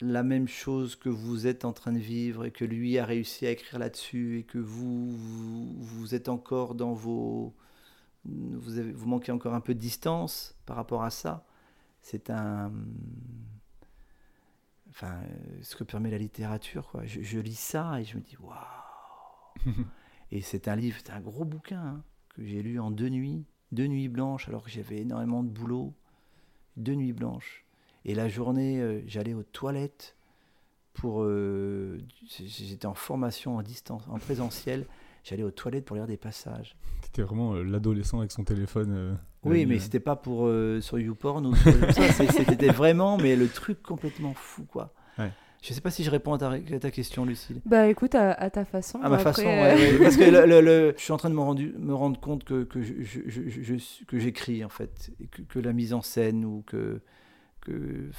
la 0.00 0.22
même 0.22 0.48
chose 0.48 0.96
que 0.96 1.08
vous 1.08 1.46
êtes 1.46 1.64
en 1.64 1.72
train 1.72 1.92
de 1.92 1.98
vivre 1.98 2.44
et 2.44 2.50
que 2.50 2.64
lui 2.64 2.98
a 2.98 3.04
réussi 3.04 3.46
à 3.46 3.50
écrire 3.50 3.78
là-dessus 3.78 4.40
et 4.40 4.42
que 4.42 4.58
vous, 4.58 5.16
vous, 5.78 6.14
êtes 6.14 6.28
encore 6.28 6.74
dans 6.74 6.92
vos... 6.92 7.54
Vous 8.24 9.06
manquez 9.06 9.32
encore 9.32 9.54
un 9.54 9.60
peu 9.60 9.74
de 9.74 9.78
distance 9.78 10.56
par 10.64 10.76
rapport 10.76 11.04
à 11.04 11.10
ça. 11.10 11.46
C'est 12.00 12.30
un 12.30 12.72
enfin, 14.94 15.14
euh, 15.24 15.58
ce 15.62 15.76
que 15.76 15.84
permet 15.84 16.10
la 16.10 16.18
littérature. 16.18 16.88
Quoi. 16.90 17.04
Je, 17.06 17.20
je 17.22 17.38
lis 17.40 17.58
ça 17.58 18.00
et 18.00 18.04
je 18.04 18.16
me 18.16 18.22
dis 18.22 18.36
waouh. 18.40 19.72
et 20.30 20.40
c'est 20.40 20.68
un 20.68 20.76
livre, 20.76 20.98
c'est 21.04 21.12
un 21.12 21.20
gros 21.20 21.44
bouquin 21.44 21.80
hein, 21.82 22.02
que 22.30 22.44
j'ai 22.44 22.62
lu 22.62 22.78
en 22.80 22.90
deux 22.90 23.08
nuits, 23.08 23.44
deux 23.72 23.86
nuits 23.86 24.08
blanches, 24.08 24.48
alors 24.48 24.64
que 24.64 24.70
j'avais 24.70 24.98
énormément 24.98 25.42
de 25.42 25.48
boulot, 25.48 25.92
deux 26.76 26.94
nuits 26.94 27.12
blanches. 27.12 27.64
Et 28.04 28.14
la 28.14 28.28
journée, 28.28 28.80
euh, 28.80 29.02
j'allais 29.06 29.34
aux 29.34 29.42
toilettes 29.42 30.16
pour. 30.92 31.22
euh, 31.22 31.98
J'étais 32.28 32.86
en 32.86 32.94
formation 32.94 33.56
en 33.56 33.62
distance, 33.62 34.02
en 34.08 34.18
présentiel. 34.18 34.86
J'allais 35.24 35.42
aux 35.42 35.50
toilettes 35.50 35.84
pour 35.86 35.96
lire 35.96 36.06
des 36.06 36.16
passages. 36.18 36.76
T'étais 37.00 37.22
vraiment 37.22 37.54
euh, 37.54 37.62
l'adolescent 37.64 38.18
avec 38.18 38.30
son 38.30 38.44
téléphone. 38.44 38.92
euh, 38.94 39.14
Oui, 39.44 39.64
mais 39.66 39.74
nuit, 39.76 39.80
c'était 39.80 39.98
pas 40.00 40.16
pour 40.16 40.46
euh, 40.46 40.80
sur 40.82 40.98
YouPorn 40.98 41.46
ou 41.46 41.54
C'était 41.56 42.68
vraiment, 42.68 43.16
mais 43.16 43.34
le 43.34 43.48
truc 43.48 43.82
complètement 43.82 44.34
fou, 44.34 44.64
quoi. 44.64 44.92
Ouais. 45.18 45.30
Je 45.62 45.72
sais 45.72 45.80
pas 45.80 45.90
si 45.90 46.04
je 46.04 46.10
réponds 46.10 46.34
à 46.34 46.38
ta, 46.38 46.50
à 46.50 46.78
ta 46.78 46.90
question, 46.90 47.24
Lucille. 47.24 47.62
Bah 47.64 47.86
écoute, 47.88 48.14
à, 48.14 48.32
à 48.32 48.50
ta 48.50 48.66
façon. 48.66 48.98
À 49.00 49.08
ma 49.08 49.14
Après, 49.16 49.32
façon, 49.32 49.46
euh, 49.48 49.74
ouais, 49.74 49.92
ouais, 49.92 49.98
parce 49.98 50.16
que 50.18 50.24
le- 50.24 50.44
le- 50.44 50.60
le- 50.60 50.94
je 50.98 51.02
suis 51.02 51.12
en 51.12 51.16
train 51.16 51.30
de 51.30 51.34
me, 51.34 51.40
rendu- 51.40 51.72
me 51.78 51.94
rendre 51.94 52.20
compte 52.20 52.44
que, 52.44 52.64
que, 52.64 52.82
je, 52.82 52.92
je- 53.00 53.20
je- 53.26 53.48
je- 53.48 53.62
je 53.62 53.74
suis- 53.76 54.04
que 54.04 54.18
j'écris, 54.18 54.62
en 54.62 54.68
fait, 54.68 55.10
et 55.20 55.26
que, 55.26 55.40
que 55.40 55.58
la 55.58 55.72
mise 55.72 55.94
en 55.94 56.02
scène 56.02 56.44
ou 56.44 56.62
que, 56.66 57.00
que 57.62 58.10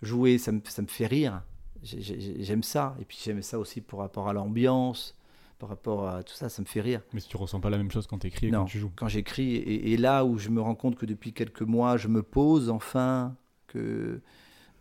jouer, 0.00 0.38
ça 0.38 0.52
me, 0.52 0.60
ça 0.64 0.80
me 0.80 0.86
fait 0.86 1.06
rire. 1.06 1.42
J'ai- 1.82 2.00
j'ai- 2.00 2.42
J'aime 2.42 2.62
ça, 2.62 2.96
et 2.98 3.04
puis 3.04 3.18
j'aime 3.22 3.42
ça 3.42 3.58
aussi 3.58 3.82
par 3.82 4.00
rapport 4.00 4.28
à 4.28 4.32
l'ambiance, 4.32 5.14
par 5.60 5.68
rapport 5.68 6.08
à 6.08 6.22
tout 6.24 6.34
ça, 6.34 6.48
ça 6.48 6.60
me 6.62 6.66
fait 6.66 6.80
rire. 6.80 7.02
Mais 7.12 7.20
si 7.20 7.28
tu 7.28 7.36
ressens 7.36 7.60
pas 7.60 7.70
la 7.70 7.76
même 7.78 7.90
chose 7.92 8.06
quand 8.08 8.18
t'écris 8.18 8.48
et 8.48 8.50
Non. 8.50 8.60
quand 8.60 8.64
tu 8.64 8.78
joues. 8.80 8.90
Quand 8.96 9.06
j'écris, 9.08 9.54
et, 9.54 9.92
et 9.92 9.96
là 9.96 10.24
où 10.24 10.38
je 10.38 10.48
me 10.48 10.60
rends 10.60 10.74
compte 10.74 10.96
que 10.96 11.06
depuis 11.06 11.32
quelques 11.32 11.62
mois, 11.62 11.96
je 11.96 12.08
me 12.08 12.22
pose 12.24 12.70
enfin, 12.70 13.36
que, 13.68 14.20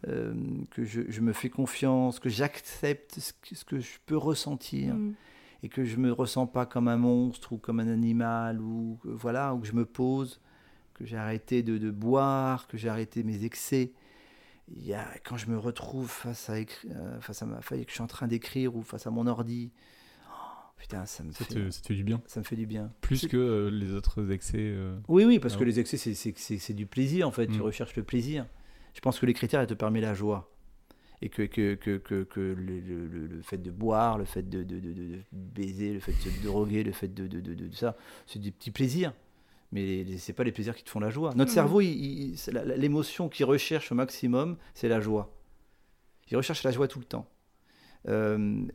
euh, 0.08 0.34
que 0.72 0.84
je, 0.86 1.02
je 1.10 1.22
me 1.22 1.34
fais 1.34 1.50
confiance, 1.50 2.20
que 2.20 2.30
j'accepte 2.30 3.20
ce, 3.20 3.34
que- 3.34 3.56
ce 3.56 3.66
que 3.66 3.80
je 3.80 4.00
peux 4.06 4.18
ressentir 4.18 4.96
mm. 4.96 5.14
et 5.64 5.70
que 5.70 5.84
je 5.84 5.98
me 5.98 6.12
ressens 6.12 6.48
pas 6.48 6.66
comme 6.66 6.88
un 6.88 6.98
monstre 6.98 7.52
ou 7.54 7.58
comme 7.58 7.80
un 7.82 7.88
animal 7.90 8.62
ou 8.62 8.98
que- 9.04 9.10
voilà 9.10 9.54
ou 9.54 9.60
que 9.60 9.68
je 9.68 9.74
me 9.74 9.86
pose 9.86 10.40
que 10.94 11.06
j'ai 11.06 11.18
arrêté 11.18 11.62
de, 11.64 11.78
de 11.78 11.92
boire 11.92 12.68
que 12.68 12.78
j'ai 12.78 12.88
arrêté 12.90 13.24
mes 13.24 13.44
excès 13.46 13.92
il 14.76 14.86
y 14.86 14.94
a, 14.94 15.06
quand 15.26 15.36
je 15.36 15.50
me 15.50 15.58
retrouve 15.58 16.08
face 16.10 16.50
à 16.50 16.60
écri- 16.60 16.88
euh, 16.92 17.20
face 17.22 17.42
à 17.42 17.46
ma 17.46 17.60
feuille 17.62 17.84
que 17.86 17.90
je 17.92 17.96
suis 17.96 18.04
en 18.04 18.08
train 18.08 18.28
d'écrire 18.28 18.76
ou 18.76 18.84
face 18.84 19.06
à 19.08 19.12
mon 19.12 19.26
ordi 19.28 19.72
putain 20.80 21.06
ça 21.06 21.24
me 21.24 21.32
Ça 21.32 21.46
fait 21.46 21.54
te, 21.54 21.70
ça 21.70 21.82
te 21.82 21.88
fait 21.88 21.94
du 21.96 22.04
bien. 22.04 22.22
ça 22.26 22.40
me 22.40 22.46
fait 22.46 22.56
du 22.56 22.66
bien 22.66 22.92
Plus 23.02 23.28
que 23.28 23.38
euh, 23.38 23.70
les 23.70 23.94
autres 23.94 24.32
excès. 24.32 24.58
euh, 24.60 24.98
oui 25.08 25.26
oui 25.26 25.38
parce 25.40 25.54
Ah 25.56 25.60
que 25.60 25.64
les 25.66 25.80
excès 25.80 25.98
c'est- 25.98 26.16
c'est 26.16 26.36
c'est- 26.38 26.58
c'est 26.58 26.74
du 26.74 26.86
plaisir 26.88 27.28
en 27.28 27.32
fait 27.32 27.46
tu 27.48 27.60
Mm. 27.60 27.64
recherches 27.64 27.96
le 27.96 28.04
plaisir 28.04 28.46
je 28.96 29.02
pense 29.02 29.20
que 29.20 29.26
les 29.28 29.34
critères 29.34 29.60
elles 29.62 29.68
te 29.68 29.74
permettent 29.76 30.02
la 30.04 30.14
joie 30.16 30.52
et 31.22 31.28
que, 31.30 31.44
que, 31.44 31.76
que, 31.76 31.98
que, 31.98 32.24
que 32.24 32.40
le, 32.40 32.80
le- 32.80 33.42
fait 33.42 33.58
de 33.58 33.72
boire, 33.72 34.18
le 34.18 34.24
fait 34.24 34.50
de, 34.50 34.64
de, 34.64 34.80
de- 34.80 35.20
baiser, 35.34 35.92
le 35.94 36.00
fait 36.00 36.14
de 36.14 36.18
se 36.18 36.44
droguer, 36.44 36.82
le 36.82 36.94
fait 36.94 37.14
de, 37.14 37.28
de, 37.28 37.42
de, 37.42 37.54
de- 37.54 37.68
de 37.68 37.76
ça, 37.76 37.98
c'est 38.26 38.40
des 38.40 38.52
petits 38.52 38.72
plaisirs. 38.72 39.14
Mais 39.74 40.06
les- 40.06 40.18
c'est 40.18 40.32
pas 40.32 40.46
les 40.46 40.54
plaisirs 40.54 40.74
qui 40.78 40.84
te 40.86 40.90
font 40.90 41.02
la 41.02 41.10
joie. 41.10 41.32
Notre 41.36 41.52
Mhm. 41.52 41.56
cerveau, 41.56 41.82
il- 41.82 41.90
il- 42.32 42.38
c'est 42.38 42.54
la- 42.54 42.64
la- 42.64 42.78
l'émotion 42.78 43.28
qu'il 43.28 43.46
recherche 43.46 43.92
au 43.92 43.96
maximum, 43.96 44.56
c'est 44.74 44.88
la 44.88 45.02
joie. 45.02 45.38
Il 46.32 46.38
recherche 46.38 46.64
la 46.64 46.72
joie 46.72 46.88
tout 46.88 47.00
le 47.00 47.06
temps. 47.06 47.28
Euh, 48.08 48.66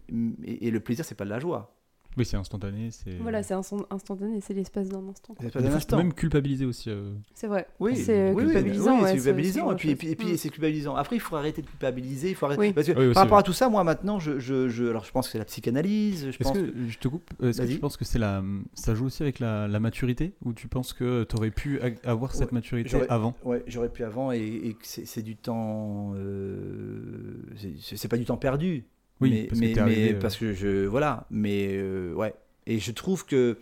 et, 0.44 0.66
et 0.66 0.70
le 0.70 0.80
plaisir, 0.80 1.06
c'est 1.06 1.14
pas 1.14 1.24
de 1.24 1.30
la 1.30 1.38
joie. 1.40 1.73
Oui, 2.16 2.24
c'est 2.24 2.37
instantané. 2.37 2.90
c'est- 2.90 3.16
Voilà, 3.20 3.42
c'est 3.42 3.55
instant- 3.55 3.87
instantané, 3.90 4.40
c'est 4.40 4.55
l'espace 4.55 4.88
d'un 4.88 5.07
instant. 5.09 5.35
Pas 5.35 5.61
d'un 5.61 5.72
instant. 5.72 5.96
même 5.96 6.12
culpabilisé 6.14 6.64
aussi. 6.64 6.90
euh. 6.90 7.12
C'est 7.35 7.46
vrai. 7.48 7.66
Oui, 7.81 7.96
c'est 7.96 8.18
euh, 8.18 8.33
oui, 8.33 8.44
oui, 8.44 8.53
culpabilisant. 8.53 8.96
oui, 9.00 9.09
c'est 9.09 9.14
culpabilisant. 9.16 9.72
Et 9.72 9.77
puis, 9.77 9.90
et 9.90 9.96
puis, 9.96 10.09
et 10.11 10.16
puis 10.16 10.38
c'est 10.38 10.48
culpabilisant. 10.50 10.94
Après, 10.94 11.16
il 11.16 11.20
faut 11.20 11.35
arrêter 11.37 11.62
de 11.62 11.66
culpabiliser. 11.66 12.31
Il 12.31 12.35
faut 12.37 12.46
arrêter. 12.46 12.61
Oui. 12.61 12.72
Parce 12.72 12.87
que 12.87 12.92
Oui, 12.92 13.07
aussi, 13.07 13.14
par 13.14 13.24
rapport 13.24 13.37
oui. 13.38 13.40
à 13.40 13.42
tout 13.42 13.53
ça, 13.53 13.68
moi 13.68 13.83
maintenant, 13.85 14.18
je, 14.20 14.38
je, 14.38 14.68
je- 14.68 14.85
alors 14.85 15.05
je 15.05 15.11
pense 15.11 15.27
que 15.27 15.33
c'est 15.33 15.38
la 15.38 15.44
psychanalyse. 15.44 16.24
Je 16.24 16.29
Est-ce 16.29 16.38
pense 16.38 16.53
que, 16.57 16.62
que- 16.70 16.88
je 16.88 16.98
te 16.98 17.09
coupe, 17.09 17.31
est-ce 17.42 17.61
que 17.62 17.66
tu 17.66 17.79
penses 17.79 17.96
que 17.96 18.05
c'est 18.05 18.18
la, 18.18 18.42
ça 18.74 18.94
joue 18.94 19.07
aussi 19.07 19.22
avec 19.22 19.38
la, 19.40 19.66
la 19.66 19.81
maturité? 19.81 20.35
Ou 20.44 20.53
tu 20.53 20.68
penses 20.68 20.92
que 20.92 21.24
tu 21.24 21.37
aurais 21.37 21.50
pu 21.50 21.81
a- 21.81 22.11
avoir 22.11 22.33
cette 22.33 22.50
Ouais, 22.53 22.55
maturité 22.55 22.88
j'aurais- 22.90 23.09
avant? 23.09 23.35
Ouais, 23.44 23.64
j'aurais 23.66 23.88
pu 23.88 24.05
avant 24.05 24.31
et, 24.31 24.38
et 24.40 24.74
que 24.74 24.81
c'est 24.87 25.05
c'est 25.07 25.22
du 25.22 25.37
temps. 25.37 26.12
euh, 26.14 27.42
c'est- 27.81 27.96
c'est 27.96 28.09
pas 28.09 28.16
du 28.16 28.24
temps 28.24 28.37
perdu. 28.37 28.85
Oui, 29.20 29.31
mais, 29.31 29.44
parce 29.46 29.61
que 29.61 29.64
mais- 29.66 29.72
t'es 29.72 29.81
arrivé, 29.81 30.12
mais 30.12 30.16
euh, 30.16 30.20
parce 30.20 30.37
que 30.37 30.53
je 30.53 30.87
voilà. 30.87 31.27
Mais 31.31 31.68
euh, 31.77 32.12
ouais. 32.14 32.35
Et 32.66 32.79
je 32.79 32.92
trouve 32.92 33.24
que 33.27 33.59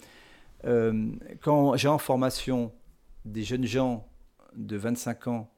euh, 0.65 1.11
quand 1.41 1.77
j'ai 1.77 1.89
en 1.89 1.99
formation 1.99 2.73
des 3.25 3.43
jeunes 3.45 3.65
gens 3.67 4.09
de 4.57 4.77
25 4.77 5.27
ans 5.29 5.49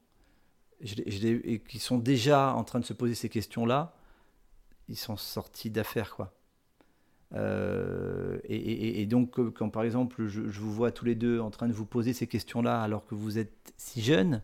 je 0.81 0.95
je 1.07 1.27
et 1.27 1.59
qui 1.59 1.79
sont 1.79 1.97
déjà 1.97 2.53
en 2.53 2.63
train 2.63 2.79
de 2.79 2.85
se 2.85 2.93
poser 2.93 3.15
ces 3.15 3.29
questions-là, 3.29 3.93
ils 4.89 4.97
sont 4.97 5.15
sortis 5.17 5.69
d'affaires 5.69 6.15
quoi. 6.15 6.33
Euh, 7.33 8.37
et, 8.45 8.55
et- 8.55 9.01
et 9.01 9.05
donc, 9.05 9.39
quand 9.53 9.69
par 9.69 9.83
exemple, 9.83 10.27
je, 10.27 10.47
je 10.49 10.59
vous 10.59 10.71
vois 10.73 10.91
tous 10.91 11.05
les 11.05 11.15
deux 11.15 11.39
en 11.39 11.49
train 11.49 11.67
de 11.67 11.73
vous 11.73 11.85
poser 11.85 12.13
ces 12.13 12.27
questions-là 12.27 12.81
alors 12.81 13.05
que 13.05 13.15
vous 13.15 13.37
êtes 13.39 13.73
si 13.77 14.01
jeunes, 14.01 14.41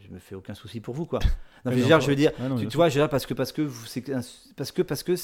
je 0.00 0.08
me 0.08 0.18
fais 0.18 0.34
aucun 0.34 0.54
souci 0.54 0.80
pour 0.80 0.94
vous, 0.94 1.06
quoi. 1.06 1.18
Non, 1.66 1.72
mais 1.72 1.76
Ouais, 1.76 1.76
je 1.76 1.82
veux 1.82 1.86
dire, 1.86 2.00
je 2.00 2.06
veux 2.10 2.16
dire, 2.16 2.32
ouais, 2.40 2.48
non, 2.48 2.56
tu, 2.56 2.76
vois, 2.76 2.88
je 2.88 2.94
veux 2.98 3.02
dire, 3.02 3.08
parce 3.10 3.26
que 3.26 3.34
parce 3.34 3.52
que 3.52 3.68
parce 4.56 4.72
que 4.72 4.82
parce 4.82 5.02
que 5.02 5.14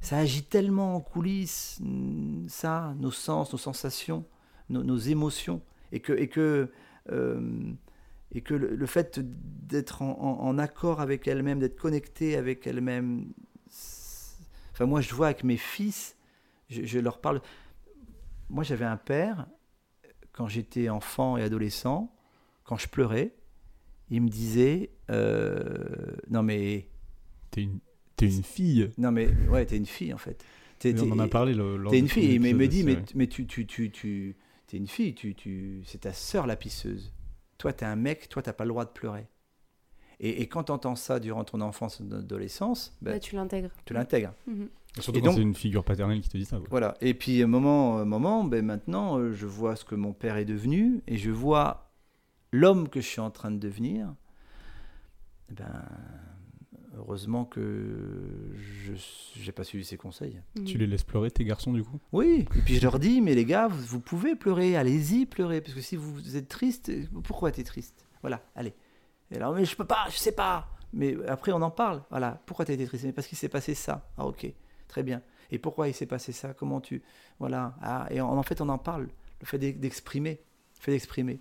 ça 0.00 0.18
agit 0.18 0.42
tellement 0.42 0.96
en 0.96 1.00
coulisses, 1.00 1.78
mm, 1.80 2.48
ça, 2.48 2.94
nos 2.98 3.10
sens, 3.12 3.52
nos 3.52 3.58
sensations, 3.58 4.24
nos, 4.68 4.82
nos 4.82 4.96
émotions, 4.98 5.60
et 5.92 6.00
que 6.00 6.12
et 6.12 6.28
que 6.28 6.70
euh, 7.10 7.72
et 8.32 8.40
que 8.40 8.54
le, 8.54 8.74
le 8.74 8.86
fait 8.86 9.20
d'être 9.22 10.02
en, 10.02 10.10
en- 10.18 10.46
en 10.48 10.58
accord 10.58 11.00
avec 11.00 11.28
elle-même, 11.28 11.58
d'être 11.58 11.76
connecté 11.78 12.36
avec 12.36 12.66
elle-même. 12.66 13.26
Enfin, 14.72 14.86
moi, 14.86 15.00
je 15.02 15.14
vois 15.14 15.26
avec 15.26 15.44
mes 15.44 15.56
fils, 15.58 16.16
je, 16.70 16.84
je 16.84 16.98
leur 16.98 17.20
parle. 17.20 17.42
Moi, 18.48 18.64
j'avais 18.64 18.84
un 18.86 18.96
père 18.96 19.46
quand 20.32 20.48
j'étais 20.48 20.88
enfant 20.88 21.36
et 21.36 21.42
adolescent, 21.42 22.10
quand 22.64 22.78
je 22.78 22.88
pleurais, 22.88 23.34
il 24.12 24.22
me 24.22 24.28
disait 24.28 24.90
euh, 25.10 26.14
non 26.30 26.42
mais 26.42 26.86
T'es 27.50 27.62
une, 27.62 27.78
t'es 28.16 28.26
une 28.34 28.42
fille. 28.44 28.90
non 28.98 29.10
mais 29.12 29.28
ouais 29.50 29.66
t'es 29.66 29.76
une 29.76 29.86
fille 29.86 30.14
en 30.14 30.18
fait 30.18 30.42
T'es- 30.78 30.94
on 31.00 31.10
en 31.12 31.16
t'es- 31.16 31.22
a 31.22 31.28
parlé 31.28 31.54
le- 31.54 31.82
T'es 31.90 31.98
une 32.00 32.08
fille, 32.08 32.38
mais 32.40 32.50
il 32.50 32.56
me 32.56 32.66
dit, 32.66 32.82
mais, 32.82 32.98
mais 33.14 33.28
tu, 33.28 33.46
tu, 33.46 33.66
tu, 33.66 33.90
tu 33.92 34.34
es 34.72 34.76
une 34.76 34.88
fille, 34.88 35.14
tu, 35.14 35.32
tu, 35.36 35.80
c'est 35.84 36.00
ta 36.00 36.12
sœur 36.12 36.44
la 36.48 36.56
pisseuse. 36.56 37.12
Toi, 37.56 37.72
t'es 37.72 37.84
un 37.84 37.94
mec, 37.94 38.28
toi, 38.28 38.42
t'as 38.42 38.52
pas 38.52 38.64
le 38.64 38.70
droit 38.70 38.84
de 38.84 38.90
pleurer. 38.90 39.28
Et, 40.18 40.42
et 40.42 40.48
quand 40.48 40.64
t'entends 40.64 40.96
ça 40.96 41.20
durant 41.20 41.44
ton 41.44 41.60
enfance 41.60 42.00
et 42.00 42.04
ton 42.04 42.16
adolescence, 42.16 42.96
ben, 43.00 43.12
Là, 43.12 43.20
tu 43.20 43.36
l'intègres. 43.36 43.70
tu 43.84 43.94
l'intègres. 43.94 44.32
Mhm. 44.48 44.68
Surtout 44.98 45.18
Et 45.18 45.20
quand 45.22 45.26
donc- 45.28 45.36
c'est 45.36 45.42
une 45.42 45.54
figure 45.54 45.84
paternelle 45.84 46.20
qui 46.20 46.28
te 46.28 46.36
dit 46.36 46.44
ça. 46.46 46.56
quoi. 46.56 46.66
Voilà. 46.68 46.96
Et 47.00 47.14
puis, 47.14 47.40
un 47.44 47.46
moment, 47.46 48.04
moment 48.04 48.42
ben, 48.42 48.64
maintenant, 48.64 49.18
euh, 49.20 49.32
je 49.32 49.46
vois 49.46 49.76
ce 49.76 49.84
que 49.84 49.94
mon 49.94 50.12
père 50.12 50.36
est 50.36 50.44
devenu 50.44 51.00
et 51.06 51.16
je 51.16 51.30
vois 51.30 51.91
l'homme 52.52 52.88
que 52.88 53.00
je 53.00 53.06
suis 53.06 53.20
en 53.20 53.30
train 53.30 53.50
de 53.50 53.58
devenir. 53.58 54.14
Eh 55.50 55.54
ben, 55.54 55.84
heureusement 56.96 57.44
que 57.44 58.52
je 58.54 58.92
n'ai 59.44 59.52
pas 59.52 59.64
suivi 59.64 59.84
ses 59.84 59.96
conseils. 59.96 60.40
Mhm. 60.56 60.64
Tu 60.64 60.78
les 60.78 60.86
laisses 60.86 61.02
pleurer 61.04 61.30
tes 61.30 61.44
garçons 61.44 61.72
du 61.72 61.82
coup? 61.82 61.98
Oui, 62.12 62.46
et 62.54 62.60
puis 62.60 62.76
je 62.76 62.82
leur 62.82 62.98
dis, 62.98 63.20
mais 63.20 63.34
les 63.34 63.44
gars, 63.44 63.68
vous, 63.68 63.82
vous 63.82 64.00
pouvez 64.00 64.36
pleurer, 64.36 64.76
allez-y 64.76 65.26
pleurer, 65.26 65.60
parce 65.60 65.74
que 65.74 65.80
si 65.80 65.96
vous 65.96 66.36
êtes 66.36 66.48
triste, 66.48 66.92
pourquoi 67.24 67.50
tu 67.50 67.60
es 67.60 67.64
triste? 67.64 68.06
Voilà, 68.20 68.42
allez. 68.54 68.74
Et 69.30 69.36
alors, 69.36 69.54
mais 69.54 69.64
je 69.64 69.74
peux 69.74 69.86
pas, 69.86 70.06
je 70.10 70.16
sais 70.16 70.32
pas. 70.32 70.68
Mais 70.92 71.16
après, 71.26 71.52
on 71.52 71.62
en 71.62 71.70
parle. 71.70 72.02
Voilà, 72.10 72.42
pourquoi 72.44 72.66
tu 72.66 72.72
as 72.72 72.74
été 72.74 72.86
triste? 72.86 73.04
Mais 73.04 73.12
parce 73.12 73.26
qu'il 73.26 73.38
s'est 73.38 73.48
passé 73.48 73.74
ça. 73.74 74.10
Ah, 74.18 74.26
ok, 74.26 74.46
très 74.88 75.02
bien. 75.02 75.22
Et 75.50 75.58
pourquoi 75.58 75.88
il 75.88 75.94
s'est 75.94 76.06
passé 76.06 76.32
ça? 76.32 76.52
Comment 76.52 76.82
tu. 76.82 77.02
Voilà. 77.38 77.74
Ah, 77.80 78.06
et 78.10 78.20
en, 78.20 78.28
en 78.28 78.42
fait, 78.42 78.60
on 78.60 78.68
en 78.68 78.76
parle. 78.76 79.08
Le 79.40 79.46
fait 79.46 79.58
d'ex- 79.58 79.78
d'exprimer. 79.78 80.40
Le 80.78 80.82
fait 80.82 80.92
d'exprimer. 80.92 81.40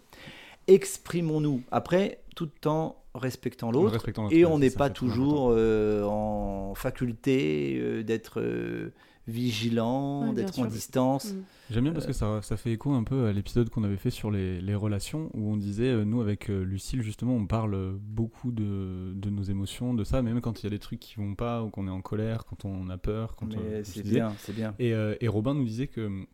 Exprimons-nous. 0.68 1.64
Après, 1.72 2.22
tout 2.36 2.50
en 2.66 2.96
respectant 3.14 3.72
l'autre. 3.72 4.06
Et 4.32 4.46
on 4.46 4.60
n'est 4.60 4.70
pas 4.70 4.90
toujours 4.90 5.52
euh, 5.52 6.04
en 6.04 6.74
faculté 6.76 7.78
euh, 7.80 8.04
d'être 8.04 8.40
euh, 8.40 8.94
vigilant, 9.28 10.30
Ouais, 10.30 10.34
d'être 10.34 10.60
en 10.60 10.66
distance. 10.66 11.34
Mhm. 11.34 11.44
J'aime 11.72 11.84
bien 11.86 11.94
parce 11.94 12.06
que 12.06 12.14
ça, 12.14 12.42
ça 12.42 12.58
fait 12.58 12.72
écho 12.72 12.92
un 12.94 13.04
peu 13.04 13.28
à 13.28 13.34
l'épisode 13.34 13.70
qu'on 13.70 13.84
avait 13.84 13.98
fait 13.98 14.10
sur 14.10 14.32
les, 14.32 14.60
les 14.62 14.76
relations 14.76 15.30
où 15.34 15.52
on 15.52 15.58
disait, 15.58 16.04
nous 16.04 16.20
avec 16.20 16.50
Lucille 16.50 17.02
justement, 17.02 17.34
on 17.34 17.46
parle 17.46 17.98
beaucoup 18.02 18.52
de, 18.52 19.14
de 19.16 19.30
nos 19.30 19.44
émotions, 19.44 19.94
de 19.94 20.04
ça, 20.04 20.22
même 20.22 20.42
quand 20.42 20.62
il 20.62 20.66
y 20.66 20.68
a 20.68 20.70
des 20.70 20.80
trucs 20.80 21.00
qui 21.00 21.16
vont 21.16 21.36
pas 21.36 21.64
ou 21.64 21.70
qu'on 21.70 21.88
est 21.88 21.92
en 21.92 22.02
colère, 22.02 22.44
quand 22.44 22.66
on 22.66 22.90
a 22.90 22.98
peur, 22.98 23.36
quand 23.38 23.48
c'est 23.84 24.04
bien, 24.04 24.34
c'est 24.40 24.54
bien. 24.54 24.76
Et, 24.80 24.94
euh, 24.94 25.16
et 25.22 25.30
Robin 25.30 25.54
nous 25.54 25.64
disait 25.64 25.88
que 25.88 26.26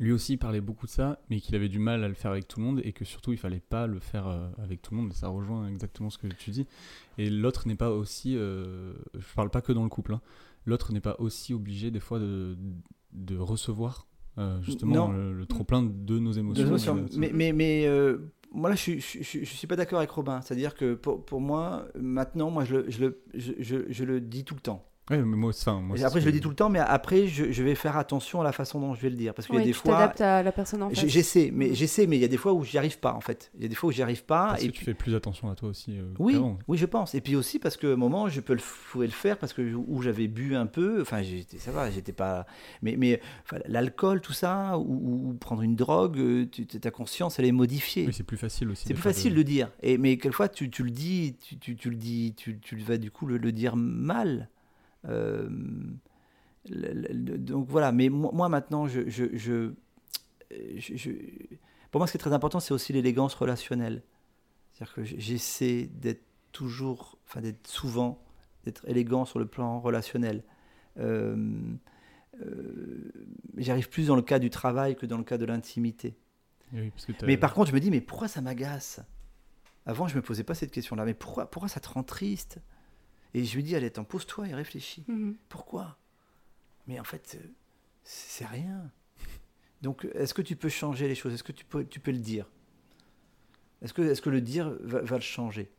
lui 0.00 0.10
aussi 0.12 0.36
parlait 0.36 0.60
beaucoup 0.62 0.86
de 0.86 0.90
ça, 0.90 1.20
mais 1.30 1.38
qu'il 1.40 1.54
avait 1.54 1.68
du 1.68 1.78
mal 1.78 2.02
à 2.02 2.08
le 2.08 2.14
faire 2.14 2.32
avec 2.32 2.48
tout 2.48 2.58
le 2.58 2.66
monde 2.66 2.80
et 2.84 2.92
que 2.92 3.04
surtout 3.04 3.32
il 3.32 3.38
fallait 3.38 3.60
pas 3.60 3.86
le 3.86 4.00
faire 4.00 4.26
euh, 4.26 4.48
avec 4.58 4.80
tout 4.82 4.94
le 4.94 5.00
monde. 5.00 5.12
Ça 5.12 5.28
rejoint 5.28 5.68
exactement 5.68 6.10
ce 6.10 6.18
que 6.18 6.26
tu 6.26 6.50
dis. 6.50 6.66
Et 7.18 7.30
l'autre 7.30 7.68
n'est 7.68 7.76
pas 7.76 7.90
aussi, 7.92 8.34
euh, 8.36 8.94
je 9.14 9.34
parle 9.36 9.50
pas 9.50 9.60
que 9.60 9.72
dans 9.72 9.82
le 9.84 9.88
couple, 9.90 10.14
hein. 10.14 10.20
l'autre 10.64 10.92
n'est 10.92 11.00
pas 11.02 11.16
aussi 11.20 11.52
obligé 11.54 11.90
des 11.90 12.00
fois 12.00 12.18
de, 12.18 12.56
de 13.12 13.36
recevoir 13.36 14.06
euh, 14.38 14.60
justement 14.62 14.92
le, 15.12 15.32
le 15.34 15.46
trop 15.46 15.64
plein 15.64 15.82
de 15.82 16.18
nos 16.18 16.32
émotions. 16.32 16.64
De- 16.94 17.18
Mais, 17.18 17.30
mais, 17.34 17.52
mais 17.52 17.86
euh, 17.86 18.18
moi 18.52 18.70
là, 18.70 18.76
je, 18.76 18.80
suis- 18.80 19.00
je, 19.00 19.22
je, 19.22 19.38
je 19.40 19.44
suis 19.44 19.66
pas 19.66 19.76
d'accord 19.76 19.98
avec 19.98 20.10
Robin. 20.10 20.40
C'est-à-dire 20.40 20.74
que 20.74 20.94
pour, 20.94 21.24
pour 21.26 21.40
moi, 21.42 21.86
maintenant, 22.00 22.50
moi, 22.50 22.64
je 22.64 22.76
le, 22.76 22.90
je, 22.90 23.00
le, 23.04 23.22
je, 23.34 23.52
je- 23.58 23.84
je 23.92 24.04
le 24.04 24.20
dis 24.20 24.44
tout 24.44 24.54
le 24.54 24.60
temps. 24.60 24.86
Ouais, 25.10 25.18
mais 25.18 25.36
moi, 25.36 25.50
aussi, 25.50 25.62
enfin, 25.68 25.80
moi, 25.80 25.98
Et 25.98 26.04
après, 26.04 26.20
je 26.20 26.26
le 26.26 26.32
dis 26.32 26.40
tout 26.40 26.48
le 26.50 26.54
temps, 26.54 26.68
mais 26.70 26.78
après, 26.78 27.26
je, 27.26 27.50
je 27.50 27.62
vais 27.64 27.74
faire 27.74 27.96
attention 27.96 28.40
à 28.40 28.44
la 28.44 28.52
façon 28.52 28.78
dont 28.78 28.94
je 28.94 29.00
vais 29.00 29.10
le 29.10 29.16
dire. 29.16 29.34
Parce 29.34 29.46
qu'il 29.46 29.56
y 29.56 29.58
Ouais, 29.58 29.64
a 29.64 29.66
des 29.66 29.72
tu 29.72 29.78
fois. 29.78 29.92
t'adaptes 29.94 30.20
à 30.20 30.42
la 30.42 30.52
personne 30.52 30.82
en 30.84 30.90
face. 30.90 31.04
J'essaie, 31.06 31.50
mais 31.52 31.74
j'essaie, 31.74 32.06
mais 32.06 32.16
il 32.16 32.20
y 32.20 32.24
a 32.24 32.28
des 32.28 32.36
fois 32.36 32.52
où 32.52 32.62
j'y 32.64 32.78
arrive 32.78 32.98
pas 33.00 33.12
en 33.14 33.20
fait. 33.20 33.50
Il 33.56 33.62
y 33.62 33.64
a 33.64 33.68
des 33.68 33.74
fois 33.74 33.88
où 33.88 33.92
j'y 33.92 34.02
arrive 34.02 34.24
pas. 34.24 34.50
Parce 34.50 34.62
et 34.62 34.68
que 34.68 34.72
tu 34.72 34.84
fais 34.84 34.94
plus 34.94 35.14
attention 35.16 35.50
à 35.50 35.54
toi 35.56 35.68
aussi. 35.70 35.98
euh, 35.98 36.04
Oui, 36.20 36.36
oui, 36.68 36.78
je 36.78 36.86
pense. 36.86 37.14
Et 37.16 37.20
puis 37.20 37.34
aussi 37.34 37.58
parce 37.58 37.76
que 37.76 37.88
au 37.88 37.96
moment, 37.96 38.28
je 38.28 38.40
peux 38.40 38.54
le, 38.54 38.60
pouvais 38.92 39.06
le 39.06 39.12
faire 39.12 39.36
parce 39.38 39.52
que 39.52 39.62
où 39.74 40.00
j'avais 40.02 40.28
bu 40.28 40.54
un 40.54 40.66
peu. 40.66 41.00
Enfin, 41.02 41.22
ça 41.58 41.72
va, 41.72 41.90
j'étais 41.90 42.12
pas. 42.12 42.46
Mais, 42.82 42.94
mais 42.96 43.20
enfin, 43.44 43.58
l'alcool, 43.66 44.20
tout 44.20 44.32
ça, 44.32 44.78
ou, 44.78 45.36
prendre 45.40 45.62
une 45.62 45.74
drogue, 45.74 46.18
euh, 46.18 46.46
tu, 46.50 46.66
ta 46.66 46.90
conscience, 46.92 47.38
elle 47.40 47.46
est 47.46 47.52
modifiée. 47.52 48.06
Oui, 48.06 48.12
c'est 48.12 48.22
plus 48.22 48.36
facile 48.36 48.70
aussi. 48.70 48.84
c'est 48.86 48.94
plus 48.94 49.02
facile 49.02 49.32
de 49.32 49.36
le 49.38 49.44
dire. 49.44 49.70
Et 49.82 49.98
mais 49.98 50.16
quelquefois, 50.18 50.48
tu, 50.48 50.70
tu 50.70 50.84
le 50.84 50.90
dis, 50.90 51.34
tu, 51.44 51.58
tu, 51.58 51.74
tu 51.74 51.90
le 51.90 51.96
dis, 51.96 52.34
tu, 52.36 52.60
tu 52.60 52.76
vas 52.76 52.96
du 52.96 53.10
coup 53.10 53.26
le, 53.26 53.38
le 53.38 53.50
dire 53.50 53.74
mal. 53.76 54.48
Euh, 55.08 55.48
donc 56.68 57.68
voilà. 57.68 57.92
Mais 57.92 58.08
moi, 58.08 58.48
maintenant, 58.48 58.86
je, 58.86 59.08
je, 59.08 59.24
je, 59.36 59.72
je- 60.76 60.96
je- 60.96 61.10
pour 61.90 61.98
moi, 62.00 62.06
ce 62.06 62.12
qui 62.12 62.18
est 62.18 62.20
très 62.20 62.32
important, 62.32 62.60
c'est 62.60 62.74
aussi 62.74 62.92
l'élégance 62.92 63.34
relationnelle. 63.34 64.02
C'est-à-dire 64.72 64.94
que 64.94 65.04
j'essaie 65.04 65.86
d'être 65.92 66.24
toujours, 66.52 67.18
enfin 67.26 67.40
d'être 67.40 67.66
souvent, 67.66 68.22
d'être 68.64 68.86
élégant 68.88 69.24
sur 69.24 69.38
le 69.38 69.46
plan 69.46 69.80
relationnel. 69.80 70.44
Euh, 70.98 71.36
euh, 72.42 73.12
J'y 73.56 73.70
arrive 73.70 73.88
plus 73.88 74.06
dans 74.06 74.16
le 74.16 74.22
cas 74.22 74.38
du 74.38 74.50
travail 74.50 74.96
que 74.96 75.06
dans 75.06 75.18
le 75.18 75.24
cas 75.24 75.38
de 75.38 75.44
l'intimité. 75.44 76.16
Oui, 76.72 76.92
Mais 77.26 77.36
par 77.36 77.54
contre, 77.54 77.70
je 77.70 77.74
me 77.74 77.80
dis, 77.80 77.90
mais 77.90 78.00
pourquoi 78.00 78.28
ça 78.28 78.40
m'agace? 78.40 79.00
Avant, 79.86 80.08
je 80.08 80.16
me 80.16 80.22
posais 80.22 80.44
pas 80.44 80.54
cette 80.54 80.70
question-là. 80.70 81.04
Mais 81.04 81.14
pourquoi, 81.14 81.50
pourquoi 81.50 81.68
ça 81.68 81.80
te 81.80 81.88
rend 81.88 82.02
triste? 82.04 82.60
Et 83.34 83.44
je 83.44 83.54
lui 83.56 83.62
dis, 83.62 83.76
allez, 83.76 83.86
attends, 83.86 84.04
pose-toi 84.04 84.48
et 84.48 84.54
réfléchis. 84.54 85.04
Mhm. 85.08 85.36
Pourquoi? 85.48 85.96
Mais 86.86 86.98
en 86.98 87.04
fait, 87.04 87.38
euh, 87.40 87.46
c'est 88.02 88.46
rien. 88.46 88.90
Donc, 89.82 90.06
est-ce 90.14 90.34
que 90.34 90.42
tu 90.42 90.56
peux 90.56 90.68
changer 90.68 91.08
les 91.08 91.14
choses? 91.14 91.32
Est-ce 91.34 91.44
que 91.44 91.52
tu 91.52 91.64
peux, 91.64 91.84
tu 91.84 92.00
peux 92.00 92.10
le 92.10 92.18
dire? 92.18 92.46
Est-ce 93.82 93.94
que, 93.94 94.02
est 94.02 94.20
que 94.20 94.30
le 94.30 94.40
dire 94.40 94.74
va, 94.82 95.00
va 95.00 95.16
le 95.16 95.22
changer? 95.22 95.70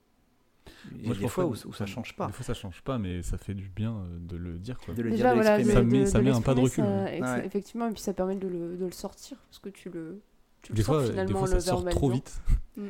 Il 0.91 1.07
y 1.07 1.11
a 1.11 1.13
des 1.13 1.27
fois 1.27 1.43
pas- 1.43 1.49
où, 1.49 1.69
où 1.69 1.73
ça 1.73 1.85
change 1.85 2.15
pas. 2.15 2.27
Des 2.27 2.33
fois, 2.33 2.45
ça 2.45 2.53
change 2.53 2.81
pas, 2.81 2.97
mais 2.97 3.21
ça 3.21 3.37
fait 3.37 3.53
du 3.53 3.67
bien 3.69 3.93
euh, 3.95 4.17
de 4.19 4.37
le 4.37 4.57
dire. 4.57 4.79
Quoi. 4.79 4.93
De 4.93 5.01
le 5.01 5.11
Déjà, 5.11 5.23
dire, 5.23 5.31
de 5.31 5.35
voilà, 5.41 5.57
l'exprimer. 5.57 5.75
Ça 5.75 5.99
met- 5.99 6.05
ça 6.07 6.21
met 6.21 6.31
un 6.31 6.41
pas 6.41 6.55
de 6.55 6.61
recul. 6.61 6.83
ça- 6.83 7.13
ex- 7.13 7.21
Ouais. 7.27 7.45
Effectivement, 7.45 7.87
et 7.87 7.91
puis 7.91 8.01
ça 8.01 8.13
permet 8.13 8.35
de 8.35 8.47
le, 8.47 8.77
de 8.77 8.85
le 8.85 8.91
sortir, 8.91 9.37
parce 9.49 9.59
que 9.59 9.69
tu 9.69 9.89
le, 9.89 10.21
tu 10.61 10.73
Des 10.73 10.83
fois, 10.83 11.01
des 11.03 11.09
finalement 11.11 11.39
fois, 11.39 11.47
le 11.53 11.59
ça 11.59 11.71
sort 11.71 11.85
trop 11.85 12.09
vite. 12.09 12.41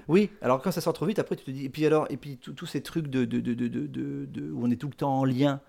Oui, 0.08 0.30
alors 0.42 0.62
quand 0.62 0.72
ça 0.72 0.82
sort 0.82 0.94
trop 0.94 1.06
vite, 1.06 1.20
après 1.20 1.36
tu 1.36 1.44
te 1.46 1.52
dis. 1.52 1.66
Et 1.66 1.70
puis 1.70 1.86
alors, 1.86 2.06
et 2.10 2.18
puis 2.18 2.38
tous 2.38 2.66
ces 2.66 2.82
trucs 2.82 3.08
de, 3.08 3.26
de, 3.26 3.40
de, 3.40 3.54
de, 3.54 3.68
de- 3.68 3.88
de- 3.88 4.26
de- 4.26 4.52
où 4.52 4.66
on 4.66 4.72
est 4.72 4.76
tout 4.76 4.88
le 4.88 4.94
temps 4.94 5.20
en 5.20 5.26
lien. 5.26 5.60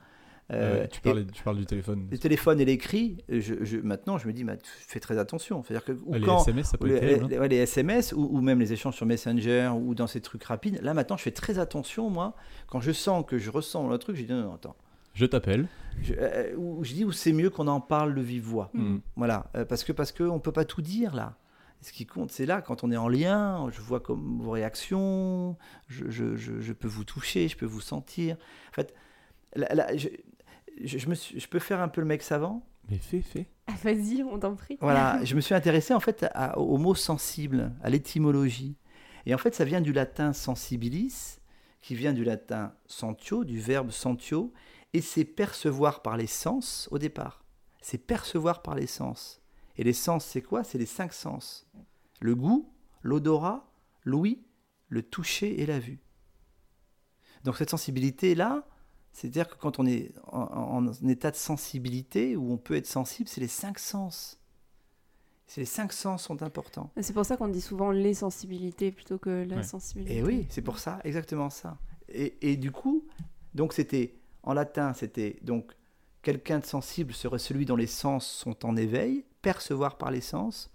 euh, 0.52 0.82
Euh, 0.82 0.86
tu, 0.88 0.98
et- 0.98 1.02
parlais, 1.02 1.24
tu 1.32 1.42
parles 1.42 1.56
du 1.56 1.64
téléphone. 1.66 2.08
le 2.10 2.18
téléphone 2.18 2.60
et 2.60 2.64
l'écrit, 2.64 3.18
je, 3.28 3.54
je- 3.64 3.78
maintenant 3.78 4.18
je 4.18 4.26
me 4.26 4.32
dis, 4.32 4.44
bah, 4.44 4.54
fais 4.62 5.00
très 5.00 5.16
attention. 5.16 5.62
C'est-à-dire 5.62 5.84
que 5.84 5.92
ou 5.92 6.10
Ah, 6.12 6.18
les 6.18 6.26
quand 6.26 6.42
SMS, 6.42 6.66
ça 6.68 6.76
peut 6.78 6.88
les, 6.88 6.94
être 6.96 7.00
terrible. 7.00 7.24
hein. 7.24 7.28
les- 7.30 7.38
ouais, 7.38 7.48
les 7.48 7.56
SMS 7.56 8.12
ou, 8.12 8.28
ou 8.30 8.40
même 8.42 8.60
les 8.60 8.72
échanges 8.72 8.96
sur 8.96 9.06
Messenger 9.06 9.70
ou 9.74 9.94
dans 9.94 10.06
ces 10.08 10.20
trucs 10.20 10.44
rapides, 10.44 10.80
là 10.82 10.92
maintenant 10.94 11.16
je 11.16 11.22
fais 11.22 11.30
très 11.30 11.58
attention, 11.58 12.10
moi, 12.10 12.34
quand 12.68 12.80
je 12.80 12.92
sens 12.92 13.24
que 13.26 13.38
je 13.38 13.50
ressens 13.50 13.88
le 13.88 13.96
truc, 13.98 14.16
je 14.16 14.24
dis 14.24 14.32
non, 14.32 14.42
non, 14.42 14.54
attends, 14.54 14.76
Je 15.14 15.24
t'appelle. 15.26 15.68
Je, 16.02 16.12
euh, 16.18 16.54
je 16.82 16.92
dis 16.94 17.04
où 17.04 17.12
c'est 17.12 17.32
mieux 17.32 17.48
qu'on 17.50 17.68
en 17.68 17.80
parle 17.80 18.14
de 18.14 18.20
vive 18.20 18.42
voix. 18.44 18.70
Mm. 18.74 18.96
Voilà, 19.16 19.46
euh, 19.56 19.64
parce 19.64 19.84
que 19.84 19.92
parce 19.92 20.10
que 20.12 20.24
on 20.24 20.38
peut 20.40 20.52
pas 20.52 20.64
tout 20.66 20.82
dire 20.82 21.14
là. 21.14 21.36
Ce 21.82 21.92
qui 21.92 22.06
compte, 22.06 22.30
c'est 22.30 22.46
là 22.46 22.62
quand 22.62 22.84
on 22.84 22.90
est 22.92 22.96
en 22.96 23.08
lien. 23.08 23.68
Je 23.70 23.80
vois 23.80 24.00
comme 24.00 24.40
vos 24.40 24.52
réactions. 24.52 25.56
Je, 25.88 26.08
je, 26.10 26.36
je, 26.36 26.60
je 26.60 26.72
peux 26.72 26.88
vous 26.88 27.04
toucher, 27.04 27.48
je 27.48 27.56
peux 27.56 27.66
vous 27.66 27.80
sentir. 27.80 28.36
En 28.70 28.72
fait, 28.72 28.94
là, 29.56 29.74
là, 29.74 29.96
je, 29.96 30.08
je, 30.84 30.98
je 30.98 31.08
me 31.08 31.14
suis- 31.14 31.38
je 31.40 31.48
peux 31.48 31.58
faire 31.58 31.80
un 31.80 31.88
peu 31.88 32.00
le 32.00 32.06
mec 32.06 32.22
savant. 32.22 32.64
Mais 32.88 32.98
fais, 32.98 33.20
fais. 33.20 33.46
Ah, 33.66 33.74
Vas-y, 33.82 34.22
on 34.22 34.38
t'en 34.38 34.54
prie. 34.54 34.78
Voilà, 34.80 35.20
je 35.24 35.34
me 35.34 35.40
suis 35.40 35.54
intéressé 35.54 35.92
en 35.94 36.00
fait 36.00 36.24
à- 36.34 36.58
au 36.58 36.78
mot 36.78 36.94
sensible, 36.94 37.72
à 37.82 37.90
l'étymologie. 37.90 38.76
Et 39.26 39.34
en 39.34 39.38
fait, 39.38 39.54
ça 39.54 39.64
vient 39.64 39.80
du 39.80 39.92
latin 39.92 40.32
sensibilis, 40.32 41.38
qui 41.80 41.94
vient 41.94 42.12
du 42.12 42.22
latin 42.24 42.72
sentio, 42.86 43.44
du 43.44 43.58
verbe 43.60 43.90
sentio, 43.90 44.52
et 44.94 45.00
c'est 45.00 45.24
percevoir 45.24 46.02
par 46.02 46.16
les 46.16 46.26
sens 46.28 46.88
au 46.92 46.98
départ. 46.98 47.44
C'est 47.80 47.98
percevoir 47.98 48.62
par 48.62 48.74
les 48.76 48.86
sens. 48.86 49.41
Et 49.76 49.84
les 49.84 49.92
sens, 49.92 50.24
c'est 50.24 50.42
quoi? 50.42 50.64
C'est 50.64 50.78
les 50.78 50.86
cinq 50.86 51.12
sens. 51.12 51.66
Le 52.20 52.34
goût, 52.34 52.68
l'odorat, 53.02 53.72
l'ouïe, 54.04 54.42
le 54.88 55.02
toucher 55.02 55.60
et 55.60 55.66
la 55.66 55.78
vue. 55.78 56.00
Donc 57.44 57.56
cette 57.56 57.70
sensibilité-là, 57.70 58.66
c'est-à-dire 59.12 59.48
que 59.48 59.56
quand 59.56 59.78
on 59.78 59.86
est 59.86 60.12
en, 60.26 60.40
en- 60.42 60.86
en 60.86 61.08
état 61.08 61.30
de 61.30 61.36
sensibilité, 61.36 62.36
où 62.36 62.52
on 62.52 62.56
peut 62.58 62.76
être 62.76 62.86
sensible, 62.86 63.28
c'est 63.28 63.40
les 63.40 63.48
cinq 63.48 63.78
sens. 63.78 64.38
C'est 65.46 65.60
les 65.62 65.66
cinq 65.66 65.92
sens 65.92 66.22
sont 66.22 66.42
importants. 66.42 66.90
C'est 67.00 67.12
pour 67.12 67.26
ça 67.26 67.36
qu'on 67.36 67.48
dit 67.48 67.60
souvent 67.60 67.90
les 67.90 68.14
sensibilités 68.14 68.90
plutôt 68.92 69.18
que 69.18 69.44
la 69.48 69.56
Ouais. 69.56 69.62
sensibilité. 69.62 70.14
Et 70.14 70.18
Eh 70.18 70.22
oui, 70.22 70.46
c'est 70.50 70.62
pour 70.62 70.78
ça, 70.78 71.00
exactement 71.04 71.50
ça. 71.50 71.78
Et, 72.08 72.52
et 72.52 72.56
du 72.56 72.70
coup, 72.70 73.04
donc 73.54 73.72
c'était 73.74 74.14
en 74.44 74.54
latin, 74.54 74.92
c'était 74.94 75.38
donc 75.42 75.72
quelqu'un 76.22 76.60
de 76.60 76.64
sensible 76.64 77.12
serait 77.12 77.38
celui 77.38 77.66
dont 77.66 77.76
les 77.76 77.86
sens 77.86 78.26
sont 78.26 78.64
en 78.64 78.76
éveil, 78.76 79.24
percevoir 79.42 79.98
par 79.98 80.10
les 80.10 80.20
sens. 80.20 80.70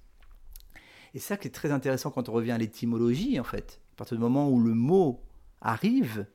Et 1.13 1.19
ça 1.19 1.37
qui 1.37 1.47
est 1.47 1.51
très 1.51 1.71
intéressant 1.71 2.11
quand 2.11 2.29
on 2.29 2.33
revient 2.33 2.51
à 2.51 2.57
l'étymologie, 2.57 3.39
en 3.39 3.43
fait, 3.43 3.79
à 3.93 3.95
partir 3.95 4.17
du 4.17 4.21
moment 4.21 4.49
où 4.49 4.59
le 4.59 4.73
mot 4.73 5.21
arrive, 5.61 6.27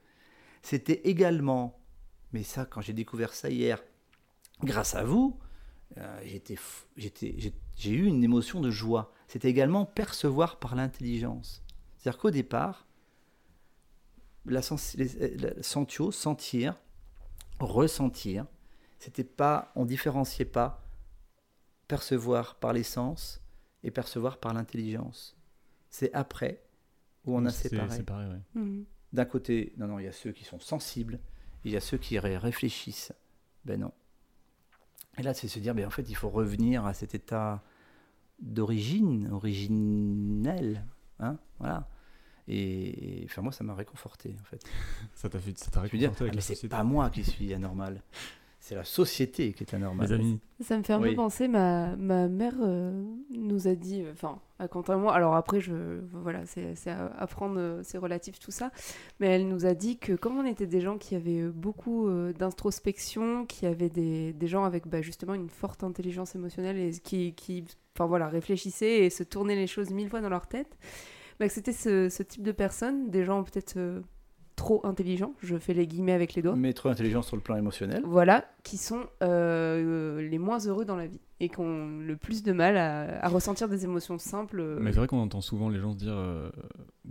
c'était 0.63 1.03
également, 1.05 1.79
mais 2.33 2.43
ça, 2.43 2.65
quand 2.65 2.81
j'ai 2.81 2.95
découvert 2.95 3.35
ça 3.35 3.51
hier, 3.51 3.83
grâce 4.63 4.95
à 4.95 5.05
vous, 5.05 5.39
euh, 5.99 6.39
j'ai, 6.97 7.91
eu 7.91 8.07
une 8.07 8.25
émotion 8.25 8.61
de 8.61 8.71
joie. 8.71 9.13
C'était 9.29 9.51
également 9.51 9.85
percevoir 9.85 10.59
par 10.59 10.75
l'intelligence. 10.75 11.63
C'est-à-dire 11.99 12.21
qu'au 12.21 12.31
départ, 12.31 12.87
la, 14.47 14.61
euh, 14.61 15.53
sentio, 15.61 16.11
sentir, 16.11 16.81
ressentir, 17.61 18.47
c'était 19.03 19.25
pas, 19.25 19.73
on 19.75 19.85
différenciait 19.85 20.45
pas 20.45 20.81
percevoir 21.89 22.55
par 22.55 22.73
les 22.73 22.85
sens 22.85 23.43
et 23.83 23.91
percevoir 23.91 24.39
par 24.39 24.55
l'intelligence. 24.55 25.37
C'est 25.91 26.15
après 26.15 26.63
où 27.25 27.37
on 27.37 27.45
a 27.45 27.51
séparé. 27.51 27.97
séparé, 27.97 28.27
ouais. 28.29 28.41
Mhm. 28.55 28.85
D'un 29.13 29.25
côté, 29.25 29.73
non, 29.77 29.89
non, 29.89 29.99
il 29.99 30.05
y 30.05 30.09
a 30.09 30.13
ceux 30.13 30.31
qui 30.31 30.45
sont 30.45 30.61
sensibles, 30.61 31.15
et 31.65 31.69
il 31.69 31.73
y 31.73 31.77
a 31.77 31.81
ceux 31.81 31.99
qui 31.99 32.17
ré- 32.21 32.37
réfléchissent. 32.39 33.13
Ben 33.65 33.81
non. 33.81 33.93
Et 35.19 35.23
là, 35.23 35.35
c'est 35.35 35.49
se 35.49 35.59
dire, 35.59 35.75
ben 35.75 35.85
en 35.85 35.91
fait, 35.91 36.09
il 36.09 36.15
faut 36.15 36.31
revenir 36.31 36.87
à 36.87 36.95
cet 36.95 37.17
état 37.17 37.61
d'origine, 38.41 39.29
originel. 39.33 40.87
Hein, 41.19 41.39
voilà. 41.59 41.89
Et, 42.47 43.23
et, 43.23 43.25
enfin, 43.25 43.43
moi, 43.43 43.51
ça 43.53 43.65
m'a 43.65 43.75
réconforté, 43.75 44.37
en 44.41 44.45
fait. 44.45 44.63
Ça 45.17 45.29
t'a 45.29 45.41
fait, 45.41 45.59
ça 45.59 45.71
t'a 45.73 45.85
Je 45.87 45.93
veux 45.93 45.99
dire, 45.99 46.11
réconforté 46.11 46.25
ah, 46.25 46.25
avec 46.29 46.35
mais 46.35 46.55
la 46.55 46.61
c'est 46.61 46.69
pas 46.69 46.85
moi 46.85 47.11
qui 47.11 47.25
suis 47.25 47.53
anormal. 47.53 48.01
C'est 48.65 48.77
la 48.77 48.85
société 48.85 49.53
qui 49.55 49.65
est 49.65 49.75
anormale. 49.75 50.07
Les 50.07 50.13
amis, 50.15 50.41
Ça 50.61 50.79
me 50.79 50.85
fait 50.85 50.93
un 50.93 51.01
Oui. 51.03 51.11
peu 51.11 51.17
penser, 51.17 51.49
ma, 51.49 51.97
ma 51.97 52.29
mère 52.29 52.55
euh, 52.61 52.93
nous 53.31 53.67
a 53.67 53.75
dit, 53.75 54.03
euh, 54.03 54.13
enfin, 54.13 54.39
à 54.61 54.69
Quentin 54.69 54.99
moi, 54.99 55.13
alors 55.15 55.35
après, 55.35 55.61
je, 55.61 55.99
voilà, 56.13 56.47
c'est 56.47 56.77
c'est 56.77 56.91
à 56.91 57.07
apprendre, 57.19 57.57
euh, 57.59 57.81
c'est 57.83 57.99
relatif 57.99 58.39
tout 58.39 58.53
ça, 58.53 58.71
mais 59.19 59.27
elle 59.27 59.49
nous 59.49 59.67
a 59.67 59.75
dit 59.75 59.99
que 59.99 60.13
comme 60.13 60.39
on 60.39 60.47
était 60.47 60.69
des 60.69 60.81
gens 60.81 60.97
qui 60.97 61.17
avaient 61.17 61.43
beaucoup 61.49 62.07
euh, 62.07 62.33
d'introspection, 62.33 63.47
qui 63.47 63.67
avaient 63.67 63.91
des, 63.91 64.33
des 64.33 64.47
gens 64.47 64.63
avec 64.63 64.87
bah, 64.87 65.03
justement 65.03 65.35
une 65.35 65.49
forte 65.51 65.83
intelligence 65.83 66.37
émotionnelle 66.37 66.79
et 66.79 66.93
qui, 66.93 67.35
qui 67.35 67.65
enfin, 67.97 68.07
voilà, 68.07 68.29
réfléchissaient 68.29 69.05
et 69.05 69.11
se 69.11 69.25
tournaient 69.25 69.57
les 69.57 69.67
choses 69.67 69.91
mille 69.91 70.09
fois 70.09 70.21
dans 70.21 70.29
leur 70.29 70.47
tête, 70.47 70.79
bah, 71.41 71.49
que 71.49 71.53
c'était 71.53 71.73
ce, 71.73 72.09
ce 72.09 72.23
type 72.23 72.45
de 72.45 72.53
personnes, 72.53 73.11
des 73.11 73.25
gens 73.25 73.43
peut-être 73.43 73.75
euh, 73.77 74.01
trop 74.63 74.81
intelligents, 74.87 75.35
je 75.43 75.57
fais 75.59 75.75
les 75.75 75.87
guillemets 75.89 76.13
avec 76.13 76.35
les 76.35 76.43
doigts, 76.43 76.55
Mais 76.55 76.73
trop 76.73 76.89
intelligent 76.89 77.23
sur 77.23 77.35
le 77.37 77.43
plan 77.43 77.57
émotionnel. 77.57 78.03
voilà, 78.05 78.45
qui 78.63 78.77
sont 78.79 79.07
euh, 79.23 80.21
les 80.29 80.39
moins 80.39 80.59
heureux 80.61 80.85
dans 80.85 80.95
la 80.97 81.07
vie 81.09 81.21
et 81.41 81.49
qui 81.49 81.59
ont 81.59 81.99
le 81.99 82.17
plus 82.17 82.45
de 82.45 82.53
mal 82.53 82.77
à, 82.77 83.25
à 83.25 83.29
ressentir 83.29 83.69
des 83.69 83.83
émotions 83.85 84.19
simples. 84.19 84.61
euh. 84.61 84.79
mais 84.81 84.93
c'est 84.93 84.99
vrai 84.99 85.09
qu'on 85.09 85.19
entend 85.19 85.41
souvent 85.41 85.69
les 85.69 85.81
gens 85.81 85.93
se 85.93 85.99
dire 85.99 86.15
euh, 86.15 86.49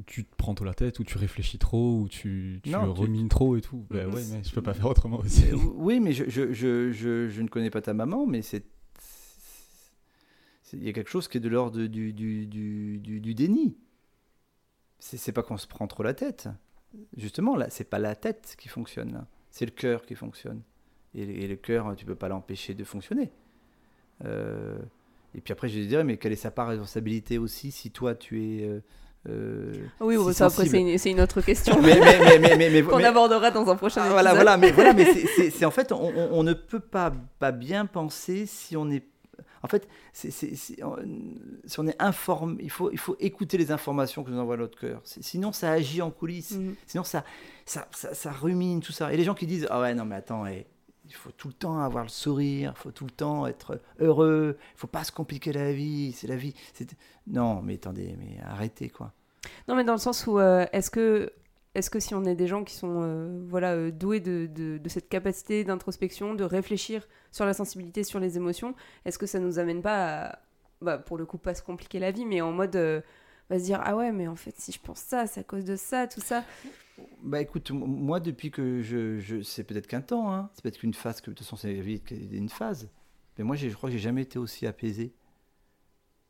tu 0.06 0.24
te 0.24 0.34
prends 0.38 0.54
trop 0.54 0.64
la 0.64 0.74
tête 0.74 1.00
ou 1.00 1.04
tu 1.04 1.18
réfléchis 1.18 1.58
trop 1.60 2.00
ou 2.00 2.08
tu, 2.08 2.62
tu 2.64 2.70
Non, 2.70 2.94
tu- 2.94 3.02
rumines 3.02 3.28
trop 3.28 3.58
et 3.58 3.62
tout. 3.62 3.86
Bah 3.90 4.06
Mhm. 4.06 4.14
ouais, 4.14 4.22
mais 4.32 4.42
je 4.44 4.54
peux 4.54 4.62
pas 4.62 4.74
faire 4.74 4.86
autrement 4.88 5.18
aussi. 5.20 5.44
Oui, 5.76 6.00
mais 6.00 6.14
je, 6.14 6.24
je, 6.30 6.54
je, 6.54 6.92
je, 6.94 7.28
je 7.28 7.42
ne 7.42 7.50
connais 7.50 7.70
pas 7.70 7.82
ta 7.82 7.94
maman, 7.94 8.26
mais 8.26 8.42
c'est. 8.42 8.64
Il 10.74 10.84
y 10.86 10.88
a 10.90 10.94
quelque 10.94 11.10
chose 11.10 11.28
qui 11.28 11.36
est 11.38 11.42
de 11.42 11.50
l'ordre 11.50 11.82
du, 11.86 12.14
du, 12.14 12.48
du, 12.48 12.98
du, 13.00 13.20
du 13.20 13.36
déni. 13.36 13.76
C'est 15.00 15.34
pas 15.34 15.44
qu'on 15.44 15.58
se 15.58 15.68
prend 15.68 15.86
trop 15.88 16.04
la 16.04 16.14
tête. 16.14 16.48
Justement, 17.18 17.56
là, 17.56 17.68
c'est 17.70 17.90
pas 17.90 18.00
la 18.00 18.16
tête 18.16 18.56
qui 18.58 18.68
fonctionne, 18.70 19.14
là. 19.14 19.26
C'est 19.50 19.66
le 19.66 19.72
cœur 19.72 20.06
qui 20.06 20.16
fonctionne. 20.16 20.62
Et, 21.16 21.26
le- 21.26 21.34
et 21.34 21.48
le 21.48 21.56
cœur, 21.56 21.94
tu 21.98 22.06
peux 22.06 22.16
pas 22.16 22.28
l'empêcher 22.30 22.74
de 22.74 22.84
fonctionner. 22.84 23.32
Euh, 24.26 24.78
et 25.36 25.42
puis 25.42 25.52
après, 25.52 25.68
je 25.70 25.80
dire, 25.80 26.04
mais 26.04 26.18
quelle 26.18 26.32
est 26.34 26.36
sa 26.38 26.52
part 26.52 26.68
de 26.68 26.72
responsabilité 26.72 27.38
aussi 27.38 27.72
si 27.72 27.92
toi, 27.92 28.16
tu 28.16 28.42
es. 28.44 28.64
euh, 28.68 28.80
euh, 29.30 29.74
Oui, 30.00 30.16
si 30.18 30.24
bon, 30.24 30.34
ça, 30.34 30.46
après, 30.48 30.66
c'est 30.66 30.80
une, 30.80 30.98
c'est 30.98 31.12
une 31.12 31.22
autre 31.22 31.42
question 31.42 31.82
mais, 31.82 32.82
qu'on 32.84 33.04
abordera 33.04 33.52
dans 33.52 33.70
un 33.70 33.76
prochain 33.76 34.02
ah, 34.02 34.06
épisode. 34.08 34.14
voilà, 34.14 34.34
voilà, 34.34 34.58
mais 34.58 34.72
voilà, 34.72 34.94
mais 34.94 35.06
c'est- 35.14 35.28
c'est 35.28 35.50
c'est- 35.50 35.66
en 35.66 35.72
fait, 35.72 35.92
on, 35.92 36.44
ne 36.44 36.54
peut 36.54 36.80
pas, 36.80 37.12
pas 37.40 37.52
bien 37.52 37.86
penser 37.86 38.46
si 38.46 38.76
on 38.78 38.90
est. 38.90 39.04
En 39.64 39.68
fait, 39.68 39.88
on- 40.84 40.98
si 41.66 41.80
on 41.80 41.88
est 41.88 42.02
informé, 42.02 42.58
il 42.64 42.70
faut, 42.72 42.92
il 42.92 42.98
faut 42.98 43.16
écouter 43.20 43.58
les 43.58 43.72
informations 43.72 44.24
que 44.24 44.32
nous 44.32 44.40
envoie 44.40 44.58
notre 44.58 44.80
cœur. 44.80 45.02
Sinon, 45.04 45.52
ça 45.52 45.72
agit 45.72 46.02
en 46.02 46.12
coulisses. 46.12 46.52
Mhm. 46.58 46.76
Sinon, 46.88 47.04
ça, 47.04 47.24
ça, 47.66 47.88
ça, 47.92 48.14
ça 48.14 48.32
rumine 48.32 48.82
tout 48.82 48.92
ça. 48.92 49.14
Et 49.14 49.18
les 49.18 49.24
gens 49.24 49.36
qui 49.36 49.46
disent 49.48 49.68
Ah 49.70 49.80
ouais, 49.82 49.94
non, 49.94 50.06
mais 50.06 50.16
attends, 50.16 50.46
eh, 50.48 50.66
il 51.06 51.14
faut 51.14 51.32
tout 51.32 51.50
le 51.50 51.54
temps 51.54 51.80
avoir 51.80 52.04
le 52.04 52.10
sourire, 52.10 52.74
il 52.76 52.80
faut 52.80 52.92
tout 52.92 53.06
le 53.06 53.12
temps 53.12 53.46
être 53.46 53.80
heureux, 54.00 54.58
il 54.76 54.78
faut 54.80 54.88
pas 54.88 55.04
se 55.04 55.12
compliquer 55.12 55.52
la 55.52 55.74
vie, 55.74 56.12
c'est 56.14 56.28
la 56.28 56.38
vie. 56.38 56.54
Non, 57.28 57.62
mais 57.62 57.76
attendez, 57.76 58.16
mais 58.18 58.40
arrêtez, 58.44 58.90
quoi. 58.90 59.12
Non, 59.68 59.76
mais 59.76 59.84
dans 59.84 59.94
le 59.94 60.00
sens 60.00 60.26
où 60.28 60.40
euh, 60.40 60.66
est-ce 60.72 60.90
que, 60.92 61.32
est 61.74 61.90
que 61.90 62.00
si 62.00 62.14
on 62.16 62.24
est 62.26 62.36
des 62.36 62.48
gens 62.48 62.64
qui 62.64 62.74
sont 62.76 63.02
euh, 63.04 63.44
voilà, 63.48 63.74
euh, 63.74 63.92
doués 63.92 64.20
de, 64.20 64.48
de- 64.54 64.78
de 64.78 64.90
cette 64.90 65.08
capacité 65.10 65.64
d'introspection, 65.64 66.34
de 66.36 66.44
réfléchir 66.44 67.08
sur 67.32 67.46
la 67.46 67.54
sensibilité, 67.54 68.04
sur 68.04 68.20
les 68.20 68.36
émotions, 68.38 68.76
est-ce 69.06 69.18
que 69.18 69.26
ça 69.26 69.40
nous 69.40 69.58
amène 69.60 69.82
pas 69.82 70.26
à, 70.32 70.40
bah, 70.82 70.98
pour 70.98 71.18
le 71.18 71.26
coup, 71.26 71.38
pas 71.38 71.54
se 71.56 71.62
compliquer 71.64 72.00
la 72.00 72.12
vie, 72.12 72.26
mais 72.26 72.42
en 72.42 72.52
mode 72.52 72.76
euh, 72.76 73.02
va 73.50 73.58
se 73.60 73.64
dire 73.64 73.80
Ah 73.84 73.96
ouais, 73.96 74.12
mais 74.12 74.28
en 74.28 74.36
fait, 74.36 74.54
si 74.60 74.72
je 74.74 74.80
pense 74.82 75.00
ça, 75.00 75.28
c'est 75.28 75.40
à 75.40 75.44
cause 75.44 75.64
de 75.66 75.76
ça, 75.78 76.08
tout 76.08 76.22
ça. 76.22 76.44
Bah 77.24 77.42
écoute, 77.42 77.72
moi 77.72 78.20
depuis 78.20 78.52
que 78.52 78.82
je, 78.82 79.18
je 79.20 79.42
c'est 79.42 79.64
peut-être 79.64 79.88
qu'un 79.88 80.02
temps, 80.02 80.32
hein. 80.32 80.50
c'est 80.54 80.62
peut-être 80.62 80.78
qu'une 80.78 80.94
phase, 80.94 81.20
que 81.22 81.32
de 81.32 81.36
toute 81.36 81.46
façon 81.46 81.56
c'est 81.56 81.74
une 81.74 82.50
phase. 82.50 82.90
Mais 83.38 83.44
moi 83.44 83.56
je 83.56 83.70
crois 83.70 83.90
que 83.90 83.94
j'ai 83.94 84.02
jamais 84.02 84.22
été 84.24 84.38
aussi 84.38 84.68
apaisé. 84.68 85.14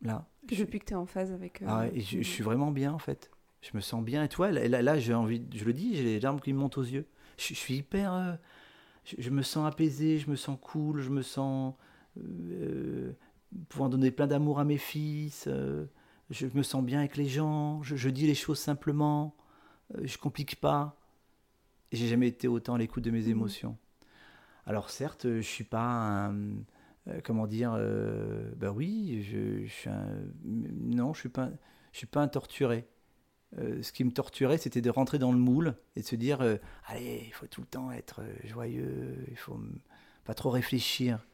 Là. 0.01 0.27
Je- 0.49 0.63
Depuis 0.63 0.79
que 0.79 0.85
tu 0.85 0.93
es 0.93 0.95
en 0.95 1.05
phase 1.05 1.31
avec. 1.31 1.61
euh, 1.61 1.65
ah 1.67 1.79
ouais, 1.81 1.91
et 1.95 2.01
je, 2.01 2.19
je 2.19 2.23
suis 2.27 2.43
vraiment 2.43 2.71
bien 2.71 2.93
en 2.93 2.99
fait. 2.99 3.31
Je 3.61 3.71
me 3.75 3.81
sens 3.81 4.03
bien. 4.03 4.23
Et 4.23 4.29
toi, 4.29 4.51
là, 4.51 4.99
j'ai 4.99 5.13
envie, 5.13 5.43
je 5.53 5.63
le 5.65 5.73
dis, 5.73 5.95
j'ai 5.95 6.03
les 6.03 6.19
larmes 6.19 6.39
qui 6.41 6.53
me 6.53 6.59
montent 6.59 6.77
aux 6.77 6.83
yeux. 6.83 7.05
Je, 7.37 7.49
je 7.49 7.53
suis 7.53 7.75
hyper, 7.77 8.13
euh, 8.13 8.33
je, 9.05 9.15
je 9.19 9.29
me 9.29 9.43
sens 9.43 9.67
apaisé, 9.67 10.19
je 10.19 10.29
me 10.29 10.35
sens 10.35 10.57
cool, 10.61 11.01
je 11.01 11.09
me 11.09 11.21
sens 11.21 11.75
euh, 12.19 13.13
pouvoir 13.69 13.89
donner 13.89 14.11
plein 14.11 14.27
d'amour 14.27 14.59
à 14.59 14.63
mes 14.65 14.77
fils. 14.77 15.45
euh, 15.47 15.85
je 16.31 16.47
me 16.53 16.63
sens 16.63 16.83
bien 16.83 16.99
avec 16.99 17.17
les 17.17 17.27
gens. 17.27 17.83
Je, 17.83 17.95
je 17.95 18.09
dis 18.09 18.27
les 18.27 18.35
choses 18.35 18.59
simplement. 18.59 19.35
euh, 19.95 20.01
je 20.05 20.17
complique 20.17 20.59
pas. 20.61 20.97
Et 21.91 21.97
J'ai 21.97 22.07
jamais 22.07 22.27
été 22.29 22.47
autant 22.47 22.75
à 22.75 22.77
l'écoute 22.77 23.03
de 23.03 23.11
mes 23.11 23.21
Mhm. 23.23 23.29
émotions. 23.31 23.77
Alors 24.65 24.89
certes, 24.89 25.27
je 25.27 25.41
suis 25.41 25.63
pas 25.63 25.81
un, 26.29 26.35
comment 27.23 27.47
dire, 27.47 27.71
bah 28.57 28.71
oui, 28.71 29.23
je, 29.23 29.65
je 29.65 29.71
suis 29.71 29.89
un, 29.89 30.07
non, 30.45 31.13
je 31.13 31.19
suis 31.21 31.29
pas, 31.29 31.49
je 31.93 31.97
suis 31.99 32.07
pas 32.07 32.21
un 32.21 32.27
torturé. 32.27 32.87
Euh, 33.57 33.83
ce 33.83 33.91
qui 33.91 34.03
me 34.05 34.11
torturait, 34.11 34.57
c'était 34.57 34.81
de 34.81 34.89
rentrer 34.89 35.19
dans 35.19 35.31
le 35.33 35.37
moule 35.37 35.75
et 35.95 36.01
de 36.01 36.05
se 36.05 36.15
dire, 36.15 36.41
euh, 36.41 36.55
allez, 36.85 37.23
il 37.27 37.33
faut 37.33 37.47
tout 37.47 37.59
le 37.61 37.67
temps 37.67 37.91
être 37.91 38.21
euh, 38.21 38.33
joyeux, 38.45 39.25
il 39.29 39.35
faut 39.37 39.59
pas 40.23 40.33
trop 40.33 40.49
réfléchir, 40.49 41.25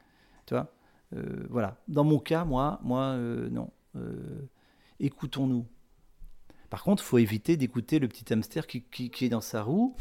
tu 0.45 0.53
vois. 0.55 0.73
Voilà. 1.49 1.77
Dans 1.87 2.03
mon 2.03 2.19
cas, 2.19 2.43
moi, 2.43 2.79
moi, 2.83 3.15
non. 3.15 3.71
Écoutons-nous. 4.99 5.65
Par 6.69 6.83
contre, 6.83 7.01
faut 7.01 7.17
éviter 7.17 7.55
d'écouter 7.55 7.97
le 7.99 8.07
petit 8.09 8.33
hamster 8.33 8.67
qui, 8.67 8.81
qui- 8.81 9.09
qui 9.09 9.25
est 9.25 9.29
dans 9.29 9.39
sa 9.41 9.63
roue 9.63 9.95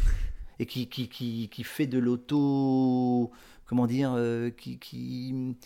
et 0.59 0.67
qui, 0.67 0.89
qui, 0.89 1.62
fait 1.64 1.87
de 1.87 1.99
l'auto. 1.99 3.31
Comment 3.67 3.87
dire 3.87 4.17
Qui. 4.57 5.57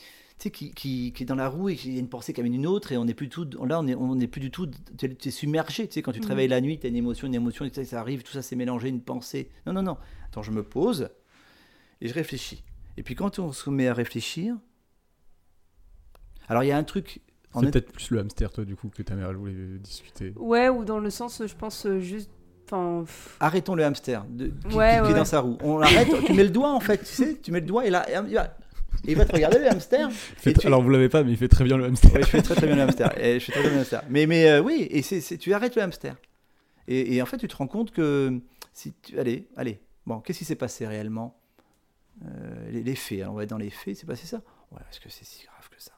Sais, 0.45 0.51
qui, 0.51 0.73
qui, 0.73 1.13
qui 1.13 1.23
est 1.23 1.27
dans 1.27 1.35
la 1.35 1.49
roue 1.49 1.69
et 1.69 1.77
qui 1.77 1.97
a 1.97 1.99
une 2.01 2.09
pensée 2.09 2.33
qui 2.33 2.41
amène 2.41 2.55
une 2.55 2.67
autre 2.67 2.93
et 2.93 2.97
on 2.97 3.05
n'est 3.05 3.15
plus 3.15 3.29
tout 3.29 3.49
là 3.67 3.81
on 3.81 3.87
est 3.87 3.95
on 3.95 4.19
est 4.21 4.27
plus 4.27 4.41
du 4.41 4.51
tout 4.51 4.69
tu 4.99 5.07
es, 5.25 5.31
submergé 5.31 5.87
tu 5.89 5.95
sais 5.95 6.03
quand 6.03 6.13
tu 6.13 6.21
Mhm. 6.21 6.27
réveilles 6.27 6.49
la 6.49 6.61
nuit 6.61 6.79
tu 6.79 6.87
as 6.87 6.91
une 6.91 6.97
émotion 6.97 7.27
une 7.27 7.35
émotion 7.35 7.65
et 7.65 7.73
ça, 7.73 7.85
ça 7.85 8.01
arrive 8.01 8.23
tout 8.23 8.33
ça 8.33 8.43
s'est 8.43 8.57
mélangé 8.57 8.89
une 8.89 9.01
pensée 9.03 9.51
non 9.67 9.73
non 9.73 9.83
non 9.83 9.97
attends 10.27 10.43
je 10.43 10.51
me 10.51 10.63
pose 10.63 11.09
et 12.01 12.09
je 12.09 12.15
réfléchis 12.15 12.63
et 12.97 13.03
puis 13.03 13.15
quand 13.15 13.39
on 13.39 13.53
se 13.53 13.69
met 13.71 13.89
à 13.89 13.95
réfléchir 13.95 14.57
alors 16.49 16.65
il 16.65 16.69
y 16.69 16.73
a 16.73 16.77
un 16.77 16.85
truc 16.85 17.21
C'est 17.55 17.67
est- 17.67 17.71
peut-être 17.71 17.93
plus 17.93 18.11
le 18.11 18.21
hamster, 18.21 18.51
toi, 18.53 18.65
du 18.65 18.77
coup, 18.77 18.89
que 18.89 19.03
ta 19.03 19.15
mère 19.17 19.29
elle 19.31 19.37
voulait 19.37 19.79
discuter. 19.79 20.33
Ouais, 20.37 20.69
ou 20.69 20.85
dans 20.85 20.99
le 21.01 21.11
sens, 21.11 21.43
je 21.45 21.55
pense, 21.55 21.85
euh, 21.87 21.99
juste. 22.01 22.31
Enfin. 22.67 23.03
pff, 23.05 23.37
arrêtons 23.41 23.75
le 23.75 23.85
hamster 23.85 24.25
de, 24.29 24.47
qui, 24.47 24.53
Ouais, 24.53 24.61
qui- 24.63 24.71
qui 24.71 24.77
ouais, 25.07 25.11
est 25.11 25.15
dans 25.15 25.25
sa 25.25 25.41
roue. 25.41 25.59
On 25.63 25.79
l'arrête, 25.79 26.09
tu 26.27 26.33
mets 26.33 26.45
le 26.45 26.51
doigt 26.51 26.73
en 26.73 26.79
fait, 26.79 26.99
tu 26.99 27.05
sais, 27.07 27.37
tu 27.43 27.51
mets 27.51 27.59
le 27.61 27.67
doigt 27.67 27.85
et 27.87 27.91
là, 27.91 28.07
il 29.05 29.07
va, 29.07 29.13
il 29.13 29.17
va 29.17 29.25
te 29.25 29.33
regarder 29.33 29.59
le 29.59 29.69
hamster. 29.71 30.09
Et 30.45 30.53
tu- 30.53 30.67
Alors, 30.67 30.83
vous 30.83 30.91
l'avez 30.91 31.09
pas, 31.09 31.23
mais 31.23 31.31
il 31.33 31.37
fait 31.37 31.49
très 31.49 31.65
bien 31.65 31.77
le 31.77 31.85
hamster. 31.85 32.13
Ouais, 32.13 32.23
je 32.23 32.27
fais 32.27 32.43
très 32.43 32.55
très 32.55 32.67
bien 32.67 32.77
le 32.77 32.83
hamster. 32.83 33.13
Et 33.23 33.41
je 33.41 33.45
fais 33.47 33.53
très 33.53 33.63
bien 33.63 33.71
le 33.73 33.79
hamster. 33.79 34.03
Mais, 34.09 34.27
mais 34.27 34.49
euh, 34.49 34.61
oui, 34.61 34.87
et 34.91 35.03
c'est, 35.03 35.39
tu 35.39 35.53
arrêtes 35.55 35.77
le 35.77 35.83
hamster. 35.83 36.17
Et, 36.89 37.15
et 37.17 37.23
en 37.23 37.27
fait, 37.27 37.39
tu 37.39 37.49
te 37.49 37.57
rends 37.57 37.67
compte 37.69 37.91
que 37.93 38.41
si 38.73 38.93
tu, 39.03 39.19
allez, 39.19 39.47
allez, 39.57 39.81
bon, 40.07 40.21
qu'est-ce 40.21 40.39
qui 40.39 40.45
s'est 40.45 40.55
passé 40.57 40.87
réellement? 40.87 41.37
Euh, 42.25 42.71
les, 42.71 42.83
les 42.83 42.95
faits, 42.97 43.21
alors 43.21 43.33
on 43.33 43.37
va 43.37 43.45
être 43.45 43.51
dans 43.51 43.57
les 43.59 43.71
faits, 43.71 43.97
c'est 43.97 44.07
passé 44.07 44.27
ça? 44.27 44.43
Ouais, 44.73 44.81
est-ce 44.91 45.01
que 45.01 45.09
c'est 45.09 45.25
si 45.25 45.45
grave 45.47 45.69
que 45.71 45.81
ça? 45.83 45.93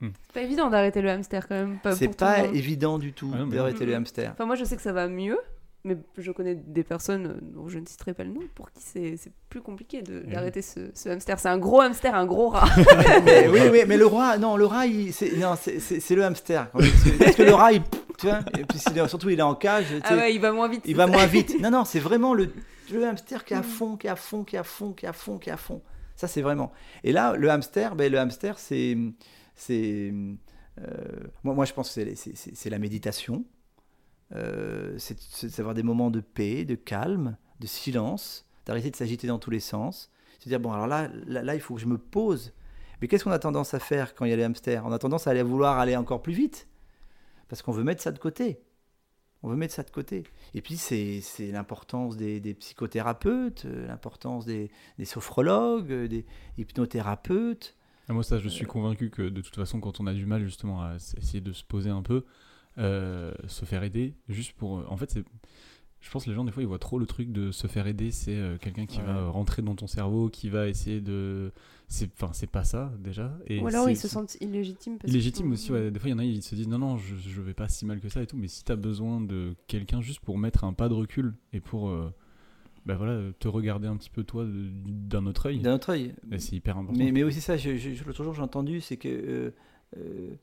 C'est 0.00 0.32
pas 0.34 0.40
évident 0.42 0.68
d'arrêter 0.68 1.00
le 1.00 1.10
hamster 1.10 1.46
quand 1.46 1.54
même. 1.54 1.78
Pas 1.78 1.92
C'est 1.94 2.06
pour 2.06 2.16
pas 2.16 2.44
évident 2.48 2.98
du 2.98 3.12
tout 3.12 3.32
Ah 3.34 3.44
d'arrêter 3.44 3.84
le 3.86 3.94
hamster. 3.94 4.32
Enfin, 4.32 4.46
moi, 4.46 4.56
je 4.56 4.64
sais 4.64 4.74
que 4.76 4.82
ça 4.82 4.92
va 4.92 5.06
mieux, 5.08 5.38
mais 5.84 5.96
je 6.16 6.30
connais 6.32 6.54
des 6.54 6.84
personnes 6.84 7.26
euh, 7.26 7.38
dont 7.42 7.68
je 7.68 7.78
ne 7.78 7.86
citerai 7.86 8.14
pas 8.14 8.22
le 8.24 8.30
nom 8.30 8.40
pour 8.54 8.70
qui 8.70 8.82
c'est 8.82 9.16
c'est 9.16 9.32
plus 9.48 9.60
compliqué 9.60 10.02
Eh 10.06 10.10
oui. 10.12 10.32
d'arrêter 10.32 10.62
ce, 10.62 10.90
ce 10.94 11.08
hamster. 11.08 11.38
C'est 11.40 11.48
un 11.48 11.58
gros 11.58 11.80
hamster, 11.80 12.14
un 12.14 12.26
gros 12.26 12.48
rat. 12.50 12.68
mais, 13.24 13.48
oui, 13.52 13.60
oui, 13.70 13.80
mais 13.86 13.96
le 13.96 14.06
rat, 14.06 14.38
non, 14.38 14.56
le 14.56 14.64
rat, 14.66 14.86
il- 14.86 15.12
c'est, 15.12 15.36
non, 15.36 15.54
c'est, 15.60 15.80
c'est- 15.80 16.00
c'est 16.00 16.14
le 16.14 16.24
hamster. 16.24 16.70
Parce 16.70 16.86
que, 16.88 17.18
parce 17.18 17.36
que 17.36 17.42
le 17.42 17.54
rat, 17.54 17.72
il, 17.72 17.82
tu 18.18 18.26
vois, 18.26 18.40
et 18.58 18.64
puis 18.64 18.78
s'il 18.78 18.96
est- 18.96 19.08
surtout 19.08 19.30
il 19.30 19.38
est 19.38 19.42
en 19.42 19.54
cage, 19.56 19.86
tu 19.88 19.94
sais, 19.96 20.00
ah 20.04 20.14
ouais, 20.16 20.34
il 20.34 20.40
va 20.40 20.52
moins 20.52 20.68
vite. 20.68 20.82
il 20.86 20.94
va 20.96 21.06
moins 21.06 21.26
vite. 21.26 21.56
Non, 21.60 21.70
non, 21.70 21.84
c'est 21.84 21.98
vraiment 22.00 22.34
le, 22.34 22.52
le 22.92 23.04
hamster 23.06 23.44
qui 23.44 23.54
est 23.54 23.56
à 23.56 23.62
fond, 23.62 23.96
qui 23.96 24.06
est 24.06 24.10
à 24.10 24.16
fond, 24.16 24.44
qui 24.44 24.56
est 24.56 24.58
à 24.60 24.62
fond, 24.64 24.92
qui 24.92 25.06
est 25.06 25.08
à 25.08 25.12
fond, 25.12 25.38
qui 25.38 25.48
est 25.50 25.52
à 25.52 25.56
fond. 25.56 25.82
Ça, 26.14 26.28
c'est 26.28 26.42
vraiment. 26.42 26.70
Et 27.02 27.10
là, 27.12 27.34
le 27.36 27.50
hamster, 27.50 27.96
ben, 27.96 28.10
le 28.12 28.18
hamster, 28.18 28.58
c'est. 28.58 28.96
c'est 29.56 30.12
euh, 30.80 30.86
moi, 31.44 31.54
moi, 31.54 31.64
je 31.64 31.72
pense 31.72 31.88
que 31.88 31.94
c'est, 31.94 32.14
c'est- 32.14 32.36
c'est- 32.36 32.54
c'est 32.54 32.70
la 32.70 32.78
méditation. 32.78 33.44
Euh, 34.34 34.94
c'est, 34.98 35.56
d'avoir 35.56 35.74
des 35.74 35.82
moments 35.82 36.10
de 36.10 36.20
paix, 36.20 36.64
de 36.64 36.74
calme, 36.74 37.36
de 37.60 37.66
silence, 37.66 38.46
d'arrêter 38.66 38.90
de 38.90 38.96
s'agiter 38.96 39.26
dans 39.26 39.38
tous 39.38 39.50
les 39.50 39.60
sens. 39.60 40.10
Se 40.40 40.48
dire, 40.48 40.60
bon, 40.60 40.72
alors 40.72 40.86
là, 40.86 41.08
là, 41.26 41.42
là, 41.42 41.54
il 41.54 41.60
faut 41.60 41.74
que 41.74 41.80
je 41.80 41.86
me 41.86 41.98
pose. 41.98 42.52
Mais 43.00 43.08
qu'est-ce 43.08 43.24
qu'on 43.24 43.30
a 43.30 43.38
tendance 43.38 43.74
à 43.74 43.78
faire 43.78 44.14
quand 44.14 44.24
il 44.24 44.30
y 44.30 44.32
a 44.32 44.36
les 44.36 44.44
hamsters? 44.44 44.84
On 44.86 44.92
a 44.92 44.98
tendance 44.98 45.26
à 45.26 45.30
aller 45.30 45.42
vouloir 45.42 45.78
aller 45.78 45.96
encore 45.96 46.22
plus 46.22 46.32
vite. 46.32 46.68
Parce 47.48 47.62
qu'on 47.62 47.72
veut 47.72 47.84
mettre 47.84 48.02
ça 48.02 48.12
de 48.12 48.18
côté. 48.18 48.62
On 49.42 49.48
veut 49.48 49.56
mettre 49.56 49.74
ça 49.74 49.82
de 49.82 49.90
côté. 49.90 50.22
Et 50.54 50.62
puis, 50.62 50.76
c'est 50.76 51.20
l'importance 51.50 52.16
des, 52.16 52.40
des 52.40 52.54
psychothérapeutes, 52.54 53.64
euh, 53.66 53.88
l'importance 53.88 54.46
des, 54.46 54.70
des 54.98 55.04
sophrologues, 55.04 55.90
euh, 55.90 56.08
des 56.08 56.24
hypnothérapeutes. 56.58 57.76
Ah, 58.08 58.12
moi, 58.12 58.22
ça, 58.22 58.38
je 58.38 58.48
suis 58.48 58.66
convaincu 58.66 59.10
que 59.10 59.22
de 59.22 59.40
toute 59.40 59.56
façon, 59.56 59.80
quand 59.80 60.00
on 60.00 60.06
a 60.06 60.14
du 60.14 60.26
mal 60.26 60.44
justement 60.44 60.82
à 60.82 60.94
essayer 60.94 61.40
de 61.40 61.52
se 61.52 61.64
poser 61.64 61.90
un 61.90 62.02
peu, 62.02 62.24
euh, 62.78 63.32
se 63.48 63.64
faire 63.64 63.82
aider, 63.82 64.14
juste 64.28 64.52
pour. 64.54 64.78
euh, 64.78 64.84
En 64.88 64.96
fait, 64.96 65.10
c'est. 65.10 65.24
Je 66.00 66.10
pense 66.10 66.24
que 66.24 66.30
les 66.30 66.34
gens, 66.34 66.44
des 66.44 66.50
fois, 66.50 66.64
ils 66.64 66.66
voient 66.66 66.80
trop 66.80 66.98
le 66.98 67.06
truc 67.06 67.30
de 67.30 67.52
se 67.52 67.68
faire 67.68 67.86
aider. 67.86 68.10
C'est 68.10 68.34
euh, 68.36 68.56
quelqu'un 68.58 68.86
qui 68.86 68.98
Ouais. 68.98 69.04
va 69.06 69.28
rentrer 69.28 69.62
dans 69.62 69.76
ton 69.76 69.86
cerveau, 69.86 70.28
qui 70.28 70.48
va 70.48 70.66
essayer 70.68 71.00
de. 71.00 71.52
C'est 71.86 72.10
enfin, 72.14 72.32
c'est 72.32 72.50
pas 72.50 72.64
ça, 72.64 72.92
déjà. 72.98 73.38
Et 73.46 73.60
Ou 73.60 73.66
alors 73.68 73.88
ils 73.88 73.96
se 73.96 74.08
sentent 74.08 74.36
illégitimes. 74.40 74.98
parce 74.98 75.12
que- 75.12 75.52
aussi, 75.52 75.70
ouais. 75.72 75.90
Des 75.92 76.00
fois, 76.00 76.08
il 76.08 76.12
y 76.12 76.14
en 76.14 76.18
a, 76.18 76.24
ils 76.24 76.42
se 76.42 76.54
disent 76.56 76.66
non, 76.68 76.78
non, 76.78 76.96
je, 76.96 77.14
je 77.16 77.40
vais 77.40 77.54
pas 77.54 77.68
si 77.68 77.84
mal 77.86 78.00
que 78.00 78.08
ça 78.08 78.20
et 78.22 78.26
tout. 78.26 78.36
Mais 78.36 78.48
si 78.48 78.64
t'as 78.64 78.74
besoin 78.76 79.20
de 79.20 79.54
quelqu'un 79.68 80.00
juste 80.00 80.20
pour 80.20 80.38
mettre 80.38 80.64
un 80.64 80.72
pas 80.72 80.88
de 80.88 80.94
recul 80.94 81.34
et 81.52 81.60
pour. 81.60 81.88
euh, 81.90 82.12
bah 82.84 82.96
voilà, 82.96 83.20
te 83.38 83.46
regarder 83.46 83.86
un 83.86 83.96
petit 83.96 84.10
peu 84.10 84.24
toi 84.24 84.44
d'un 84.44 85.24
autre 85.26 85.46
œil, 85.46 85.60
D'un 85.60 85.74
autre 85.74 85.90
œil. 85.90 86.16
bah, 86.26 86.40
c'est 86.40 86.56
hyper 86.56 86.76
important. 86.78 86.98
Mais, 86.98 87.12
mais 87.12 87.22
aussi 87.22 87.40
ça, 87.40 87.56
je- 87.56 87.76
je- 87.76 88.02
l'autre 88.04 88.24
jour 88.24 88.34
j'ai 88.34 88.42
entendu, 88.42 88.80
c'est 88.80 88.96
que 88.96 89.52
euh, 89.96 90.34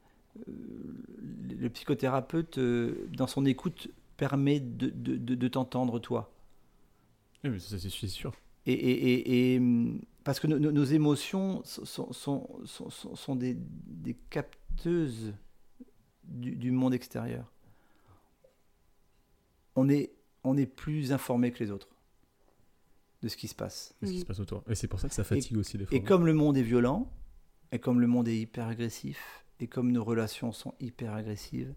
le 0.47 1.69
psychothérapeute, 1.69 2.57
euh, 2.57 3.07
dans 3.11 3.27
son 3.27 3.45
écoute, 3.45 3.89
permet 4.17 4.59
de, 4.59 4.89
de- 4.89 5.17
de- 5.17 5.35
de 5.35 5.47
t'entendre 5.47 5.99
toi. 5.99 6.31
Oui, 7.43 7.51
mais 7.51 7.59
ça, 7.59 7.77
c'est 7.79 7.89
sûr. 8.07 8.33
Et, 8.65 8.73
et- 8.73 9.13
et- 9.13 9.53
et, 9.55 9.57
hum, 9.59 10.01
parce 10.23 10.39
que 10.39 10.47
nos, 10.47 10.83
émotions 10.83 11.61
sont, 11.63 11.85
sont- 11.85 12.13
sont- 12.13 12.59
sont- 12.65 12.89
sont- 12.89 13.15
sont 13.15 13.35
des, 13.35 13.55
des 13.57 14.13
capteuses 14.29 15.33
du, 16.25 16.55
du 16.55 16.71
monde 16.71 16.93
extérieur. 16.93 17.51
On 19.75 19.89
est, 19.89 20.11
on 20.43 20.57
est 20.57 20.65
plus 20.65 21.11
informé 21.11 21.51
que 21.51 21.63
les 21.63 21.71
autres 21.71 21.87
de 23.21 23.27
ce 23.27 23.37
qui 23.37 23.47
se 23.47 23.55
passe. 23.55 23.95
C'est 24.01 24.07
ce 24.07 24.11
qui 24.11 24.19
se 24.19 24.25
passe 24.25 24.39
autour. 24.39 24.63
Et 24.69 24.75
c'est 24.75 24.87
pour 24.87 24.99
ça 24.99 25.07
que 25.09 25.15
ça 25.15 25.23
fatigue 25.23 25.57
aussi 25.57 25.77
des 25.77 25.85
fois. 25.85 25.97
Et 25.97 26.03
comme 26.03 26.25
le 26.25 26.33
monde 26.33 26.57
est 26.57 26.61
violent, 26.63 27.11
et 27.71 27.79
comme 27.79 27.99
le 28.01 28.07
monde 28.07 28.27
est 28.27 28.37
hyper 28.39 28.67
agressif, 28.67 29.45
et 29.59 29.67
comme 29.67 29.91
nos 29.91 30.03
relations 30.03 30.51
sont 30.51 30.73
hyper 30.79 31.13
agressives, 31.13 31.73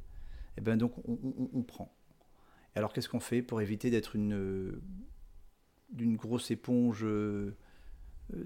et 0.56 0.60
ben 0.60 0.76
donc 0.76 0.92
on, 1.08 1.12
on- 1.22 1.50
on 1.52 1.62
prend. 1.62 1.94
Et 2.74 2.78
alors 2.78 2.92
qu'est-ce 2.92 3.08
qu'on 3.08 3.20
fait 3.20 3.42
pour 3.42 3.60
éviter 3.60 3.90
d'être 3.90 4.16
une 4.16 4.34
euh, 4.34 4.82
d'une 5.90 6.16
grosse 6.16 6.50
éponge 6.50 7.04
euh, 7.04 7.54
euh, 8.34 8.44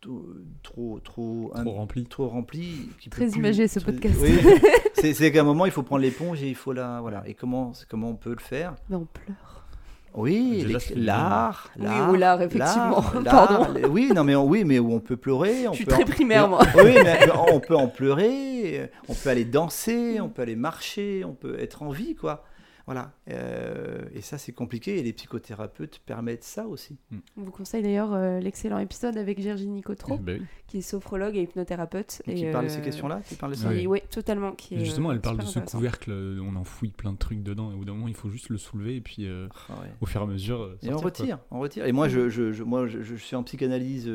trop 0.00 0.24
trop 0.62 1.00
trop 1.00 1.52
rempli. 1.54 2.04
trop 2.04 2.28
remplie 2.28 2.88
Très 3.10 3.26
plus- 3.26 3.36
imagé, 3.36 3.68
ce 3.68 3.78
très- 3.78 3.92
podcast. 3.92 4.18
oui. 4.20 4.32
c'est 4.94 5.14
c'est 5.14 5.30
qu'à 5.32 5.40
un 5.40 5.44
moment 5.44 5.66
il 5.66 5.72
faut 5.72 5.82
prendre 5.82 6.02
l'éponge 6.02 6.42
et 6.42 6.48
il 6.48 6.54
faut 6.56 6.72
la 6.72 7.00
voilà. 7.00 7.26
Et 7.28 7.34
comment 7.34 7.72
comment 7.88 8.10
on 8.10 8.16
peut 8.16 8.32
le 8.32 8.40
faire? 8.40 8.74
Mais 8.88 8.96
on 8.96 9.06
pleure. 9.06 9.66
Oui, 10.14 10.64
les- 10.66 10.94
du 10.94 11.00
l'art, 11.00 11.70
Oui, 11.78 11.84
l'art, 11.84 12.10
ou 12.10 12.14
l'art, 12.14 12.42
effectivement. 12.42 13.02
Pardon. 13.24 13.66
Oui, 13.90 14.10
non, 14.14 14.24
mais 14.24 14.34
on- 14.34 14.44
oui, 14.46 14.64
mais 14.64 14.78
où 14.78 14.92
on 14.92 15.00
peut 15.00 15.16
pleurer. 15.16 15.68
On 15.68 15.72
Je 15.72 15.76
suis 15.76 15.84
peut 15.84 15.92
très 15.92 16.02
en- 16.02 16.06
primaire, 16.06 16.48
moi. 16.48 16.60
Oui, 16.76 16.94
mais 17.04 17.18
on 17.50 17.60
peut 17.60 17.76
en 17.76 17.86
pleurer, 17.86 18.90
on 19.08 19.14
peut 19.14 19.28
aller 19.30 19.44
danser, 19.44 20.20
on 20.20 20.28
peut 20.28 20.42
aller 20.42 20.56
marcher, 20.56 21.24
on 21.24 21.32
peut 21.34 21.58
être 21.60 21.82
en 21.82 21.90
vie, 21.90 22.14
quoi. 22.14 22.44
Voilà. 22.92 23.12
Euh, 23.30 24.00
et 24.14 24.20
ça, 24.20 24.36
c'est 24.36 24.50
compliqué. 24.50 24.98
Et 24.98 25.04
les 25.04 25.12
psychothérapeutes 25.12 26.00
permettent 26.04 26.42
ça 26.42 26.66
aussi. 26.66 26.98
On 27.36 27.42
vous 27.42 27.52
conseille 27.52 27.84
d'ailleurs 27.84 28.12
euh, 28.12 28.40
l'excellent 28.40 28.78
épisode 28.80 29.16
avec 29.16 29.38
Virginie 29.38 29.80
Cotreau, 29.80 30.16
Bah 30.18 30.32
oui. 30.38 30.42
qui 30.66 30.78
est 30.78 30.82
sophrologue 30.82 31.36
et 31.36 31.42
hypnothérapeute. 31.42 32.20
Et 32.26 32.32
et, 32.32 32.34
qui 32.34 32.50
parle 32.50 32.64
de 32.64 32.70
ces 32.70 32.80
euh, 32.80 32.82
questions-là 32.84 33.20
Qui 33.28 33.36
parle 33.36 33.52
de 33.52 33.56
ça 33.58 33.68
Oui. 33.68 33.86
Oui, 33.86 34.00
totalement. 34.10 34.50
Qui 34.52 34.74
est, 34.74 34.78
Justement, 34.84 35.12
elle 35.12 35.20
parle 35.20 35.36
de 35.38 35.44
ce 35.44 35.60
couvercle, 35.60 36.10
on 36.42 36.56
enfouit 36.56 36.90
plein 36.90 37.12
de 37.12 37.18
trucs 37.18 37.44
dedans, 37.44 37.70
et 37.70 37.74
au 37.74 37.78
bout 37.78 37.84
d'un 37.84 37.92
moment, 37.94 38.08
il 38.08 38.14
faut 38.14 38.28
juste 38.28 38.48
le 38.48 38.58
soulever, 38.58 38.96
et 38.96 39.00
puis 39.00 39.24
euh, 39.26 39.46
Ah 39.68 39.74
ouais. 39.82 39.86
au 40.00 40.06
fur 40.06 40.20
et 40.20 40.24
à 40.24 40.26
mesure. 40.26 40.60
euh, 40.62 40.78
Et 40.82 40.88
on 40.92 40.98
sortir, 40.98 41.00
quoi. 41.00 41.10
retire, 41.22 41.38
on 41.52 41.60
retire. 41.60 41.86
Et 41.86 41.92
moi, 41.92 42.08
je, 42.08 42.28
je, 42.28 42.50
je- 42.50 42.64
moi, 42.64 42.88
je, 42.88 43.02
je 43.02 43.14
suis 43.14 43.36
en 43.36 43.44
psychanalyse 43.44 44.10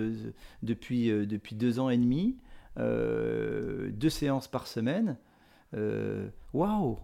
depuis, 0.63 1.09
euh, 1.11 1.25
depuis 1.25 1.55
deux 1.55 1.79
ans 1.79 1.89
et 1.89 1.97
demi, 1.97 2.35
euh, 2.77 3.89
deux 3.93 4.09
séances 4.09 4.49
par 4.49 4.67
semaine. 4.67 5.15
Waouh 6.53 6.97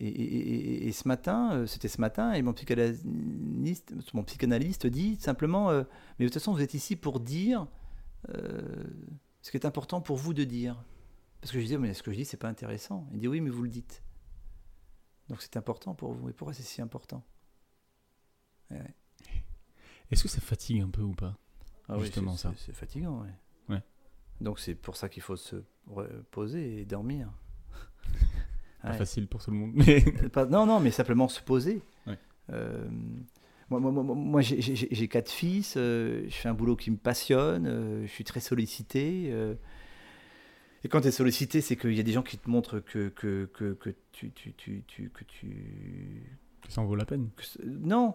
et- 0.00 0.06
et- 0.08 0.86
et 0.88 0.92
ce 0.92 1.06
matin, 1.08 1.52
euh, 1.54 1.66
c'était 1.66 1.88
ce 1.88 2.00
matin, 2.00 2.32
et 2.32 2.42
mon 2.42 2.52
psychanalyste, 2.52 3.92
mon 4.12 4.24
psychanalyste 4.24 4.86
dit 4.86 5.16
simplement, 5.16 5.70
euh, 5.70 5.84
mais 6.18 6.24
de 6.24 6.28
toute 6.30 6.34
façon, 6.40 6.52
vous 6.52 6.60
êtes 6.62 6.74
ici 6.74 6.96
pour 6.96 7.20
dire 7.20 7.66
euh, 8.30 8.84
ce 9.42 9.50
qui 9.50 9.56
est 9.58 9.66
important 9.66 10.00
pour 10.00 10.16
vous 10.16 10.32
de 10.34 10.44
dire. 10.44 10.82
Parce 11.40 11.52
que 11.52 11.58
je 11.58 11.64
disais, 11.64 11.76
mais 11.78 11.92
ce 11.92 12.02
que 12.02 12.10
je 12.10 12.16
dis, 12.16 12.24
c'est 12.24 12.38
pas 12.38 12.48
intéressant. 12.48 13.06
Il 13.12 13.18
dit, 13.20 13.28
oui, 13.28 13.40
mais 13.42 13.50
vous 13.50 13.62
le 13.64 13.68
dites. 13.68 14.02
Donc 15.28 15.42
c'est 15.42 15.56
important 15.58 15.94
pour 15.94 16.12
vous. 16.14 16.30
Et 16.30 16.32
pourquoi 16.32 16.54
c'est 16.54 16.62
si 16.62 16.80
important? 16.80 17.22
Est-ce 20.10 20.22
que 20.22 20.28
ça 20.28 20.40
fatigue 20.40 20.80
un 20.80 20.88
peu 20.88 21.02
ou 21.02 21.12
pas? 21.14 21.36
Ah 21.88 21.96
oui, 21.96 22.04
Justement, 22.06 22.32
c'est- 22.36 22.42
ça. 22.48 22.54
c'est- 22.56 22.72
fatigant, 22.72 23.22
ouais. 23.22 23.34
Ouais. 23.68 23.82
Donc 24.40 24.58
c'est 24.58 24.74
pour 24.74 24.96
ça 24.96 25.08
qu'il 25.08 25.22
faut 25.22 25.36
se 25.36 25.56
poser 26.30 26.80
et 26.80 26.84
dormir. 26.84 27.30
Pas 28.84 28.90
Ouais. 28.92 28.96
facile 28.98 29.26
pour 29.26 29.42
tout 29.42 29.50
le 29.50 29.56
monde. 29.56 29.72
Mais... 29.74 30.00
Pas- 30.30 30.46
non, 30.46 30.66
non, 30.66 30.78
mais 30.78 30.90
simplement 30.90 31.26
se 31.28 31.40
poser. 31.40 31.82
Ouais. 32.06 32.18
Euh, 32.52 32.86
moi, 33.70 33.80
moi, 33.80 33.90
moi, 33.90 34.02
moi, 34.14 34.40
j'ai- 34.42 35.08
quatre 35.08 35.30
fils, 35.30 35.74
euh, 35.76 36.24
je 36.28 36.34
fais 36.34 36.48
un 36.50 36.54
boulot 36.54 36.76
qui 36.76 36.90
me 36.90 36.96
passionne, 36.98 37.66
euh, 37.66 38.02
je 38.06 38.10
suis 38.10 38.24
très 38.24 38.40
sollicité. 38.40 39.32
et 40.84 40.88
quand 40.88 41.00
tu 41.00 41.08
es 41.08 41.10
sollicité, 41.12 41.60
c'est 41.62 41.76
qu'il 41.76 41.94
y 41.94 42.00
a 42.00 42.02
des 42.02 42.12
gens 42.12 42.22
qui 42.22 42.36
te 42.36 42.48
montrent 42.50 42.78
que, 42.80 43.08
que, 43.08 43.46
que, 43.54 43.72
que 43.72 43.90
tu, 44.12 44.30
tu, 44.32 44.52
tu, 44.52 44.84
tu- 44.86 45.08
que 45.10 45.24
tu, 45.24 46.22
ça 46.68 46.82
en 46.82 46.84
vaut 46.84 46.94
la 46.96 47.06
peine. 47.06 47.30
que 47.36 47.42
non, 47.66 48.14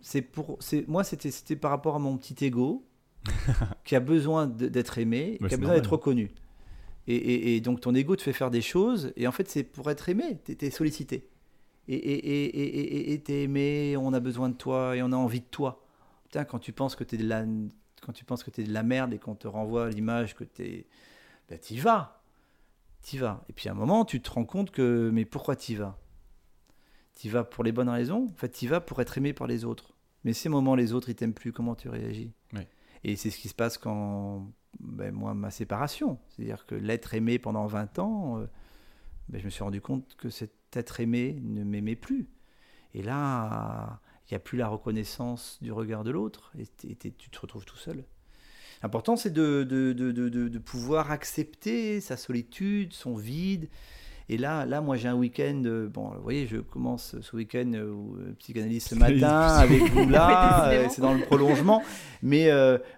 c'est 0.00 0.22
pour, 0.22 0.56
c'est 0.60 0.86
moi 0.88 1.04
c'était 1.04 1.30
c'était 1.30 1.56
par 1.56 1.70
rapport 1.70 1.94
à 1.94 1.98
mon 2.00 2.16
petit 2.16 2.44
ego 2.44 2.84
qui 3.84 3.94
a 3.94 4.00
besoin 4.00 4.46
d'être 4.48 4.98
aimé, 4.98 5.38
Bah, 5.40 5.48
qui 5.48 5.54
a 5.54 5.58
besoin 5.58 5.74
d'être 5.74 5.92
reconnu. 5.92 6.30
Et, 7.10 7.16
et- 7.16 7.56
et 7.56 7.60
donc 7.62 7.80
ton 7.80 7.94
ego 7.94 8.14
te 8.16 8.22
fait 8.22 8.34
faire 8.34 8.50
des 8.50 8.60
choses 8.60 9.12
et 9.16 9.26
en 9.26 9.32
fait 9.32 9.48
c'est 9.48 9.64
pour 9.64 9.90
être 9.90 10.08
aimé, 10.10 10.38
tu 10.44 10.54
es 10.64 10.70
sollicité. 10.70 11.26
et 11.88 13.20
t'es 13.24 13.42
aimé, 13.44 13.96
on 13.96 14.12
a 14.12 14.20
besoin 14.20 14.50
de 14.50 14.54
toi 14.54 14.94
et 14.94 15.02
on 15.02 15.10
a 15.12 15.16
envie 15.16 15.40
de 15.40 15.46
toi. 15.50 15.84
Putain, 16.24 16.44
quand 16.44 16.58
tu 16.58 16.72
penses 16.72 16.94
que 16.96 17.04
t'es 17.04 17.16
de 17.16 17.26
la 17.26 17.44
quand 18.02 18.12
tu 18.12 18.24
penses 18.24 18.44
que 18.44 18.50
t'es 18.50 18.62
de 18.62 18.72
la 18.72 18.82
merde 18.82 19.12
et 19.14 19.18
qu'on 19.18 19.34
te 19.34 19.48
renvoie 19.48 19.88
l'image 19.90 20.34
que 20.34 20.44
t'es, 20.44 20.86
ben 21.48 21.58
t'y 21.58 21.78
vas, 21.78 22.22
t'y 23.00 23.16
vas. 23.18 23.42
Et 23.48 23.52
puis 23.54 23.68
à 23.68 23.72
un 23.72 23.74
moment, 23.74 24.04
tu 24.04 24.20
te 24.20 24.30
rends 24.30 24.44
compte 24.44 24.70
que 24.70 25.10
mais 25.12 25.24
pourquoi 25.24 25.56
t'y 25.56 25.74
vas? 25.74 25.98
T'y 27.14 27.28
vas 27.30 27.42
pour 27.42 27.64
les 27.64 27.72
bonnes 27.72 27.88
raisons? 27.88 28.26
En 28.30 28.36
fait, 28.36 28.50
t'y 28.50 28.66
vas 28.66 28.80
pour 28.80 29.00
être 29.00 29.16
aimé 29.18 29.32
par 29.32 29.46
les 29.46 29.64
autres. 29.64 29.94
Mais 30.24 30.32
ces 30.32 30.48
moments, 30.48 30.74
les 30.76 30.92
autres, 30.92 31.08
ils 31.08 31.14
t'aiment 31.16 31.32
plus. 31.34 31.52
Comment 31.52 31.74
tu 31.74 31.88
réagis? 31.88 32.32
Et 33.04 33.16
c'est 33.16 33.30
ce 33.30 33.38
qui 33.38 33.48
se 33.48 33.54
passe 33.54 33.78
quand 33.78 34.46
ben, 34.80 35.12
moi 35.12 35.34
ma 35.34 35.50
séparation, 35.50 36.18
c'est-à-dire 36.28 36.66
que 36.66 36.74
l'être 36.74 37.14
aimé 37.14 37.38
pendant 37.38 37.66
20 37.66 37.98
ans. 37.98 38.38
Euh, 38.38 38.46
ben, 39.28 39.40
je 39.40 39.44
me 39.44 39.50
suis 39.50 39.62
rendu 39.62 39.80
compte 39.80 40.16
que 40.16 40.30
cet 40.30 40.52
être 40.72 41.00
aimé 41.00 41.38
ne 41.42 41.64
m'aimait 41.64 41.96
plus. 41.96 42.28
Et 42.94 43.02
là, 43.02 44.00
il 44.26 44.34
n'y 44.34 44.36
a 44.36 44.40
plus 44.40 44.58
la 44.58 44.68
reconnaissance 44.68 45.58
du 45.62 45.72
regard 45.72 46.04
de 46.04 46.10
l'autre, 46.10 46.52
et, 46.58 46.96
tu 46.96 47.30
te 47.30 47.38
retrouves 47.38 47.64
tout 47.64 47.76
seul. 47.76 48.04
L'important, 48.82 49.16
c'est 49.16 49.32
de, 49.32 49.64
de, 49.64 49.92
de, 49.92 50.12
de, 50.28 50.58
pouvoir 50.58 51.10
accepter 51.10 52.00
sa 52.00 52.16
solitude, 52.16 52.92
son 52.92 53.16
vide. 53.16 53.68
Et 54.30 54.36
là, 54.36 54.66
là 54.66 54.80
moi, 54.80 54.96
j'ai 54.96 55.08
un 55.08 55.14
week-end. 55.14 55.62
Euh, 55.64 55.88
bon, 55.88 56.08
vous 56.08 56.22
voyez, 56.22 56.46
je 56.46 56.58
commence 56.58 57.16
ce 57.20 57.36
week-end 57.36 57.72
euh, 57.74 57.94
euh 58.18 58.32
psychanalyse 58.38 58.84
ce 58.84 58.94
matin 58.96 59.46
avec 59.56 59.82
vous 59.90 60.08
là. 60.08 60.88
C'est 60.90 61.00
dans 61.00 61.14
le 61.14 61.22
prolongement. 61.22 61.82
Mais 62.22 62.50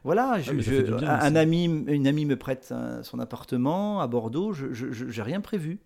voilà, 0.04 0.32
ah, 0.34 0.40
je, 0.40 1.04
un, 1.04 1.36
ami, 1.36 1.64
une 1.64 2.06
amie 2.06 2.24
me 2.24 2.36
prête 2.36 2.72
son 3.02 3.18
appartement 3.18 4.00
à 4.00 4.06
Bordeaux. 4.06 4.52
Je 4.52 5.04
n'ai 5.04 5.22
rien 5.22 5.40
prévu. 5.40 5.78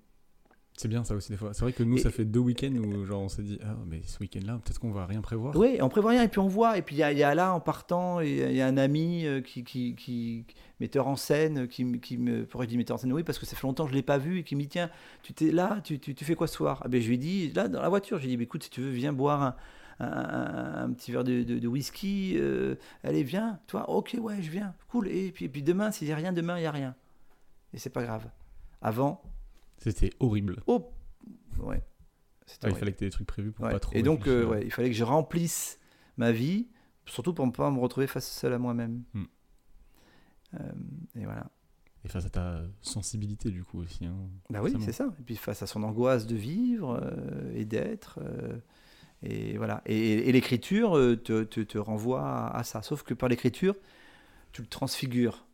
C'est 0.76 0.88
bien 0.88 1.04
ça 1.04 1.14
aussi 1.14 1.30
des 1.30 1.36
fois. 1.36 1.54
C'est 1.54 1.62
vrai 1.62 1.72
que 1.72 1.84
nous, 1.84 1.98
ça 1.98 2.10
fait 2.10 2.24
deux 2.24 2.40
week-ends 2.40 2.74
où 2.74 3.06
genre 3.06 3.22
on 3.22 3.28
s'est 3.28 3.42
dit, 3.42 3.60
ah 3.64 3.76
mais 3.86 4.02
ce 4.04 4.18
week-end-là, 4.18 4.60
peut-être 4.64 4.80
qu'on 4.80 4.90
va 4.90 5.06
rien 5.06 5.20
prévoir. 5.20 5.54
Oui, 5.56 5.78
on 5.80 5.88
prévoit 5.88 6.10
rien 6.10 6.24
et 6.24 6.28
puis 6.28 6.40
on 6.40 6.48
voit. 6.48 6.76
Et 6.78 6.82
puis 6.82 6.96
il 6.96 6.98
y, 6.98 7.22
a 7.22 7.34
là 7.34 7.54
en 7.54 7.60
partant, 7.60 8.18
il 8.18 8.52
y, 8.52 8.60
a 8.60 8.66
un 8.66 8.76
ami 8.76 9.24
euh, 9.24 9.40
qui, 9.40 9.62
qui, 9.62 9.94
qui, 9.94 10.44
metteur 10.80 11.06
en 11.06 11.14
scène, 11.14 11.68
qui, 11.68 12.00
qui 12.00 12.18
me 12.18 12.44
pourrait 12.44 12.66
dire 12.66 12.76
metteur 12.76 12.96
en 12.96 12.98
scène, 12.98 13.12
oui, 13.12 13.22
parce 13.22 13.38
que 13.38 13.46
ça 13.46 13.54
fait 13.54 13.64
longtemps 13.64 13.84
que 13.84 13.90
je 13.90 13.94
l'ai 13.94 14.02
pas 14.02 14.18
vu 14.18 14.40
et 14.40 14.42
qui 14.42 14.56
me 14.56 14.62
dit, 14.62 14.68
tiens, 14.68 14.90
tu 15.22 15.32
t'es 15.32 15.52
là, 15.52 15.80
tu, 15.84 16.00
tu, 16.00 16.12
tu, 16.12 16.24
fais 16.24 16.34
quoi 16.34 16.48
ce 16.48 16.54
soir? 16.54 16.82
Ah 16.84 16.88
ben, 16.88 17.00
Je 17.00 17.06
lui 17.06 17.14
ai 17.14 17.18
dit, 17.18 17.52
là 17.52 17.68
dans 17.68 17.80
la 17.80 17.88
voiture, 17.88 18.18
je 18.18 18.26
lui 18.26 18.32
ai 18.32 18.36
dit, 18.36 18.42
écoute, 18.42 18.64
si 18.64 18.70
tu 18.70 18.80
veux, 18.80 18.90
viens 18.90 19.12
boire 19.12 19.42
un, 19.42 19.56
un, 20.00 20.92
petit 20.92 21.12
verre 21.12 21.22
de, 21.22 21.42
de, 21.42 21.68
whisky. 21.68 22.34
Euh, 22.36 22.74
allez, 23.04 23.22
viens, 23.22 23.60
toi, 23.68 23.88
ok, 23.88 24.16
ouais, 24.20 24.42
je 24.42 24.50
viens, 24.50 24.74
cool. 24.88 25.08
Et 25.08 25.30
puis, 25.30 25.44
et 25.44 25.48
puis 25.48 25.62
demain, 25.62 25.92
s'il 25.92 26.08
n'y 26.08 26.12
a 26.12 26.16
rien, 26.16 26.32
demain, 26.32 26.58
il 26.58 26.62
n'y 26.62 26.66
a 26.66 26.72
rien. 26.72 26.94
Et 27.72 27.78
c'est 27.78 27.90
pas 27.90 28.02
grave. 28.02 28.28
Avant, 28.82 29.22
c'était 29.90 30.10
horrible. 30.20 30.62
Oh 30.66 30.90
Ouais. 31.58 31.82
Ah, 32.62 32.68
il 32.68 32.74
fallait 32.74 32.92
que 32.92 32.98
tu 32.98 33.04
aies 33.04 33.08
des 33.08 33.12
trucs 33.12 33.26
prévus 33.26 33.52
pour 33.52 33.68
pas 33.68 33.78
trop. 33.80 33.94
Et 33.94 34.02
donc, 34.02 34.26
euh, 34.26 34.44
ouais, 34.44 34.64
il 34.64 34.70
fallait 34.70 34.90
que 34.90 34.96
je 34.96 35.04
remplisse 35.04 35.78
ma 36.16 36.32
vie, 36.32 36.68
surtout 37.06 37.32
pour 37.32 37.46
ne 37.46 37.52
pas 37.52 37.70
me 37.70 37.78
retrouver 37.78 38.06
face 38.06 38.30
seul 38.30 38.52
à 38.52 38.58
moi-même. 38.58 39.02
Hmm. 39.14 39.24
Euh, 40.54 40.72
et 41.16 41.24
voilà. 41.24 41.50
Et 42.04 42.08
face 42.08 42.26
à 42.26 42.30
ta 42.30 42.62
sensibilité, 42.82 43.50
du 43.50 43.64
coup, 43.64 43.80
aussi. 43.80 44.04
Hein, 44.04 44.14
bah 44.50 44.60
oui, 44.62 44.74
c'est 44.80 44.92
ça. 44.92 45.12
Et 45.18 45.22
puis 45.22 45.36
face 45.36 45.62
à 45.62 45.66
son 45.66 45.82
angoisse 45.82 46.26
de 46.26 46.36
vivre 46.36 47.00
euh, 47.02 47.52
et 47.54 47.64
d'être. 47.64 48.20
et 49.22 49.56
voilà. 49.56 49.82
Et, 49.86 50.30
l'écriture 50.30 50.92
te, 50.92 51.44
te, 51.44 51.60
te, 51.60 51.78
renvoie 51.78 52.54
à 52.54 52.62
ça. 52.62 52.82
Sauf 52.82 53.02
que 53.04 53.14
par 53.14 53.30
l'écriture, 53.30 53.74
tu 54.52 54.60
le 54.60 54.68
transfigures 54.68 55.46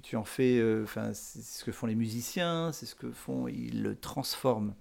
tu, 0.00 0.16
en 0.16 0.24
fais, 0.24 0.58
euh, 0.58 0.84
enfin, 0.84 1.12
c'est 1.12 1.42
ce 1.42 1.64
que 1.64 1.72
font 1.72 1.86
les 1.86 1.94
musiciens, 1.94 2.72
c'est 2.72 2.86
ce 2.86 2.94
que 2.94 3.10
font, 3.10 3.48
ils 3.48 3.82
le 3.82 3.96
transforment, 3.96 4.74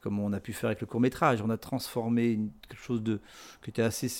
comme 0.00 0.18
on 0.18 0.32
a 0.32 0.40
pu 0.40 0.52
faire 0.52 0.68
avec 0.68 0.80
le 0.80 0.86
court 0.86 1.00
métrage. 1.00 1.42
On 1.42 1.50
a 1.50 1.58
transformé 1.58 2.38
quelque 2.68 2.80
chose 2.80 3.02
de 3.02 3.20
qui 3.62 3.70
était 3.70 3.82
assez 3.82 4.10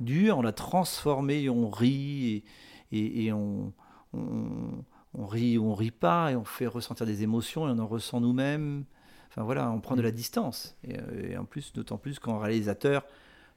dur, 0.00 0.38
on 0.38 0.42
l'a 0.42 0.52
transformé, 0.52 1.44
et 1.44 1.50
on 1.50 1.70
rit 1.70 2.44
et, 2.92 3.24
et, 3.24 3.32
on, 3.32 3.72
on, 4.12 4.84
on, 5.14 5.26
rit 5.26 5.56
ou 5.56 5.66
on 5.66 5.74
rit 5.74 5.90
pas 5.90 6.32
et 6.32 6.36
on 6.36 6.44
fait 6.44 6.66
ressentir 6.66 7.06
des 7.06 7.22
émotions 7.22 7.68
et 7.68 7.70
on 7.70 7.78
en 7.78 7.86
ressent 7.86 8.20
nous-mêmes. 8.20 8.84
Enfin 9.30 9.42
voilà, 9.42 9.70
on 9.70 9.80
prend 9.80 9.96
de 9.96 10.02
la 10.02 10.12
mm. 10.12 10.14
distance 10.14 10.76
et, 10.84 10.98
euh, 10.98 11.30
et 11.30 11.36
en 11.36 11.44
plus, 11.44 11.72
d'autant 11.72 11.98
plus 11.98 12.18
quand 12.18 12.36
un 12.36 12.42
réalisateur 12.42 13.04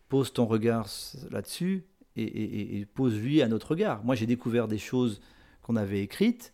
pose 0.10 0.32
ton 0.32 0.46
regard 0.46 0.88
là-dessus 1.32 1.86
et, 2.16 2.80
et, 2.80 2.86
pose 2.86 3.20
lui 3.20 3.42
à 3.42 3.48
notre 3.48 3.72
regard. 3.72 4.04
Moi, 4.04 4.16
j'ai 4.16 4.26
découvert 4.26 4.68
des 4.68 4.80
choses 4.80 5.22
qu'on 5.68 5.76
avait 5.76 6.02
écrite 6.02 6.54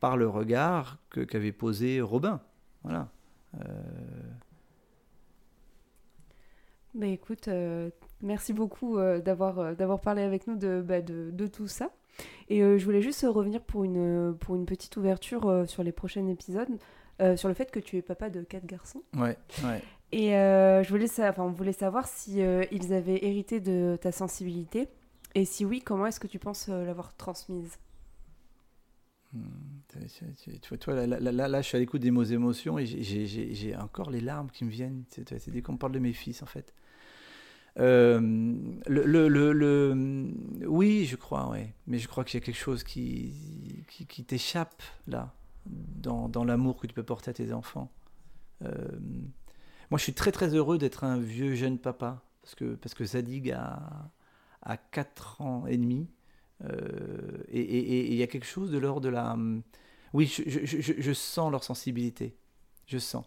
par 0.00 0.16
le 0.16 0.28
regard 0.28 0.98
que, 1.10 1.20
qu'avait 1.20 1.52
posé 1.52 2.00
Robin. 2.00 2.40
Voilà. 2.82 3.08
Euh... 3.54 3.60
Bah, 6.94 7.06
écoute, 7.06 7.48
euh, 7.48 7.90
merci 8.22 8.54
beaucoup 8.54 8.98
euh, 8.98 9.20
d'avoir, 9.20 9.76
d'avoir 9.76 10.00
parlé 10.00 10.22
avec 10.22 10.46
nous 10.46 10.56
de, 10.56 10.82
bah, 10.82 11.02
de, 11.02 11.30
de, 11.30 11.46
tout 11.46 11.68
ça. 11.68 11.90
Et 12.48 12.60
je 12.60 12.82
voulais 12.82 13.02
juste 13.02 13.26
revenir 13.28 13.60
pour 13.60 13.84
une, 13.84 14.34
pour 14.40 14.56
une 14.56 14.64
petite 14.64 14.96
ouverture 14.96 15.64
sur 15.66 15.82
les 15.82 15.92
prochains 15.92 16.26
épisodes, 16.28 16.78
sur 17.36 17.48
le 17.48 17.54
fait 17.54 17.70
que 17.70 17.78
tu 17.78 17.98
es 17.98 18.02
papa 18.02 18.30
de 18.30 18.40
quatre 18.40 18.64
garçons. 18.64 19.02
Ouais, 19.14 19.36
ouais. 19.64 19.82
Et 20.12 20.30
je 20.30 20.88
voulais, 20.88 21.08
on 21.36 21.50
voulait 21.50 21.72
savoir 21.72 22.08
si 22.08 22.38
ils 22.70 22.94
avaient 22.94 23.22
hérité 23.22 23.60
de 23.60 23.98
ta 24.00 24.12
sensibilité. 24.12 24.88
Et 25.34 25.44
si 25.44 25.66
oui, 25.66 25.82
comment 25.82 26.06
est-ce 26.06 26.20
que 26.20 26.26
tu 26.26 26.38
penses 26.38 26.68
l'avoir 26.68 27.14
transmise? 27.16 27.78
Tu 29.32 30.90
vois, 30.90 31.06
là, 31.06 31.20
là, 31.20 31.48
là, 31.48 31.62
je 31.62 31.66
suis 31.66 31.76
à 31.76 31.80
l'écoute 31.80 32.00
des 32.00 32.10
mots 32.10 32.24
émotions 32.24 32.78
et 32.78 32.86
j'ai 32.86 33.76
encore 33.76 34.10
les 34.10 34.20
larmes 34.20 34.50
qui 34.50 34.64
me 34.64 34.70
viennent. 34.70 35.04
C'est 35.08 35.50
dès 35.50 35.62
qu'on 35.62 35.76
parle 35.76 35.92
de 35.92 35.98
mes 35.98 36.12
fils, 36.12 36.42
en 36.42 36.46
fait. 36.46 36.74
Euh, 37.78 38.20
le, 38.86 39.28
le, 39.28 39.52
le, 39.52 40.32
oui, 40.66 41.04
je 41.04 41.16
crois, 41.16 41.48
ouais. 41.50 41.74
Mais 41.86 41.98
je 41.98 42.08
crois 42.08 42.24
qu'il 42.24 42.40
y 42.40 42.42
a 42.42 42.44
quelque 42.44 42.56
chose 42.58 42.84
qui, 42.84 43.84
qui, 43.88 44.06
qui 44.06 44.24
t'échappe, 44.24 44.82
là, 45.06 45.34
dans, 45.66 46.28
dans 46.28 46.44
l'amour 46.44 46.78
que 46.78 46.86
tu 46.86 46.94
peux 46.94 47.02
porter 47.02 47.30
à 47.30 47.34
tes 47.34 47.52
enfants. 47.52 47.90
Euh, 48.62 48.98
moi, 49.90 49.98
je 49.98 50.04
suis 50.04 50.14
très, 50.14 50.32
très 50.32 50.54
heureux 50.54 50.78
d'être 50.78 51.04
un 51.04 51.18
vieux 51.18 51.54
jeune 51.54 51.78
papa. 51.78 52.22
Parce 52.42 52.54
que, 52.54 52.76
parce 52.76 52.94
que 52.94 53.04
Zadig 53.04 53.50
a, 53.50 54.10
a 54.62 54.76
4 54.76 55.40
ans 55.40 55.66
et 55.66 55.76
demi. 55.76 56.08
Euh, 56.64 57.44
et 57.48 58.12
il 58.12 58.14
y 58.14 58.22
a 58.22 58.26
quelque 58.26 58.46
chose 58.46 58.70
de 58.70 58.78
l'ordre 58.78 59.02
de 59.02 59.08
la... 59.08 59.32
Hum, 59.32 59.62
oui, 60.12 60.26
je, 60.26 60.42
je, 60.64 60.92
je, 60.98 61.12
sens 61.12 61.50
leur 61.50 61.62
sensibilité. 61.62 62.36
Je 62.86 62.98
sens. 62.98 63.24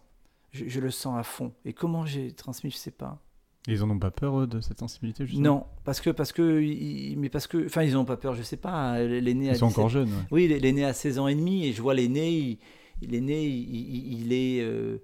Je, 0.52 0.80
le 0.80 0.90
sens 0.90 1.18
à 1.18 1.22
fond. 1.22 1.52
Et 1.64 1.72
comment 1.72 2.04
j'ai 2.04 2.32
transmis, 2.32 2.70
je 2.70 2.76
sais 2.76 2.90
pas. 2.90 3.22
ils 3.68 3.82
en 3.84 3.90
ont 3.90 3.98
pas 3.98 4.10
peur 4.10 4.48
de 4.48 4.60
cette 4.60 4.80
sensibilité 4.80 5.24
justement? 5.24 5.48
Non, 5.48 5.66
parce 5.84 6.00
que 6.00 6.10
parce 6.10 6.32
que 6.32 7.14
mais 7.16 7.28
parce 7.28 7.46
que 7.46 7.66
enfin 7.66 7.84
ils 7.84 7.96
ont 7.96 8.04
pas 8.04 8.16
peur, 8.16 8.34
je 8.34 8.42
sais 8.42 8.56
pas. 8.56 8.98
L'aîné 8.98 9.50
ils 9.50 9.56
sont 9.56 9.66
encore 9.66 9.88
jeunes. 9.88 10.08
Ouais. 10.08 10.48
Oui, 10.48 10.48
l'aîné 10.48 10.84
à 10.84 10.92
16 10.92 11.20
ans 11.20 11.28
et 11.28 11.36
demi 11.36 11.66
et 11.66 11.72
je 11.72 11.80
vois 11.80 11.94
l'aîné, 11.94 12.58
l'aîné 13.02 13.46
il, 13.46 14.22
il, 14.22 14.32
est 14.32 14.62
euh, 14.62 14.98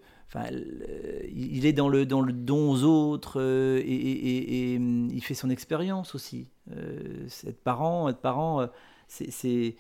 il 1.33 1.67
est 1.67 1.73
dans 1.73 1.89
le, 1.89 2.07
dans 2.07 2.21
le 2.21 2.33
don 2.33 2.71
aux 2.71 2.83
autres 2.83 3.41
euh, 3.41 3.83
et, 3.85 4.77
hum, 4.77 5.09
il 5.11 5.23
fait 5.23 5.35
son 5.35 5.51
expérience 5.51 6.15
aussi. 6.15 6.49
Euh, 6.73 7.27
être 7.47 7.63
parent, 7.63 8.09
être 8.09 8.21
parent, 8.21 8.63
euh, 8.63 8.67
c'est, 9.09 9.77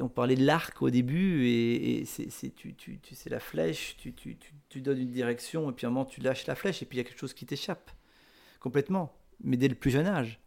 on 0.00 0.08
parlait 0.08 0.36
de 0.36 0.44
l'arc 0.44 0.80
au 0.82 0.90
début 0.90 1.46
et, 1.46 2.04
c'est, 2.06 2.54
tu, 2.54 2.74
tu, 2.74 2.98
tu 3.00 3.14
la 3.28 3.40
flèche, 3.40 3.96
tu, 3.96 4.12
tu, 4.14 4.36
tu, 4.68 4.80
donnes 4.80 4.98
une 4.98 5.10
direction 5.10 5.70
et 5.70 5.72
puis 5.72 5.86
à 5.86 5.88
un 5.88 5.92
moment 5.92 6.06
tu 6.06 6.20
lâches 6.20 6.46
la 6.46 6.54
flèche 6.54 6.82
et 6.82 6.86
puis 6.86 6.98
il 6.98 7.00
y 7.00 7.04
a 7.04 7.04
quelque 7.04 7.20
chose 7.20 7.34
qui 7.34 7.46
t'échappe 7.46 7.90
complètement, 8.60 9.14
mais 9.42 9.56
dès 9.56 9.68
le 9.68 9.74
plus 9.74 9.90
jeune 9.90 10.06
âge. 10.06 10.40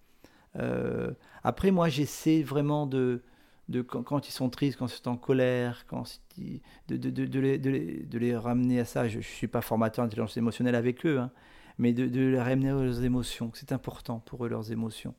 après, 1.44 1.72
moi, 1.72 1.88
j'essaie 1.88 2.42
vraiment 2.42 2.88
de, 2.88 3.22
de 3.70 3.82
quand, 3.82 4.28
ils 4.28 4.32
sont 4.32 4.50
tristes, 4.50 4.78
quand 4.78 4.88
ils 4.88 4.96
sont 4.96 5.10
en 5.10 5.18
colère, 5.18 5.86
quand 5.88 6.04
de, 6.38 6.96
de, 6.96 7.10
de, 7.10 7.26
de, 7.26 7.40
les, 7.40 7.58
de, 7.58 8.18
les, 8.18 8.36
ramener 8.36 8.80
à 8.80 8.86
ça. 8.86 9.08
Je 9.08 9.18
ne 9.18 9.22
suis 9.22 9.48
pas 9.48 9.62
formateur 9.62 10.06
d'intelligence 10.06 10.38
émotionnelle 10.38 10.76
avec 10.76 11.06
eux, 11.06 11.20
hein, 11.20 11.32
mais 11.78 11.94
de, 11.94 12.04
les 12.06 12.40
ramener 12.40 12.72
aux 12.72 12.92
émotions. 12.92 13.52
C'est 13.54 13.72
important 13.72 14.20
pour 14.20 14.46
eux, 14.46 14.50
leurs 14.50 14.72
émotions. 14.72 15.16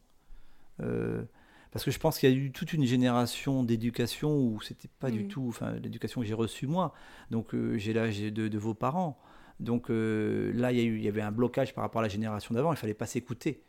Euh, 0.80 1.22
parce 1.72 1.84
que 1.84 1.90
je 1.90 1.98
pense 1.98 2.18
qu'il 2.18 2.30
y 2.30 2.32
a 2.32 2.36
eu 2.36 2.50
toute 2.50 2.72
une 2.72 2.84
génération 2.84 3.62
d'éducation 3.62 4.34
où 4.38 4.60
c'était 4.62 4.88
pas 5.00 5.10
du 5.10 5.28
tout, 5.28 5.44
enfin 5.48 5.72
l'éducation 5.72 6.22
que 6.22 6.26
j'ai 6.26 6.34
reçue 6.34 6.66
moi. 6.66 6.94
Donc 7.30 7.54
euh, 7.54 7.76
j'ai 7.76 7.92
l'âge 7.92 8.18
de, 8.18 8.48
de, 8.48 8.58
vos 8.58 8.72
parents. 8.72 9.18
Donc 9.60 9.90
euh, 9.90 10.52
là, 10.54 10.72
il 10.72 10.78
y, 10.78 10.80
a 10.80 10.84
eu, 10.84 10.96
il 10.96 11.02
y 11.02 11.08
avait 11.08 11.20
un 11.20 11.32
blocage 11.32 11.74
par 11.74 11.82
rapport 11.82 12.00
à 12.00 12.02
la 12.02 12.08
génération 12.08 12.54
d'avant. 12.54 12.72
Il 12.72 12.78
fallait 12.78 12.94
pas 12.94 13.06
s'écouter. 13.06 13.62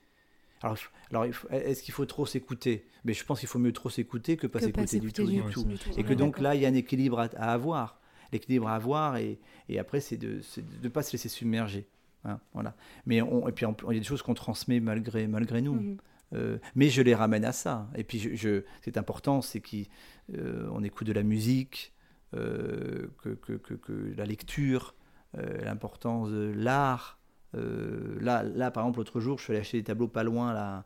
Alors, 0.62 0.78
alors 1.10 1.26
est-ce 1.51 1.84
qu'il 1.84 1.93
faut 1.93 2.05
trop 2.05 2.26
s'écouter? 2.26 2.86
Mais 3.05 3.14
je 3.14 3.24
pense 3.24 3.39
qu'il 3.39 3.47
faut 3.47 3.60
mieux 3.60 3.72
trop 3.72 3.89
s'écouter 3.89 4.38
que 4.38 4.47
pas 4.47 4.60
s'écouter 4.60 4.99
du, 4.99 5.14
tout, 5.14 5.26
du, 5.26 5.41
tout. 5.43 5.68
Et 5.97 6.03
que 6.03 6.14
donc 6.14 6.39
là, 6.39 6.55
il 6.55 6.62
y 6.62 6.66
a 6.66 6.70
un 6.70 6.74
équilibre 6.74 7.20
à, 7.20 7.24
avoir. 7.51 7.99
L'équilibre 8.32 8.68
à 8.68 8.76
avoir, 8.76 9.18
et, 9.18 9.39
et 9.70 9.80
après, 9.80 10.01
c'est 10.01 10.18
de 10.18 10.41
ne 10.84 10.89
pas 10.89 11.01
se 11.01 11.14
laisser 11.14 11.30
submerger. 11.30 11.88
Hein, 12.26 12.39
voilà. 12.53 12.76
Mais 13.05 13.22
on, 13.22 13.47
et 13.47 13.51
puis, 13.51 13.66
il 13.66 13.93
y 13.93 13.97
a 13.97 13.99
des 13.99 14.05
choses 14.05 14.22
qu'on 14.22 14.34
transmet 14.34 14.80
malgré, 14.80 15.28
malgré 15.28 15.62
nous. 15.62 15.76
Mhm. 15.76 15.97
Euh, 16.34 16.57
mais 16.76 16.89
je 16.89 17.01
les 17.01 17.16
ramène 17.16 17.45
à 17.45 17.51
ça. 17.51 17.89
Et 17.95 18.03
puis, 18.03 18.20
je, 18.20 18.36
je 18.36 18.64
c'est 18.82 18.97
important, 18.97 19.41
c'est 19.41 19.62
qu'on 19.62 20.38
euh, 20.38 20.84
écoute 20.84 21.07
de 21.07 21.14
la 21.14 21.24
musique, 21.24 21.93
euh, 22.36 23.07
que, 23.24 23.30
que, 23.30 23.53
que, 23.53 23.74
que, 23.74 24.14
la 24.16 24.26
lecture, 24.26 24.95
l'importance 25.34 26.32
de 26.32 26.51
l'art, 26.55 27.19
là, 27.54 28.43
là, 28.43 28.72
par 28.72 28.84
exemple, 28.84 29.00
l'autre 29.00 29.20
jour, 29.20 29.38
je 29.38 29.43
suis 29.43 29.52
allé 29.52 29.62
acheter 29.62 29.78
des 29.78 29.84
tableaux 29.84 30.08
pas 30.08 30.24
loin, 30.24 30.54
là, 30.54 30.84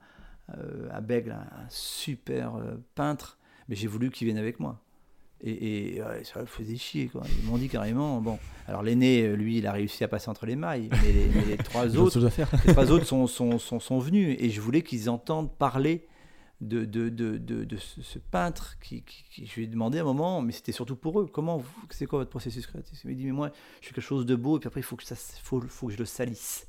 euh, 0.58 0.90
à 0.92 1.00
Bègle, 1.00 1.32
un 1.32 1.70
super 1.70 2.56
euh, 2.56 2.76
peintre, 2.96 3.38
mais 3.70 3.76
j'ai 3.76 3.88
voulu 3.88 4.12
qu'il 4.12 4.26
vienne 4.26 4.38
avec 4.38 4.60
moi. 4.60 4.82
Et, 5.40 5.96
et 5.96 6.04
ouais, 6.04 6.24
ça 6.26 6.42
me 6.42 6.46
faisait 6.46 6.76
chier, 6.76 7.08
quoi. 7.08 7.24
Ils 7.42 7.50
m'ont 7.50 7.58
dit 7.58 7.70
carrément, 7.70 8.20
bon, 8.20 8.38
alors 8.68 8.84
l'aîné, 8.84 9.24
euh, 9.24 9.36
lui, 9.36 9.60
il 9.60 9.68
a 9.68 9.72
réussi 9.72 10.04
à 10.04 10.10
passer 10.10 10.30
entre 10.30 10.46
les 10.46 10.58
mailles, 10.58 10.90
mais 10.92 11.12
les, 11.12 11.28
mais 11.34 11.46
les 11.46 11.58
trois 11.58 11.88
autres, 11.98 12.20
les 12.20 12.74
trois 12.74 12.92
autres 12.92 13.06
sont, 13.06 13.26
sont, 13.26 13.58
sont, 13.58 13.80
sont 13.80 14.00
venus. 14.00 14.36
Et 14.40 14.50
je 14.50 14.60
voulais 14.60 14.82
qu'ils 14.82 15.10
entendent 15.10 15.52
parler 15.52 16.06
de, 16.64 16.86
de, 16.86 17.10
de, 17.10 17.38
de, 17.38 17.78
ce, 17.78 18.20
peintre 18.20 18.78
qui, 18.80 19.04
qui- 19.04 19.46
je 19.46 19.56
lui 19.56 19.64
ai 19.64 19.68
demandé 19.68 20.00
à 20.00 20.02
un 20.02 20.06
moment, 20.06 20.42
mais 20.42 20.52
c'était 20.52 20.72
surtout 20.72 20.96
pour 20.96 21.20
eux, 21.20 21.28
comment 21.28 21.58
vous, 21.58 21.70
c'est 21.90 22.06
quoi 22.06 22.20
votre 22.20 22.30
processus 22.32 22.66
créatif? 22.68 23.00
Il 23.04 23.10
m'a 23.10 23.16
dit, 23.16 23.26
mais 23.26 23.32
moi, 23.32 23.52
je 23.82 23.88
fais 23.88 23.94
quelque 23.94 24.04
chose 24.04 24.26
de 24.26 24.36
beau 24.36 24.58
et 24.58 24.60
puis 24.60 24.68
après, 24.68 24.80
il 24.80 24.84
faut 24.84 24.96
que, 24.96 25.04
ça, 25.04 25.16
faut, 25.16 25.62
faut 25.62 25.88
que 25.88 25.94
je 25.94 25.98
le 25.98 26.06
salisse. 26.06 26.68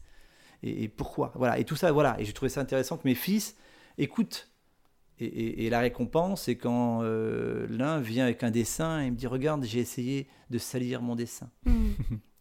Et, 0.63 0.89
pourquoi? 0.89 1.33
Voilà, 1.35 1.59
et 1.59 1.65
tout 1.65 1.77
ça, 1.77 1.93
voilà. 1.93 2.19
Et 2.19 2.25
j'ai 2.25 2.33
trouvé 2.33 2.49
ça 2.49 2.61
intéressant 2.61 2.97
que 2.97 3.07
mes 3.07 3.15
fils 3.15 3.57
écoutent. 3.99 4.51
Et, 5.21 5.71
la 5.71 5.81
récompense, 5.81 6.43
c'est 6.43 6.57
quand 6.57 7.03
euh, 7.03 7.67
l'un 7.69 8.01
vient 8.01 8.25
avec 8.25 8.43
un 8.43 8.51
dessin 8.51 9.01
et 9.01 9.11
me 9.11 9.17
dit, 9.17 9.27
regarde, 9.27 9.63
j'ai 9.65 9.79
essayé 9.79 10.27
de 10.51 10.59
salir 10.59 11.03
mon 11.03 11.15
dessin. 11.17 11.51
Mm. 11.67 11.93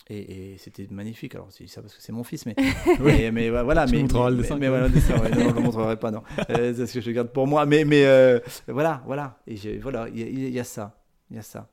Et, 0.09 0.53
et 0.53 0.57
c'était 0.57 0.85
magnifique. 0.91 1.33
Alors, 1.35 1.51
c'est 1.51 1.65
ça 1.67 1.81
parce 1.81 1.95
que 1.95 2.01
c'est 2.01 2.11
mon 2.11 2.23
fils, 2.25 2.45
mais, 2.45 2.55
Oui. 2.99 3.29
mais, 3.31 3.31
mais 3.31 3.49
voilà. 3.49 3.85
Tu 3.85 3.93
mais, 3.93 4.01
montreras 4.01 4.29
le 4.29 4.35
mais- 4.35 4.41
dessin, 4.41 4.57
Mais, 4.57 4.65
quand 4.67 4.71
voilà, 4.71 4.87
le 4.87 4.93
dessin, 4.93 5.17
ouais, 5.19 5.29
non, 5.29 5.39
je 5.41 5.47
ne 5.49 5.53
le 5.53 5.59
montrerai 5.61 5.97
pas, 5.97 6.11
non. 6.11 6.23
Euh, 6.49 6.73
c'est 6.75 6.87
ce 6.87 6.93
que 6.95 7.01
je 7.01 7.11
garde 7.11 7.31
pour 7.31 7.47
moi. 7.47 7.65
Mais, 7.65 7.85
mais 7.85 8.05
euh, 8.05 8.39
voilà, 8.67 9.01
voilà. 9.05 9.39
Et 9.47 9.77
voilà, 9.77 10.09
il 10.09 10.19
y, 10.19 10.23
a- 10.23 10.27
il 10.27 10.49
y 10.53 10.59
a 10.59 10.63
ça. 10.65 11.01
Il 11.29 11.37
y 11.37 11.39
a 11.39 11.41
ça. 11.41 11.69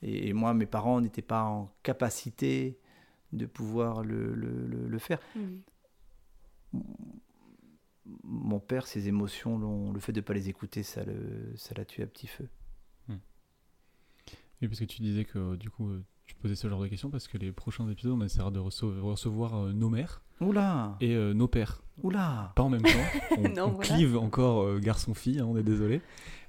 Et, 0.00 0.28
et 0.28 0.32
moi, 0.32 0.54
mes 0.54 0.66
parents 0.66 1.00
n'étaient 1.00 1.22
pas 1.22 1.42
en 1.42 1.72
capacité 1.82 2.78
de 3.32 3.46
pouvoir 3.46 4.04
le, 4.04 4.32
le- 4.34 4.66
le- 4.66 4.88
le 4.88 4.98
faire. 4.98 5.18
Mm. 5.34 6.80
Mon 8.24 8.58
père, 8.60 8.86
ses 8.86 9.08
émotions, 9.08 9.92
le 9.92 10.00
fait 10.00 10.12
de 10.12 10.20
ne 10.20 10.24
pas 10.24 10.34
les 10.34 10.48
écouter, 10.48 10.82
ça 10.82 11.04
le- 11.04 11.52
ça 11.56 11.74
l'a 11.76 11.84
tué 11.84 12.02
à 12.02 12.06
petit 12.06 12.26
feu. 12.26 12.48
Oui, 13.08 14.68
parce 14.68 14.78
que 14.78 14.84
tu 14.84 15.02
disais 15.02 15.24
que 15.24 15.56
du 15.56 15.70
coup, 15.70 15.90
tu 16.34 16.40
posais 16.42 16.54
ce 16.54 16.68
genre 16.68 16.80
de 16.82 16.88
questions 16.88 17.10
parce 17.10 17.28
que 17.28 17.38
les 17.38 17.52
prochains 17.52 17.88
épisodes, 17.90 18.12
on 18.18 18.24
essaiera 18.24 18.50
de 18.50 18.58
rece- 18.60 19.00
recevoir 19.00 19.54
euh, 19.56 19.72
nos 19.72 19.88
mères 19.90 20.22
Oula 20.40 20.96
et 21.00 21.14
euh, 21.14 21.34
nos 21.34 21.46
pères. 21.48 21.82
Oula 22.02 22.52
Pas 22.56 22.62
en 22.64 22.68
même 22.70 22.82
temps. 22.82 22.88
On, 23.38 23.42
Non, 23.42 23.64
on 23.66 23.70
voilà. 23.72 23.94
clive 23.94 24.16
encore 24.16 24.62
euh, 24.62 24.78
garçon-fille, 24.80 25.38
hein, 25.38 25.46
on 25.48 25.56
est 25.56 25.62
désolé. 25.62 26.00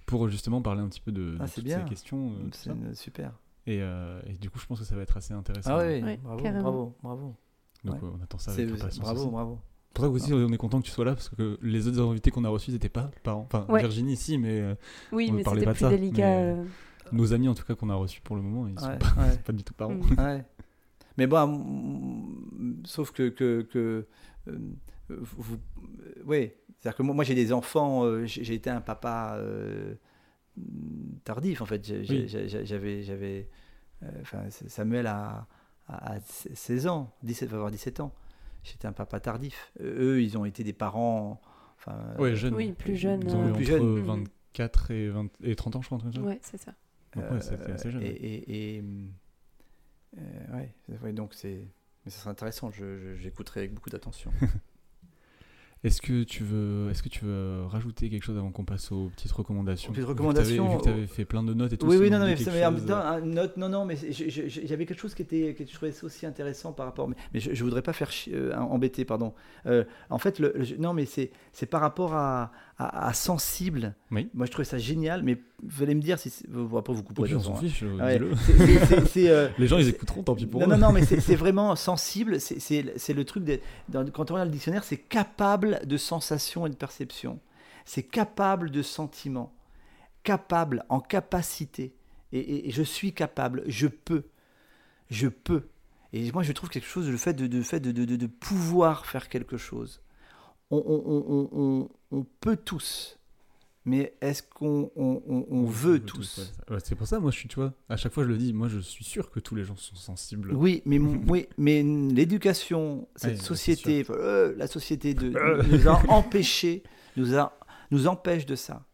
Pour 0.05 0.27
justement 0.29 0.61
parler 0.61 0.81
un 0.81 0.87
petit 0.87 0.99
peu 1.01 1.11
de, 1.11 1.37
Ah, 1.39 1.47
c'est 1.47 1.55
toutes 1.55 1.65
bien. 1.65 1.83
ces 1.83 1.89
questions. 1.89 2.31
euh, 2.31 2.49
C'est 2.53 2.95
super. 2.95 3.33
Et, 3.67 3.81
euh, 3.81 4.19
et 4.25 4.33
du 4.33 4.49
coup, 4.49 4.59
je 4.59 4.65
pense 4.65 4.79
que 4.79 4.85
ça 4.85 4.95
va 4.95 5.01
être 5.03 5.15
assez 5.15 5.33
intéressant. 5.33 5.71
Ah 5.77 5.77
oui, 5.85 6.01
Ouais, 6.01 6.17
bravo, 6.23 6.41
carrément. 6.43 6.61
bravo, 6.63 6.95
bravo. 7.03 7.35
Donc 7.85 7.95
ouais. 7.95 8.07
euh, 8.07 8.11
on 8.19 8.23
attend 8.23 8.37
ça 8.37 8.51
avec 8.51 8.67
impatience. 8.69 8.99
bravo, 8.99 9.21
aussi. 9.21 9.29
bravo. 9.29 9.59
C'est 9.89 9.93
pour 9.93 10.05
ça 10.05 10.09
aussi, 10.11 10.33
on 10.33 10.51
est 10.51 10.57
content 10.57 10.79
que 10.81 10.85
tu 10.85 10.91
sois 10.91 11.05
là 11.05 11.13
parce 11.13 11.29
que 11.29 11.59
les 11.61 11.87
autres 11.87 12.01
invités 12.01 12.31
qu'on 12.31 12.43
a 12.45 12.49
reçus 12.49 12.71
n'étaient 12.71 12.89
pas 12.89 13.11
parents. 13.21 13.45
Enfin, 13.45 13.65
Ouais. 13.69 13.81
Virginie, 13.81 14.15
si, 14.17 14.37
mais 14.39 14.59
euh, 14.59 14.75
Oui, 15.11 15.27
On 15.29 15.33
ne 15.33 15.37
mais 15.37 15.43
parlait 15.43 15.59
c'était 15.59 15.65
pas 15.67 15.73
de 15.73 15.77
plus 15.77 15.85
ça, 15.85 15.89
délicat. 15.91 16.21
mais- 16.27 16.35
euh, 16.57 16.63
nos 17.13 17.33
amis 17.33 17.47
en 17.47 17.53
tout 17.55 17.63
cas 17.65 17.75
qu'on 17.75 17.89
a 17.89 17.95
reçus 17.95 18.21
pour 18.21 18.35
le 18.35 18.41
moment, 18.41 18.67
ils 18.67 18.79
sont 18.79 18.87
Ouais, 18.87 18.97
pas, 18.97 19.13
ouais. 19.21 19.37
pas 19.37 19.53
du 19.53 19.63
tout 19.63 19.73
parents. 19.73 19.93
Mm. 19.93 20.19
Ouais. 20.19 20.45
Mais 21.17 21.27
bon, 21.27 22.81
sauf 22.85 23.11
que, 23.11 23.29
que, 23.29 23.61
que 23.61 24.07
euh, 24.47 24.57
vous, 25.09 25.57
euh, 25.57 26.23
ouais, 26.25 26.57
c'est-à-dire 26.79 26.97
que 26.97 27.03
moi, 27.03 27.13
moi, 27.15 27.23
j'ai 27.23 27.35
des 27.35 27.53
enfants, 27.53 28.03
euh, 28.03 28.25
j'ai 28.25 28.53
été 28.55 28.69
un 28.69 28.81
papa 28.81 29.35
euh, 29.37 29.93
tardif 31.23 31.61
en 31.61 31.65
fait. 31.65 31.85
J'ai- 31.85 32.03
Oui. 32.09 32.27
J'avais, 32.65 33.03
j'avais, 33.03 33.49
euh, 34.03 34.07
enfin, 34.21 34.43
Samuel 34.49 35.07
a, 35.07 35.47
a, 35.87 36.13
a 36.15 36.19
16 36.21 36.87
ans, 36.87 37.13
17, 37.23 37.49
va 37.49 37.57
avoir 37.57 37.71
17 37.71 37.99
ans. 37.99 38.13
J'étais 38.63 38.87
un 38.87 38.93
papa 38.93 39.19
tardif. 39.19 39.71
Euh, 39.81 40.13
Eux, 40.15 40.21
ils 40.23 40.37
ont 40.37 40.45
été 40.45 40.63
des 40.63 40.73
parents, 40.73 41.41
enfin, 41.77 41.97
Ouais, 42.17 42.35
jeunes. 42.35 42.55
Oui, 42.55 42.71
plus 42.71 42.95
jeunes. 42.95 43.21
Ils 43.25 43.35
ont 43.35 43.45
eu 43.47 43.49
euh, 43.49 43.53
Plus 43.53 43.65
entre 43.65 43.79
jeunes. 43.83 44.05
24 44.55 44.91
et, 44.91 45.09
20 45.09 45.27
et 45.43 45.55
30 45.55 45.75
ans, 45.75 45.81
je 45.81 45.87
crois. 45.87 45.99
comme 45.99 46.13
ça. 46.13 46.21
Ouais, 46.21 46.39
c'est 46.41 46.57
ça. 46.57 46.73
Donc 47.15 47.31
ouais, 47.31 47.41
c'était 47.41 47.71
assez 47.71 47.91
jeune. 47.91 48.01
Et, 48.01 48.07
et, 48.07 48.75
et, 48.77 48.83
euh, 50.17 50.55
ouais, 50.57 50.73
ouais, 51.03 51.13
donc 51.13 51.33
c'est, 51.33 51.67
mais 52.05 52.11
ça 52.11 52.19
serait 52.19 52.31
intéressant. 52.31 52.71
J'écouterai 53.19 53.61
avec 53.61 53.73
beaucoup 53.73 53.89
d'attention. 53.89 54.31
Est-ce 55.83 56.01
que 56.01 56.23
tu 56.23 56.45
veux, 56.45 56.89
est-ce 56.91 57.03
que 57.03 57.09
tu 57.09 57.25
veux 57.25 57.65
rajouter 57.65 58.09
quelque 58.09 58.23
chose 58.23 58.37
avant 58.37 58.51
qu'on 58.53 58.63
passe 58.63 58.89
aux 58.93 59.09
petites 59.09 59.33
recommandations 59.33 59.89
Aux 59.89 59.93
petites 59.93 60.07
recommandations, 60.07 60.69
Vu 60.69 60.77
que 60.77 60.83
tu 60.83 60.89
avais 60.89 61.07
fait 61.07 61.25
plein 61.25 61.43
de 61.43 61.53
notes 61.53 61.73
et 61.73 61.77
tout. 61.77 61.87
Oui, 61.87 61.97
si 61.97 62.01
oui, 62.03 62.07
on 62.07 62.11
non, 62.11 62.19
non, 62.19 62.25
mais, 62.27 62.37
ça- 62.37 62.51
mais 62.51 62.65
en 62.65 62.71
chose, 62.71 62.79
même 62.79 62.89
temps, 62.89 63.05
un 63.05 63.19
note, 63.19 63.57
non, 63.57 63.67
non, 63.67 63.83
mais 63.85 63.97
j'avais 63.97 64.85
quelque 64.85 64.97
chose 65.01 65.13
qui 65.13 65.23
était, 65.23 65.53
que 65.53 65.65
je 65.65 65.73
trouvais 65.73 65.91
aussi 66.05 66.25
intéressant 66.25 66.71
par 66.71 66.85
rapport, 66.85 67.09
mais, 67.09 67.17
mais 67.33 67.41
je, 67.41 67.53
je 67.53 67.63
voudrais 67.65 67.81
pas 67.81 67.91
faire 67.91 68.09
euh, 68.29 68.55
embêter, 68.55 69.03
pardon. 69.03 69.33
Euh, 69.65 69.83
en 70.09 70.19
fait, 70.19 70.39
le, 70.39 70.53
le- 70.55 70.77
non, 70.77 70.93
mais 70.93 71.03
c'est, 71.03 71.31
c'est 71.51 71.65
par 71.65 71.81
rapport 71.81 72.13
à, 72.13 72.53
à, 72.77 73.07
à 73.07 73.13
sensible. 73.13 73.95
Oui. 74.11 74.29
Moi, 74.33 74.45
je 74.47 74.51
trouvais 74.51 74.65
ça 74.65 74.77
génial, 74.77 75.21
mais 75.23 75.41
vous 75.63 75.83
allez 75.83 75.93
me 75.95 76.01
dire 76.01 76.17
si, 76.19 76.29
après 76.77 76.93
vous 76.93 77.03
couperez. 77.03 77.27
pire, 77.29 77.37
on 77.37 77.43
s'en 77.43 77.55
fiche, 77.55 77.83
hein. 77.83 78.03
Ouais, 78.03 78.19
c'est- 78.87 79.05
c'est- 79.05 79.29
euh, 79.29 79.47
Les 79.59 79.67
gens, 79.67 79.77
ils 79.77 79.87
écouteront, 79.89 80.23
tant 80.23 80.35
pis 80.35 80.45
pour 80.47 80.59
non, 80.59 80.67
eux. 80.67 80.69
non, 80.71 80.77
non, 80.87 80.91
mais 80.91 81.05
c'est 81.05 81.19
c'est 81.21 81.35
vraiment 81.35 81.75
sensible. 81.75 82.39
C'est- 82.41 82.83
le 83.13 83.23
truc, 83.25 83.43
de, 83.43 83.59
dans- 83.89 84.05
quand 84.09 84.31
on 84.31 84.33
regarde 84.35 84.49
le 84.49 84.53
dictionnaire, 84.53 84.83
c'est 84.83 84.97
capable 84.97 85.81
de 85.85 85.97
sensations 85.97 86.65
et 86.65 86.69
de 86.69 86.75
perceptions. 86.75 87.39
C'est 87.85 88.03
capable 88.03 88.71
de 88.71 88.81
sentiments. 88.81 89.53
Capable, 90.23 90.85
en 90.89 90.99
capacité. 91.01 91.93
Et, 92.31 92.39
et- 92.39 92.69
et 92.69 92.71
je 92.71 92.81
suis 92.83 93.13
capable, 93.13 93.63
je 93.67 93.87
peux. 93.87 94.23
Je 95.11 95.27
peux. 95.27 95.63
Et 96.13 96.31
moi, 96.31 96.43
je 96.43 96.51
trouve 96.53 96.69
quelque 96.69 96.87
chose, 96.87 97.09
le 97.09 97.17
fait 97.17 97.33
de, 97.33 97.45
de, 97.47 97.61
fait 97.61 97.79
de, 97.79 97.91
de, 97.91 98.05
de- 98.05 98.15
de 98.15 98.27
pouvoir 98.27 99.05
faire 99.05 99.29
quelque 99.29 99.57
chose. 99.57 100.01
On, 100.73 100.83
on- 100.85 101.03
on- 101.05 101.25
on- 101.29 101.49
on- 101.61 101.89
on 102.19 102.25
peut 102.39 102.57
tous. 102.57 103.17
Mais 103.85 104.13
est-ce 104.21 104.41
qu'on 104.41 104.89
on, 104.95 105.21
on- 105.27 105.45
on 105.51 105.65
veut 105.65 105.99
tous? 105.99 106.53
ouais. 106.69 106.75
Ouais, 106.75 106.81
c'est 106.83 106.95
pour 106.95 107.05
ça, 107.05 107.19
moi, 107.19 107.31
je 107.31 107.37
suis, 107.37 107.49
tu 107.49 107.55
vois, 107.57 107.73
à 107.89 107.97
chaque 107.97 108.13
fois, 108.13 108.23
je 108.23 108.29
le 108.29 108.37
dis, 108.37 108.53
moi, 108.53 108.69
je 108.69 108.79
suis 108.79 109.03
sûr 109.03 109.29
que 109.29 109.41
tous 109.41 109.55
les 109.55 109.65
gens 109.65 109.75
sont 109.75 109.95
sensibles. 109.97 110.53
Oui, 110.53 110.81
mais, 110.85 110.97
oui, 111.27 111.47
mais 111.57 111.83
l'éducation, 111.83 113.07
cette 113.17 113.31
Ouais, 113.31 113.37
société, 113.37 114.05
euh, 114.09 114.53
la 114.57 114.67
société 114.67 115.13
de, 115.13 115.29
nous 115.69 115.87
a 115.89 116.01
empêchés, 116.09 116.83
nous, 117.17 117.35
a, 117.35 117.57
nous 117.91 118.07
empêche 118.07 118.45
de 118.45 118.55
ça. 118.55 118.85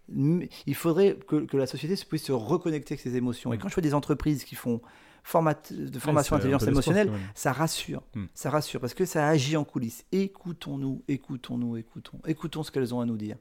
Il 0.65 0.73
faudrait 0.73 1.17
que, 1.27 1.45
que 1.45 1.55
la 1.55 1.67
société 1.67 1.95
se 1.95 2.03
puisse 2.05 2.23
se 2.23 2.32
reconnecter 2.32 2.93
avec 2.95 3.01
ses 3.01 3.15
émotions. 3.15 3.53
Et 3.53 3.57
Mm. 3.57 3.59
quand 3.59 3.69
je 3.69 3.75
vois 3.75 3.84
des 3.84 3.93
entreprises 3.93 4.43
qui 4.43 4.55
font 4.55 4.82
format, 5.30 5.53
de 5.71 5.99
formation 5.99 6.36
Ouais, 6.36 6.41
intelligence 6.41 6.67
émotionnelle, 6.67 7.11
ça 7.36 7.51
rassure. 7.51 8.03
Mm. 8.15 8.25
Ça 8.34 8.49
rassure 8.49 8.82
parce 8.82 8.93
que 8.93 9.05
ça 9.05 9.27
agit 9.27 9.55
en 9.57 9.63
coulisses. 9.63 10.05
Écoutons-nous, 10.11 11.03
écoutons-nous, 11.07 11.77
écoutons. 11.77 12.19
Écoutons 12.25 12.63
ce 12.63 12.71
qu'elles 12.71 12.93
ont 12.95 12.99
à 12.99 13.05
nous 13.05 13.17
dire. 13.17 13.38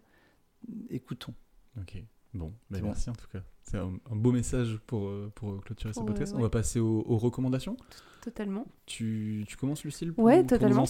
Écoutons. 0.90 1.32
Ok, 1.80 2.02
bon, 2.34 2.52
bah, 2.70 2.80
bon. 2.80 2.88
merci 2.88 3.08
en 3.08 3.14
tout 3.14 3.26
cas. 3.32 3.40
C'est 3.62 3.78
un, 3.78 3.92
un 4.10 4.16
beau 4.16 4.32
message 4.32 4.78
pour, 4.86 5.08
euh, 5.08 5.30
pour 5.34 5.60
clôturer 5.62 5.92
ce 5.94 6.00
Ouais, 6.00 6.06
podcast. 6.06 6.32
On 6.34 6.36
ouais. 6.38 6.42
va 6.42 6.50
passer 6.50 6.80
aux, 6.80 7.04
aux 7.06 7.16
recommandations. 7.18 7.76
Totalement. 8.22 8.66
Tu, 8.86 9.44
tu 9.46 9.56
commences, 9.56 9.84
Lucille 9.84 10.12
pour, 10.12 10.24
Ouais, 10.24 10.34
pour 10.34 10.42
nous 10.42 10.48
totalement. 10.48 10.84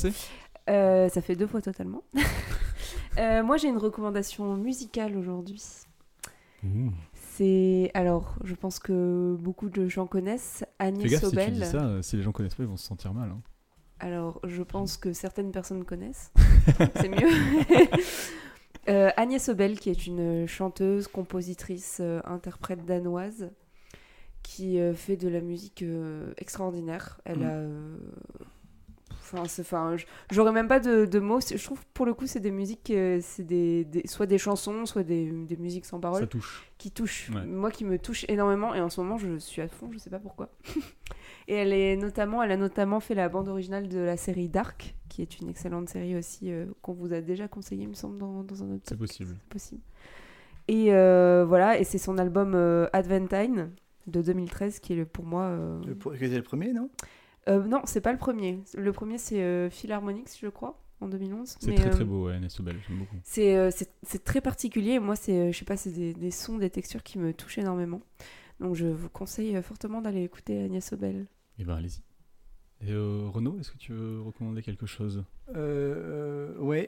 Euh, 0.68 1.08
ça 1.08 1.22
fait 1.22 1.36
deux 1.36 1.46
fois 1.46 1.62
totalement. 1.62 2.02
Euh, 3.18 3.42
moi, 3.42 3.56
j'ai 3.56 3.66
une 3.68 3.78
recommandation 3.78 4.56
musicale 4.56 5.16
aujourd'hui. 5.16 5.60
C'est 7.38 7.90
alors, 7.94 8.34
je 8.42 8.54
pense 8.56 8.80
que 8.80 9.36
beaucoup 9.38 9.68
de 9.70 9.86
gens 9.86 10.08
connaissent 10.08 10.64
Fais 10.80 10.86
Agnès 10.86 11.08
si 11.12 11.18
tu 11.20 11.24
Sobel. 11.26 11.52
dis 11.52 11.64
ça, 11.64 11.84
euh, 11.84 12.02
si 12.02 12.16
les 12.16 12.22
gens 12.22 12.32
connaissent 12.32 12.56
pas, 12.56 12.64
ils 12.64 12.68
vont 12.68 12.76
se 12.76 12.86
sentir 12.86 13.14
mal. 13.14 13.30
hein. 13.30 13.40
Alors, 14.00 14.40
je 14.44 14.62
pense 14.64 14.96
que 14.96 15.12
certaines 15.12 15.52
personnes 15.52 15.84
connaissent. 15.84 16.32
C'est 16.96 17.08
mieux. 17.08 17.28
Euh, 18.88 19.10
Agnès 19.18 19.44
Sobel, 19.44 19.78
qui 19.78 19.90
est 19.90 20.06
une 20.06 20.46
chanteuse, 20.46 21.08
compositrice, 21.08 21.98
euh, 22.00 22.20
interprète 22.24 22.86
danoise, 22.86 23.50
qui 24.42 24.80
euh, 24.80 24.94
fait 24.94 25.16
de 25.18 25.28
la 25.28 25.42
musique 25.42 25.84
extraordinaire. 26.38 27.20
Elle 27.26 27.40
Mm. 27.40 27.42
a. 27.44 28.48
Enfin, 29.34 29.96
j'aurais 30.30 30.52
même 30.52 30.68
pas 30.68 30.80
de, 30.80 31.04
de 31.04 31.18
mots. 31.18 31.40
Je 31.40 31.62
trouve 31.62 31.84
pour 31.94 32.06
le 32.06 32.14
coup, 32.14 32.26
c'est 32.26 32.40
des 32.40 32.50
musiques, 32.50 32.90
euh, 32.90 33.18
c'est 33.22 33.42
des, 33.44 33.84
des- 33.84 34.06
soit 34.06 34.26
des 34.26 34.38
chansons, 34.38 34.86
soit 34.86 35.02
des, 35.02 35.30
des 35.30 35.56
musiques 35.56 35.84
sans 35.84 36.00
parole 36.00 36.20
Ça 36.20 36.26
touche. 36.26 36.70
qui 36.78 36.90
touche, 36.90 37.30
Ouais. 37.34 37.44
moi 37.44 37.70
qui 37.70 37.84
me 37.84 37.98
touche 37.98 38.24
énormément 38.28 38.74
et 38.74 38.80
en 38.80 38.88
ce 38.90 39.00
moment 39.00 39.18
je 39.18 39.38
suis 39.38 39.60
à 39.62 39.68
fond, 39.68 39.90
je 39.92 39.98
sais 39.98 40.10
pas 40.10 40.18
pourquoi. 40.18 40.50
et 41.48 41.54
elle 41.54 41.72
est 41.72 41.96
notamment, 41.96 42.42
elle 42.42 42.52
a 42.52 42.56
notamment 42.56 43.00
fait 43.00 43.14
la 43.14 43.28
bande 43.28 43.48
originale 43.48 43.88
de 43.88 43.98
la 43.98 44.16
série 44.16 44.48
Dark, 44.48 44.94
qui 45.08 45.22
est 45.22 45.40
une 45.40 45.48
excellente 45.48 45.88
série 45.88 46.16
aussi 46.16 46.50
euh, 46.52 46.66
qu'on 46.82 46.92
vous 46.92 47.12
a 47.12 47.20
déjà 47.20 47.48
conseillé, 47.48 47.82
il 47.84 47.88
me 47.88 47.94
semble, 47.94 48.18
dans, 48.18 48.42
dans 48.42 48.62
un 48.62 48.70
autre 48.74 48.84
C'est 48.88 48.96
possible. 48.98 49.36
C'est 49.40 49.48
possible. 49.50 49.80
Et 50.68 50.92
euh, 50.92 51.44
voilà, 51.48 51.78
et 51.78 51.84
c'est 51.84 51.98
son 51.98 52.18
album 52.18 52.52
euh, 52.54 52.86
Adventine 52.92 53.70
de 54.06 54.20
2013 54.22 54.80
qui 54.80 54.92
est 54.92 54.96
le- 54.96 55.06
pour 55.06 55.24
moi. 55.24 55.44
euh, 55.44 55.80
Le, 55.86 55.96
C'était 56.18 56.36
le 56.36 56.42
premier, 56.42 56.72
non? 56.72 56.90
Euh, 57.48 57.62
non, 57.64 57.80
c'est 57.84 58.00
pas 58.00 58.12
le 58.12 58.18
premier. 58.18 58.60
Le 58.76 58.92
premier 58.92 59.18
c'est 59.18 59.42
euh, 59.42 59.70
Philharmonics, 59.70 60.28
je 60.40 60.48
crois, 60.48 60.80
en 61.00 61.08
2011. 61.08 61.56
C'est 61.60 61.68
Mais, 61.70 61.74
très 61.76 61.88
euh, 61.88 61.90
très 61.92 62.04
beau, 62.04 62.26
ouais, 62.26 62.34
Agnès 62.34 62.52
Sobel, 62.52 62.76
j'aime 62.86 62.98
beaucoup. 62.98 63.16
c'est 63.24 63.56
euh, 63.56 63.70
c'est- 63.70 63.90
c'est 64.02 64.24
très 64.24 64.40
particulier. 64.40 64.92
et 64.92 64.98
Moi, 65.00 65.16
c'est, 65.16 65.38
euh, 65.48 65.52
je 65.52 65.58
sais 65.58 65.64
pas, 65.64 65.76
c'est 65.76 65.90
des, 65.92 66.14
des 66.14 66.30
sons, 66.30 66.58
des 66.58 66.70
textures 66.70 67.02
qui 67.02 67.18
me 67.18 67.32
touchent 67.32 67.58
énormément. 67.58 68.00
Donc, 68.60 68.74
je 68.74 68.86
vous 68.86 69.08
conseille 69.08 69.60
fortement 69.62 70.00
d'aller 70.02 70.22
écouter 70.24 70.62
Agnès 70.64 70.92
Obel. 70.92 71.26
Et 71.58 71.64
ben 71.64 71.76
allez-y. 71.76 72.00
Et 72.80 72.92
euh, 72.92 73.26
Renaud, 73.28 73.58
est-ce 73.58 73.72
que 73.72 73.76
tu 73.78 73.92
veux 73.92 74.20
recommander 74.22 74.62
quelque 74.62 74.86
chose? 74.86 75.24
Euh, 75.56 76.54
Oui. 76.58 76.86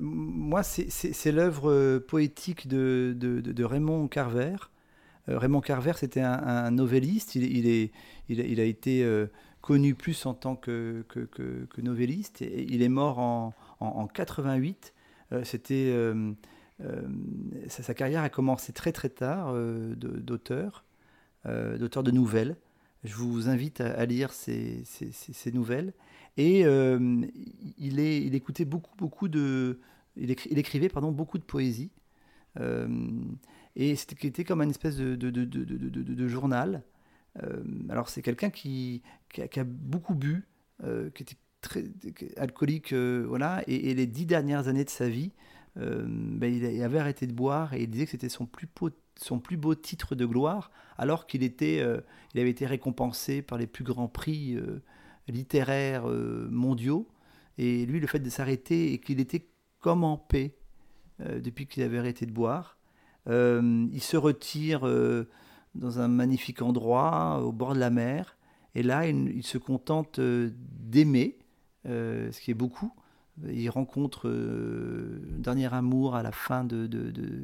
moi, 0.00 0.62
c'est 0.62 1.32
l'œuvre 1.32 1.98
poétique 1.98 2.66
de, 2.68 3.14
de, 3.16 3.40
de, 3.40 3.64
Raymond 3.64 4.08
Carver. 4.08 4.56
Raymond 5.26 5.60
Carver, 5.60 5.92
c'était 5.96 6.20
un, 6.20 6.32
un, 6.32 6.70
novelliste. 6.70 7.34
Il, 7.34 7.44
il, 7.44 7.66
est, 7.66 7.92
il, 8.28 8.40
il 8.40 8.60
a 8.60 8.64
été 8.64 9.06
connu 9.60 9.94
plus 9.94 10.26
en 10.26 10.34
tant 10.34 10.56
que, 10.56 11.04
que, 11.08 11.80
novelliste. 11.80 12.42
Il 12.42 12.82
est 12.82 12.88
mort 12.88 13.18
en, 13.18 13.54
en, 13.80 13.86
en 13.86 14.06
88. 14.06 14.92
C'était 15.42 15.92
euh, 16.80 17.02
sa, 17.68 17.94
carrière 17.94 18.22
a 18.22 18.28
commencé 18.28 18.72
très 18.72 18.90
très 18.90 19.08
tard 19.08 19.52
euh, 19.52 19.94
d'auteur, 19.94 20.84
euh, 21.46 21.78
d'auteur 21.78 22.02
de 22.02 22.10
nouvelles. 22.10 22.56
Je 23.04 23.14
vous 23.14 23.48
invite 23.48 23.80
à, 23.80 24.04
lire 24.06 24.32
ces, 24.32 24.84
nouvelles. 25.52 25.92
Et 26.36 26.60
il, 26.60 28.00
est, 28.00 28.22
il 28.22 28.34
écoutait 28.34 28.64
beaucoup, 28.64 28.96
beaucoup 28.96 29.28
de. 29.28 29.78
Il, 30.16 30.30
écrivait 30.30 30.88
pardon, 30.88 31.12
beaucoup 31.12 31.36
de 31.36 31.42
poésie. 31.42 31.90
Et 33.76 33.96
c'était 33.96 34.44
comme 34.44 34.62
une 34.62 34.70
espèce 34.70 34.96
de, 34.96 36.28
journal. 36.28 36.82
alors, 37.88 38.08
c'est 38.08 38.22
quelqu'un 38.22 38.50
qui, 38.50 39.02
a 39.38 39.64
beaucoup 39.64 40.14
bu, 40.14 40.46
qui 41.14 41.22
était 41.22 41.36
très 41.60 41.84
alcoolique, 42.36 42.92
voilà, 42.92 43.62
et, 43.66 43.94
les 43.94 44.06
dix 44.06 44.26
dernières 44.26 44.68
années 44.68 44.84
de 44.84 44.90
sa 44.90 45.08
vie, 45.08 45.32
euh, 45.76 46.04
ben, 46.06 46.52
il 46.54 46.82
avait 46.82 46.98
arrêté 46.98 47.26
de 47.26 47.32
boire 47.32 47.74
et 47.74 47.82
il 47.82 47.90
disait 47.90 48.04
que 48.04 48.12
c'était 48.12 48.28
son 48.28 48.46
plus 48.46 49.56
beau, 49.56 49.74
titre 49.74 50.14
de 50.14 50.24
gloire, 50.24 50.70
alors 50.98 51.26
qu'il 51.26 51.42
euh, 51.62 52.00
avait 52.36 52.50
été 52.50 52.66
récompensé 52.66 53.42
par 53.42 53.58
les 53.58 53.66
plus 53.66 53.84
grands 53.84 54.08
prix 54.08 54.56
euh, 54.56 54.82
littéraires 55.28 56.06
mondiaux. 56.06 57.08
Et 57.58 57.86
lui, 57.86 58.00
le 58.00 58.06
fait 58.06 58.18
de 58.18 58.30
s'arrêter 58.30 58.92
et 58.92 58.98
qu'il 58.98 59.20
était 59.20 59.48
comme 59.80 60.04
en 60.04 60.16
paix 60.16 60.56
depuis 61.20 61.66
qu'il 61.68 61.84
avait 61.84 61.98
arrêté 61.98 62.26
de 62.26 62.32
boire, 62.32 62.78
il 63.26 64.00
se 64.00 64.16
retire 64.16 64.80
dans 65.74 65.98
un 66.00 66.08
magnifique 66.08 66.62
endroit 66.62 67.42
au 67.42 67.52
bord 67.52 67.74
de 67.74 67.80
la 67.80 67.90
mer. 67.90 68.36
Et 68.74 68.82
là, 68.82 69.06
il, 69.06 69.44
se 69.44 69.58
contente 69.58 70.20
d'aimer, 70.20 71.38
ce 71.84 72.40
qui 72.40 72.50
est 72.50 72.54
beaucoup, 72.54 72.92
il 73.42 73.68
rencontre 73.68 74.28
euh, 74.28 75.20
dernier 75.38 75.72
amour 75.72 76.14
à 76.14 76.22
la 76.22 76.32
fin 76.32 76.64
de, 76.64 76.88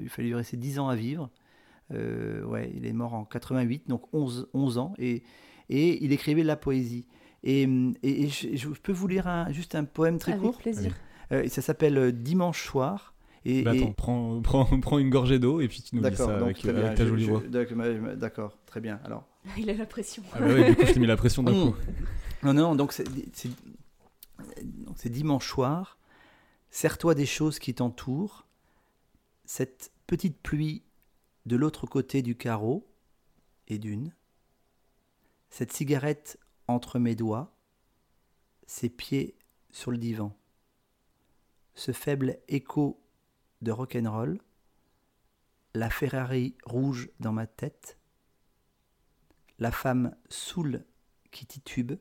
Il 0.00 0.08
fallait 0.08 0.28
lui 0.28 0.34
rester 0.34 0.56
10 0.56 0.78
ans 0.78 0.88
à 0.88 0.94
vivre. 0.94 1.30
Euh, 1.92 2.44
ouais, 2.44 2.70
il 2.74 2.86
est 2.86 2.92
mort 2.92 3.14
en 3.14 3.24
88, 3.24 3.88
donc 3.88 4.02
11, 4.12 4.48
11 4.54 4.78
ans. 4.78 4.94
Et, 4.98 5.24
et 5.68 6.04
il 6.04 6.12
écrivait 6.12 6.42
de 6.42 6.46
la 6.46 6.56
poésie. 6.56 7.06
Et, 7.42 7.62
et, 8.02 8.28
je, 8.28 8.68
peux 8.68 8.92
vous 8.92 9.08
lire 9.08 9.26
un, 9.26 9.50
juste 9.50 9.74
un 9.74 9.84
poème 9.84 10.18
très 10.18 10.32
Avec 10.32 10.44
court 10.44 10.58
plaisir. 10.58 10.94
Euh, 11.32 11.48
ça 11.48 11.62
s'appelle 11.62 12.12
Dimanche 12.12 12.64
soir. 12.64 13.09
Et, 13.44 13.62
bah 13.62 13.70
attends, 13.70 13.92
prends, 13.92 14.40
prends, 14.42 14.80
prends, 14.80 14.98
une 14.98 15.10
gorgée 15.10 15.38
d'eau 15.38 15.60
et 15.60 15.68
puis 15.68 15.82
tu 15.82 15.96
nous 15.96 16.08
dis 16.08 16.16
ça 16.16 16.36
avec, 16.36 16.64
avec 16.64 16.94
ta 16.94 17.06
jolie 17.06 17.24
voix. 17.24 17.42
D'accord, 18.16 18.58
très 18.66 18.80
bien. 18.80 19.00
Alors. 19.04 19.26
Il 19.58 19.70
a 19.70 19.74
la 19.74 19.86
pression. 19.86 20.22
Ah 20.34 20.40
bah 20.40 20.46
oui, 20.48 20.64
du 20.64 20.76
coup, 20.76 20.86
je 20.86 20.92
t'ai 20.92 21.00
mis 21.00 21.06
la 21.06 21.16
pression 21.16 21.42
d'un 21.42 21.52
coup. 21.70 21.74
Non, 22.42 22.52
non, 22.52 22.74
donc 22.74 22.92
c'est 22.92 23.04
dimanche 25.08 25.48
soir, 25.48 25.98
serre-toi 26.70 27.14
des 27.14 27.26
choses 27.26 27.58
qui 27.58 27.74
t'entourent, 27.74 28.46
cette 29.44 29.92
petite 30.06 30.38
pluie 30.38 30.82
de 31.46 31.56
l'autre 31.56 31.86
côté 31.86 32.22
du 32.22 32.36
carreau, 32.36 32.86
et 33.70 33.78
d'une, 33.78 34.12
cette 35.48 35.72
cigarette 35.72 36.38
entre 36.66 36.98
mes 36.98 37.14
doigts, 37.14 37.54
ses 38.66 38.88
pieds 38.88 39.36
sur 39.70 39.90
le 39.90 39.98
divan, 39.98 40.36
ce 41.74 41.92
faible 41.92 42.38
écho 42.48 42.99
de 43.62 43.72
rock'n'roll, 43.72 44.40
la 45.74 45.90
Ferrari 45.90 46.56
rouge 46.64 47.10
dans 47.20 47.32
ma 47.32 47.46
tête, 47.46 47.98
la 49.58 49.70
femme 49.70 50.16
saoule 50.28 50.84
qui 51.30 51.46
titube 51.46 51.92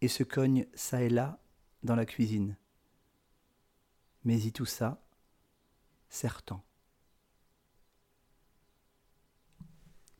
et 0.00 0.08
se 0.08 0.22
cogne 0.22 0.66
ça 0.74 1.02
et 1.02 1.08
là 1.08 1.40
dans 1.82 1.94
la 1.94 2.06
cuisine. 2.06 2.56
Mais 4.24 4.38
y 4.38 4.52
tout 4.52 4.66
ça, 4.66 5.02
certain. 6.08 6.62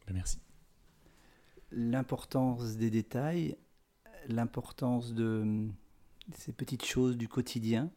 Ben, 0.06 0.14
merci. 0.14 0.40
L'importance 1.70 2.76
des 2.76 2.90
détails, 2.90 3.56
l'importance 4.28 5.12
de 5.12 5.68
ces 6.34 6.52
petites 6.52 6.84
choses 6.84 7.16
du 7.16 7.28
quotidien 7.28 7.92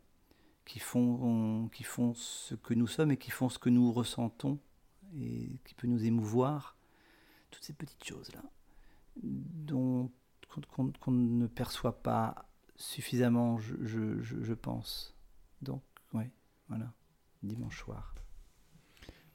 qui 0.66 0.80
font, 0.80 1.70
qui 1.74 1.84
font 1.84 2.14
ce 2.14 2.55
que 2.55 2.74
nous 2.74 2.88
sommes 2.88 3.11
et 3.11 3.18
qui 3.18 3.32
font 3.32 3.49
ce 3.49 3.59
que 3.59 3.70
nous 3.70 3.91
ressentons 3.91 4.59
et 5.20 5.59
qui 5.66 5.74
peut 5.74 5.88
nous 5.88 6.05
émouvoir. 6.05 6.78
Toutes 7.51 7.64
ces 7.64 7.74
petites 7.74 8.03
choses-là 8.03 8.41
qu'on 10.99 11.11
ne 11.11 11.47
perçoit 11.47 12.01
pas 12.01 12.49
suffisamment, 12.76 13.59
je, 13.59 13.76
je, 14.22 14.53
pense. 14.53 15.16
Donc, 15.61 15.84
ouais, 16.14 16.32
voilà, 16.68 16.93
dimanche 17.41 17.80
soir. 17.80 18.14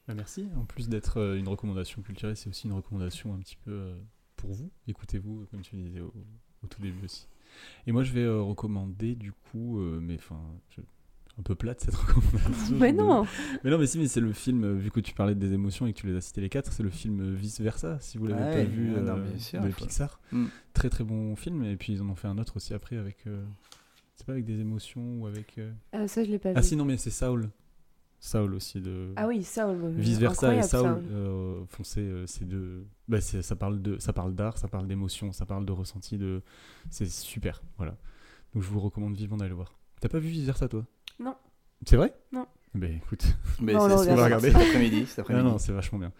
Bah, 0.06 0.14
merci. 0.14 0.48
En 0.56 0.64
plus 0.64 0.88
d'être 0.88 1.18
euh, 1.18 1.36
une 1.36 1.48
recommandation 1.48 2.02
culturelle, 2.02 2.36
c'est 2.36 2.48
aussi 2.48 2.66
une 2.66 2.72
recommandation 2.72 3.34
un 3.34 3.38
petit 3.38 3.56
peu 3.56 3.70
euh, 3.70 4.00
pour 4.36 4.52
vous. 4.52 4.70
Écoutez-vous, 4.86 5.46
comme 5.50 5.60
tu 5.60 5.76
disais 5.76 6.00
au, 6.00 6.12
tout 6.68 6.80
début 6.80 7.04
aussi. 7.04 7.28
Et 7.86 7.92
moi, 7.92 8.02
je 8.02 8.12
vais 8.12 8.24
euh, 8.24 8.42
recommander 8.42 9.14
du 9.14 9.32
coup, 9.32 9.78
mais 9.78 10.16
enfin, 10.16 10.40
un 11.38 11.42
peu 11.42 11.54
plate 11.54 11.80
cette 11.80 11.94
recommandation. 11.94 12.76
mais 12.78 12.92
non 12.92 13.26
Mais 13.64 13.70
non, 13.70 13.78
mais 13.78 13.86
si, 13.86 13.98
mais 13.98 14.08
c'est 14.08 14.20
le 14.20 14.32
film, 14.32 14.76
vu 14.76 14.90
que 14.90 15.00
tu 15.00 15.14
parlais 15.14 15.34
des 15.34 15.52
émotions 15.52 15.86
et 15.86 15.92
que 15.92 16.00
tu 16.00 16.06
les 16.06 16.16
as 16.16 16.20
cités 16.20 16.40
les 16.40 16.48
quatre, 16.48 16.72
c'est 16.72 16.82
le 16.82 16.90
film 16.90 17.34
Vice 17.34 17.60
Versa, 17.60 17.98
si 18.00 18.18
vous 18.18 18.26
l'avez 18.26 18.64
pas 18.64 18.70
vu, 18.70 18.90
de 18.90 19.72
Pixar. 19.72 20.20
Mm. 20.32 20.46
Très 20.74 20.90
très 20.90 21.04
bon 21.04 21.34
film, 21.36 21.64
et 21.64 21.76
puis 21.76 21.94
ils 21.94 22.02
en 22.02 22.08
ont 22.08 22.14
fait 22.14 22.28
un 22.28 22.38
autre 22.38 22.56
aussi 22.56 22.74
après 22.74 22.96
avec. 22.96 23.26
Euh, 23.26 23.44
c'est 24.14 24.26
pas 24.26 24.32
avec 24.32 24.44
des 24.44 24.60
émotions 24.60 25.20
ou 25.20 25.26
avec. 25.26 25.58
Euh, 25.58 25.70
ah, 25.92 26.08
ça 26.08 26.24
je 26.24 26.30
l'ai 26.30 26.38
pas 26.38 26.50
vu. 26.50 26.54
Ah 26.56 26.62
si, 26.62 26.76
non, 26.76 26.84
mais 26.84 26.96
c'est 26.96 27.10
Saul. 27.10 27.50
Saul 28.20 28.54
aussi 28.54 28.80
de. 28.80 29.12
Ah 29.14 29.28
oui, 29.28 29.44
Saul. 29.44 29.92
Vice 29.96 30.18
versa 30.18 30.54
et 30.54 30.62
Saul, 30.62 31.02
foncé, 31.68 32.24
c'est 32.26 32.46
deux. 32.46 32.84
Bah, 33.06 33.20
ça 33.20 33.56
parle 33.56 33.80
de, 33.80 33.98
ça 33.98 34.12
parle 34.12 34.34
d'art, 34.34 34.58
ça 34.58 34.66
parle 34.66 34.88
d'émotion, 34.88 35.32
ça 35.32 35.46
parle 35.46 35.64
de 35.64 35.72
ressenti, 35.72 36.18
de. 36.18 36.42
C'est 36.90 37.08
super, 37.08 37.62
voilà. 37.76 37.96
Donc 38.54 38.62
je 38.62 38.68
vous 38.68 38.80
recommande 38.80 39.14
vivement 39.16 39.36
d'aller 39.36 39.50
le 39.50 39.54
voir. 39.54 39.78
T'as 40.00 40.08
pas 40.08 40.18
vu 40.18 40.28
Vice 40.28 40.44
versa 40.44 40.68
toi? 40.68 40.84
Non. 41.18 41.36
C'est 41.86 41.96
vrai? 41.96 42.12
Non. 42.32 42.46
Ben 42.74 42.94
écoute, 42.96 43.24
mais 43.60 43.72
c'est 43.72 43.78
ce 43.78 44.08
qu'on 44.08 44.14
va 44.14 44.24
regarder 44.24 44.50
cet 44.50 44.60
après-midi. 44.60 45.06
non, 45.30 45.42
non, 45.42 45.58
c'est 45.58 45.72
vachement 45.72 45.98
bien. 45.98 46.12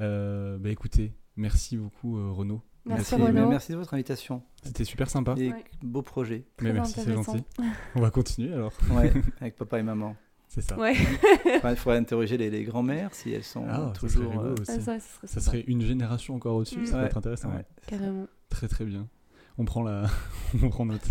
Euh, 0.00 0.58
bah 0.58 0.70
écoutez, 0.70 1.12
merci 1.36 1.76
beaucoup 1.76 2.18
euh, 2.18 2.30
Renaud. 2.30 2.62
Merci, 2.86 3.14
Renaud. 3.14 3.48
Merci 3.48 3.72
de 3.72 3.76
votre 3.76 3.94
invitation. 3.94 4.42
C'était 4.62 4.84
super 4.84 5.10
sympa. 5.10 5.34
Et 5.36 5.52
beau 5.82 6.02
projet. 6.02 6.44
Mais 6.60 6.72
merci, 6.72 7.00
c'est 7.00 7.12
gentil. 7.12 7.44
On 7.94 8.00
va 8.00 8.10
continuer 8.10 8.52
alors. 8.52 8.72
Ouais, 8.90 9.12
avec 9.40 9.56
papa 9.56 9.78
et 9.78 9.82
maman. 9.82 10.16
C'est 10.48 10.62
ça. 10.62 10.76
Ouais. 10.76 10.96
Il 11.64 11.76
faudrait 11.76 11.98
interroger 11.98 12.36
les, 12.36 12.50
les 12.50 12.64
grands-mères 12.64 13.14
si 13.14 13.30
elles 13.30 13.44
sont 13.44 13.64
ah, 13.68 13.92
toujours. 13.98 14.40
Euh, 14.40 14.56
ça 14.64 14.80
serait, 14.80 14.98
ça, 15.24 15.40
serait, 15.40 15.60
une 15.68 15.82
génération 15.82 16.34
encore 16.34 16.56
au-dessus. 16.56 16.86
Ça 16.86 16.96
va 16.98 17.06
être 17.06 17.16
intéressant. 17.16 17.52
Carrément. 17.86 18.26
Très 18.48 18.66
très 18.66 18.84
bien. 18.84 19.06
On 19.58 19.64
prend 19.64 19.82
la, 19.82 20.06
on 20.62 20.68
prend 20.68 20.86
note. 20.86 21.06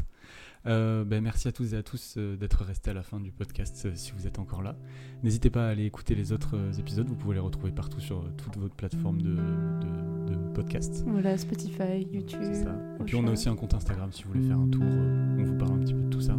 Euh, 0.65 1.05
ben, 1.05 1.23
merci 1.23 1.47
à 1.47 1.51
tous 1.51 1.73
et 1.73 1.77
à 1.77 1.83
tous 1.83 2.15
euh, 2.17 2.35
d'être 2.35 2.63
restés 2.63 2.91
à 2.91 2.93
la 2.93 3.03
fin 3.03 3.19
du 3.19 3.31
podcast 3.31 3.83
euh, 3.85 3.91
si 3.95 4.11
vous 4.11 4.27
êtes 4.27 4.39
encore 4.39 4.61
là. 4.61 4.75
N'hésitez 5.23 5.49
pas 5.49 5.67
à 5.67 5.69
aller 5.69 5.85
écouter 5.85 6.15
les 6.15 6.33
autres 6.33 6.57
épisodes, 6.79 7.07
vous 7.07 7.15
pouvez 7.15 7.35
les 7.35 7.39
retrouver 7.39 7.71
partout 7.71 8.01
sur 8.01 8.25
toutes 8.35 8.57
vos 8.57 8.67
plateformes 8.67 9.21
de, 9.21 9.35
de, 9.35 10.53
podcast. 10.53 11.03
Voilà, 11.07 11.37
Spotify, 11.37 12.05
YouTube. 12.11 12.41
Ça. 12.53 12.75
Et 12.99 13.03
puis 13.05 13.15
on 13.15 13.25
a 13.27 13.31
aussi 13.31 13.47
un 13.47 13.55
compte 13.55 13.73
Instagram 13.73 14.11
si 14.11 14.23
vous 14.23 14.33
voulez 14.33 14.45
faire 14.45 14.59
un 14.59 14.67
tour, 14.67 14.83
on 14.83 15.43
vous 15.43 15.55
parle 15.55 15.71
un 15.73 15.79
petit 15.79 15.93
peu 15.93 16.01
de 16.01 16.09
tout 16.09 16.21
ça. 16.21 16.37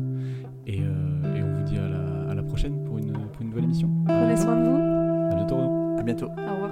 Et, 0.67 0.81
on 0.83 1.55
vous 1.55 1.63
dit 1.65 1.79
à 1.79 2.35
la, 2.35 2.43
prochaine 2.43 2.85
pour 2.85 2.99
une, 2.99 3.13
pour 3.13 3.43
une, 3.43 3.49
nouvelle 3.49 3.65
émission. 3.65 3.89
Prenez 4.07 4.37
soin 4.37 4.57
de 4.57 4.69
vous. 4.69 4.77
À 5.33 5.35
bientôt. 5.37 5.61
À 5.99 6.03
bientôt. 6.03 6.27
Au 6.27 6.55
revoir. 6.55 6.71